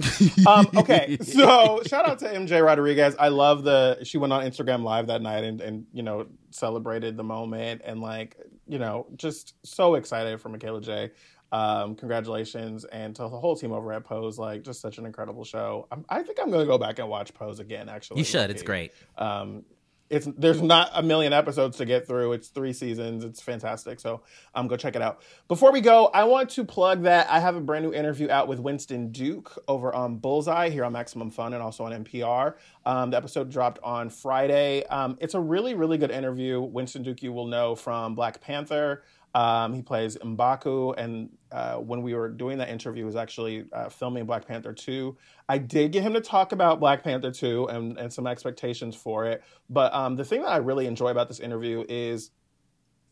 um, 0.47 0.69
okay, 0.77 1.19
so 1.23 1.83
shout 1.87 2.09
out 2.09 2.21
to 2.21 2.27
MJ 2.27 2.65
Rodriguez. 2.65 3.17
I 3.19 3.29
love 3.29 3.65
the 3.65 3.99
she 4.05 4.19
went 4.19 4.33
on 4.33 4.45
Instagram 4.45 4.85
live 4.85 5.09
that 5.09 5.23
night 5.23 5.45
and 5.45 5.61
and 5.61 5.87
you 5.93 6.03
know 6.03 6.27
celebrated 6.51 7.17
the 7.17 7.25
moment 7.25 7.83
and 7.85 8.01
like 8.01 8.37
you 8.69 8.79
know 8.79 9.07
just 9.17 9.55
so 9.65 9.95
excited 9.97 10.41
for 10.41 10.49
Michaela 10.49 10.81
J. 10.81 11.11
Um, 11.51 11.97
congratulations 11.97 12.87
and 12.87 13.15
to 13.17 13.23
the 13.23 13.29
whole 13.29 13.57
team 13.57 13.73
over 13.73 13.93
at 13.93 14.05
Pose. 14.05 14.39
Like 14.39 14.63
just 14.63 14.81
such 14.81 14.97
an 14.99 15.05
incredible 15.05 15.45
show. 15.45 15.87
I'm, 15.91 16.05
I 16.09 16.23
think 16.23 16.39
I'm 16.41 16.51
going 16.51 16.65
to 16.65 16.67
go 16.67 16.79
back 16.79 16.99
and 16.99 17.09
watch 17.09 17.35
Pose 17.35 17.61
again. 17.61 17.91
Actually, 17.91 18.19
You 18.19 18.25
should. 18.25 18.51
It's 18.51 18.63
great. 18.63 18.93
Um, 19.19 19.65
it's 20.13 20.29
there's 20.37 20.61
not 20.61 20.91
a 20.93 21.03
million 21.03 21.33
episodes 21.33 21.79
to 21.79 21.87
get 21.87 22.07
through. 22.07 22.35
It's 22.35 22.49
three 22.49 22.75
seasons. 22.75 23.25
It's 23.25 23.41
fantastic. 23.41 23.99
So 23.99 24.21
um, 24.55 24.69
go 24.69 24.77
check 24.77 24.95
it 24.95 25.01
out. 25.01 25.23
Before 25.49 25.73
we 25.73 25.81
go, 25.81 26.07
I 26.09 26.25
want 26.25 26.51
to 26.51 26.65
plug 26.65 27.05
that 27.05 27.31
I 27.31 27.41
have 27.41 27.57
a 27.57 27.61
brand 27.61 27.87
new 27.87 27.95
interview 27.95 28.29
out 28.29 28.47
with 28.47 28.61
Winston 28.61 29.11
Duke 29.11 29.59
over 29.67 29.93
on 29.95 30.19
Bullseye 30.19 30.69
here 30.69 30.85
on 30.85 30.93
Maximum 30.93 31.31
Fun 31.31 31.55
and 31.55 31.63
also 31.63 31.85
on 31.85 32.05
NPR. 32.05 32.55
Um, 32.85 33.11
the 33.11 33.17
episode 33.17 33.51
dropped 33.51 33.79
on 33.83 34.11
Friday. 34.11 34.85
Um, 34.85 35.17
it's 35.19 35.33
a 35.33 35.41
really 35.41 35.73
really 35.73 35.97
good 35.97 36.11
interview. 36.11 36.61
Winston 36.61 37.03
Duke 37.03 37.23
you 37.23 37.33
will 37.33 37.47
know 37.47 37.75
from 37.75 38.15
Black 38.15 38.43
Panther. 38.43 39.03
Um, 39.35 39.73
he 39.73 39.83
plays 39.83 40.17
Mbaku, 40.17 40.95
and 40.99 41.31
uh, 41.51 41.77
when 41.77 42.03
we 42.03 42.15
were 42.15 42.29
doing 42.29 42.59
that 42.59 42.69
interview, 42.69 43.03
he 43.03 43.07
was 43.07 43.17
actually 43.17 43.65
uh, 43.73 43.89
filming 43.89 44.27
Black 44.27 44.47
Panther 44.47 44.73
2. 44.73 45.17
I 45.49 45.59
did 45.59 45.93
get 45.93 46.03
him 46.03 46.13
to 46.15 46.21
talk 46.21 46.53
about 46.53 46.81
Black 46.81 47.03
Panther 47.03 47.31
2 47.31 47.67
and, 47.67 47.99
and 47.99 48.13
some 48.13 48.27
expectations 48.27 48.95
for 48.95 49.27
it. 49.27 49.43
But 49.71 49.93
um, 49.95 50.17
the 50.17 50.25
thing 50.25 50.43
that 50.43 50.51
I 50.51 50.59
really 50.59 50.87
enjoy 50.87 51.09
about 51.09 51.29
this 51.29 51.41
interview 51.41 51.85
is 51.89 52.31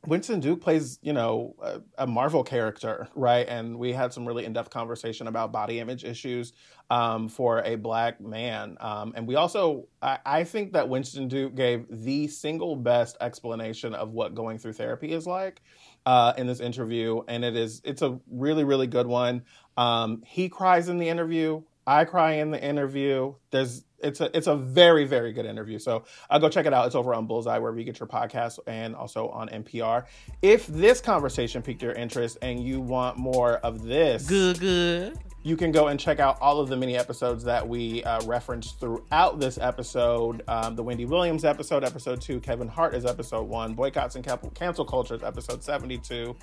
Winston 0.06 0.40
Duke 0.40 0.62
plays, 0.62 0.98
you 1.02 1.12
know, 1.12 1.54
a, 1.62 1.80
a 1.98 2.06
Marvel 2.06 2.42
character, 2.42 3.08
right? 3.14 3.46
And 3.46 3.78
we 3.78 3.92
had 3.92 4.14
some 4.14 4.26
really 4.26 4.46
in-depth 4.46 4.70
conversation 4.70 5.26
about 5.26 5.52
body 5.52 5.78
image 5.78 6.04
issues 6.04 6.54
um, 6.88 7.28
for 7.28 7.62
a 7.64 7.76
black 7.76 8.18
man. 8.18 8.78
Um, 8.80 9.12
and 9.14 9.26
we 9.26 9.34
also, 9.34 9.88
I, 10.00 10.18
I 10.24 10.44
think 10.44 10.72
that 10.72 10.88
Winston 10.88 11.28
Duke 11.28 11.54
gave 11.54 11.84
the 11.90 12.28
single 12.28 12.76
best 12.76 13.18
explanation 13.20 13.94
of 13.94 14.12
what 14.12 14.34
going 14.34 14.58
through 14.58 14.72
therapy 14.72 15.12
is 15.12 15.26
like 15.26 15.60
uh, 16.06 16.32
in 16.36 16.46
this 16.46 16.60
interview, 16.60 17.22
and 17.28 17.44
it 17.44 17.56
is, 17.56 17.80
it's 17.84 18.02
a 18.02 18.18
really, 18.30 18.64
really 18.64 18.86
good 18.86 19.06
one. 19.06 19.42
Um, 19.76 20.22
he 20.26 20.48
cries 20.48 20.88
in 20.88 20.98
the 20.98 21.08
interview. 21.08 21.62
I 21.86 22.04
cry 22.04 22.32
in 22.34 22.50
the 22.50 22.62
interview. 22.62 23.34
There's 23.50 23.84
it's 24.02 24.20
a 24.20 24.34
it's 24.36 24.46
a 24.46 24.56
very 24.56 25.04
very 25.04 25.32
good 25.32 25.46
interview. 25.46 25.78
So 25.78 26.04
uh, 26.30 26.38
go 26.38 26.48
check 26.48 26.66
it 26.66 26.72
out. 26.72 26.86
It's 26.86 26.94
over 26.94 27.14
on 27.14 27.26
Bullseye 27.26 27.58
wherever 27.58 27.78
you 27.78 27.84
get 27.84 27.98
your 28.00 28.06
podcast 28.08 28.58
and 28.66 28.94
also 28.94 29.28
on 29.28 29.48
NPR. 29.48 30.06
If 30.42 30.66
this 30.66 31.00
conversation 31.00 31.62
piqued 31.62 31.82
your 31.82 31.92
interest 31.92 32.38
and 32.42 32.62
you 32.62 32.80
want 32.80 33.16
more 33.18 33.54
of 33.58 33.82
this, 33.84 34.26
Good, 34.28 34.60
good. 34.60 35.18
you 35.42 35.56
can 35.56 35.72
go 35.72 35.88
and 35.88 35.98
check 36.00 36.18
out 36.20 36.38
all 36.40 36.60
of 36.60 36.68
the 36.68 36.76
mini 36.76 36.96
episodes 36.96 37.44
that 37.44 37.66
we 37.66 38.02
uh, 38.04 38.20
referenced 38.24 38.80
throughout 38.80 39.38
this 39.40 39.58
episode. 39.58 40.42
Um, 40.48 40.74
the 40.76 40.82
Wendy 40.82 41.04
Williams 41.04 41.44
episode, 41.44 41.84
episode 41.84 42.20
two. 42.20 42.40
Kevin 42.40 42.68
Hart 42.68 42.94
is 42.94 43.04
episode 43.04 43.48
one. 43.48 43.74
Boycotts 43.74 44.16
and 44.16 44.24
Cap- 44.24 44.54
cancel 44.54 44.84
culture 44.84 45.14
is 45.14 45.22
episode 45.22 45.62
seventy-two. 45.62 46.34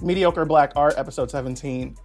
Mediocre 0.00 0.44
Black 0.44 0.72
Art, 0.76 0.94
episode 0.98 1.30
17. 1.30 1.96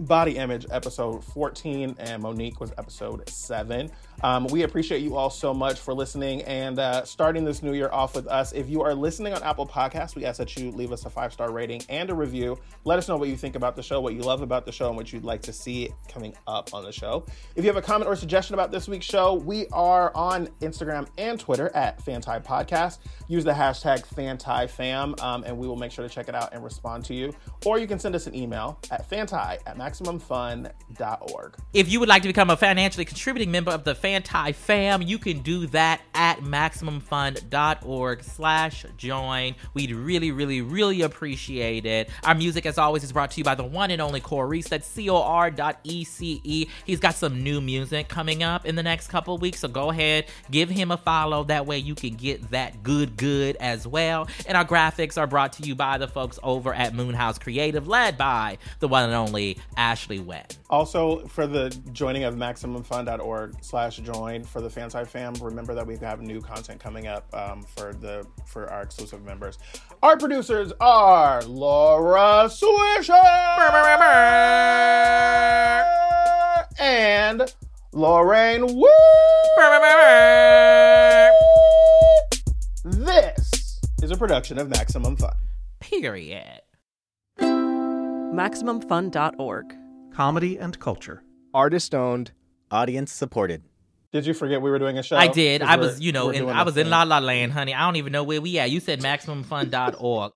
Body 0.00 0.36
Image, 0.36 0.66
episode 0.70 1.24
14. 1.24 1.94
And 1.98 2.22
Mo'Nique 2.22 2.58
was 2.60 2.72
episode 2.76 3.26
7. 3.28 3.90
Um, 4.22 4.46
we 4.46 4.62
appreciate 4.62 5.02
you 5.02 5.16
all 5.16 5.30
so 5.30 5.52
much 5.52 5.78
for 5.78 5.94
listening 5.94 6.42
and 6.42 6.78
uh, 6.78 7.04
starting 7.04 7.44
this 7.44 7.62
new 7.62 7.72
year 7.74 7.90
off 7.92 8.14
with 8.14 8.26
us. 8.26 8.52
If 8.52 8.68
you 8.68 8.82
are 8.82 8.94
listening 8.94 9.34
on 9.34 9.42
Apple 9.42 9.66
Podcasts, 9.66 10.14
we 10.14 10.24
ask 10.24 10.38
that 10.38 10.56
you 10.56 10.70
leave 10.70 10.92
us 10.92 11.04
a 11.04 11.10
five 11.10 11.32
star 11.32 11.52
rating 11.52 11.82
and 11.88 12.10
a 12.10 12.14
review. 12.14 12.58
Let 12.84 12.98
us 12.98 13.08
know 13.08 13.16
what 13.16 13.28
you 13.28 13.36
think 13.36 13.56
about 13.56 13.76
the 13.76 13.82
show, 13.82 14.00
what 14.00 14.14
you 14.14 14.22
love 14.22 14.42
about 14.42 14.64
the 14.64 14.72
show, 14.72 14.88
and 14.88 14.96
what 14.96 15.12
you'd 15.12 15.24
like 15.24 15.42
to 15.42 15.52
see 15.52 15.90
coming 16.08 16.34
up 16.46 16.72
on 16.72 16.84
the 16.84 16.92
show. 16.92 17.26
If 17.54 17.64
you 17.64 17.68
have 17.68 17.76
a 17.76 17.82
comment 17.82 18.08
or 18.08 18.16
suggestion 18.16 18.54
about 18.54 18.70
this 18.70 18.88
week's 18.88 19.06
show, 19.06 19.34
we 19.34 19.66
are 19.68 20.12
on 20.14 20.48
Instagram 20.60 21.06
and 21.18 21.38
Twitter 21.38 21.70
at 21.74 22.02
Fanti 22.02 22.38
Podcast. 22.40 22.98
Use 23.28 23.44
the 23.44 23.52
hashtag 23.52 24.06
FantiFam, 24.06 25.20
um, 25.22 25.44
and 25.44 25.56
we 25.56 25.66
will 25.66 25.76
make 25.76 25.92
sure 25.92 26.06
to 26.06 26.12
check 26.12 26.28
it 26.28 26.34
out 26.34 26.54
and 26.54 26.62
respond 26.64 27.04
to 27.06 27.14
you. 27.14 27.34
Or 27.64 27.78
you 27.78 27.86
can 27.86 27.98
send 27.98 28.14
us 28.14 28.26
an 28.26 28.34
email 28.34 28.78
at 28.90 29.08
fanti 29.08 29.36
at 29.36 29.76
MaximumFun.org. 29.76 31.56
If 31.72 31.90
you 31.90 32.00
would 32.00 32.08
like 32.08 32.22
to 32.22 32.28
become 32.28 32.50
a 32.50 32.56
financially 32.56 33.04
contributing 33.04 33.50
member 33.50 33.70
of 33.70 33.84
the 33.84 33.94
Fanti 34.06 34.52
fam, 34.52 35.02
you 35.02 35.18
can 35.18 35.40
do 35.40 35.66
that 35.66 36.00
at 36.14 36.38
MaximumFun.org 36.38 38.22
slash 38.22 38.86
join. 38.96 39.56
We'd 39.74 39.90
really, 39.90 40.30
really, 40.30 40.62
really 40.62 41.02
appreciate 41.02 41.84
it. 41.86 42.08
Our 42.22 42.36
music, 42.36 42.66
as 42.66 42.78
always, 42.78 43.02
is 43.02 43.12
brought 43.12 43.32
to 43.32 43.38
you 43.38 43.44
by 43.44 43.56
the 43.56 43.64
one 43.64 43.90
and 43.90 44.00
only 44.00 44.20
Corece. 44.20 44.68
That's 44.68 44.86
C-O-R 44.86 45.50
dot 45.50 45.80
E-C-E. 45.82 46.68
He's 46.84 47.00
got 47.00 47.16
some 47.16 47.42
new 47.42 47.60
music 47.60 48.06
coming 48.06 48.44
up 48.44 48.64
in 48.64 48.76
the 48.76 48.82
next 48.84 49.08
couple 49.08 49.36
weeks, 49.38 49.58
so 49.58 49.66
go 49.66 49.90
ahead, 49.90 50.26
give 50.52 50.70
him 50.70 50.92
a 50.92 50.96
follow. 50.96 51.42
That 51.42 51.66
way 51.66 51.78
you 51.78 51.96
can 51.96 52.14
get 52.14 52.52
that 52.52 52.84
good, 52.84 53.16
good 53.16 53.56
as 53.56 53.88
well. 53.88 54.28
And 54.46 54.56
our 54.56 54.64
graphics 54.64 55.18
are 55.18 55.26
brought 55.26 55.54
to 55.54 55.64
you 55.64 55.74
by 55.74 55.98
the 55.98 56.06
folks 56.06 56.38
over 56.44 56.72
at 56.72 56.94
Moonhouse 56.94 57.40
Creative, 57.40 57.88
led 57.88 58.16
by 58.16 58.58
the 58.78 58.86
one 58.86 59.02
and 59.02 59.14
only 59.14 59.58
Ashley 59.76 60.20
Wen. 60.20 60.46
Also, 60.68 61.24
for 61.26 61.46
the 61.46 61.70
joining 61.92 62.24
of 62.24 62.34
MaximumFun.org 62.34 63.54
slash 63.60 63.98
join 63.98 64.42
for 64.42 64.60
the 64.60 64.68
Fanside 64.68 65.06
fam, 65.06 65.32
remember 65.34 65.74
that 65.74 65.86
we 65.86 65.96
have 65.98 66.20
new 66.20 66.40
content 66.40 66.80
coming 66.80 67.06
up 67.06 67.32
um, 67.32 67.62
for 67.62 67.92
the 67.92 68.26
for 68.46 68.68
our 68.68 68.82
exclusive 68.82 69.24
members. 69.24 69.58
Our 70.02 70.16
producers 70.16 70.72
are 70.80 71.40
Laura 71.42 72.48
Swisher 72.48 73.12
and 76.80 77.54
Lorraine 77.92 78.66
Wu. 78.66 78.90
This 82.84 83.80
is 84.02 84.10
a 84.10 84.16
production 84.16 84.58
of 84.58 84.68
Maximum 84.68 85.16
Fun. 85.16 85.32
Period. 85.80 86.60
MaximumFun.org. 87.38 89.76
Comedy 90.16 90.56
and 90.58 90.80
culture. 90.80 91.22
Artist 91.52 91.94
owned, 91.94 92.32
audience 92.70 93.12
supported. 93.12 93.64
Did 94.12 94.24
you 94.24 94.32
forget 94.32 94.62
we 94.62 94.70
were 94.70 94.78
doing 94.78 94.96
a 94.96 95.02
show? 95.02 95.14
I 95.14 95.28
did. 95.28 95.60
I 95.60 95.76
was, 95.76 96.00
you 96.00 96.10
know, 96.10 96.30
in, 96.30 96.48
I 96.48 96.64
this 96.64 96.72
was 96.72 96.76
in. 96.78 96.88
La 96.88 97.02
La 97.02 97.18
Land, 97.18 97.52
honey. 97.52 97.74
I 97.74 97.80
don't 97.80 97.96
even 97.96 98.12
know 98.12 98.24
where 98.24 98.40
we 98.40 98.58
at. 98.58 98.70
You 98.70 98.80
said 98.80 99.00
MaximumFun.org. 99.00 100.32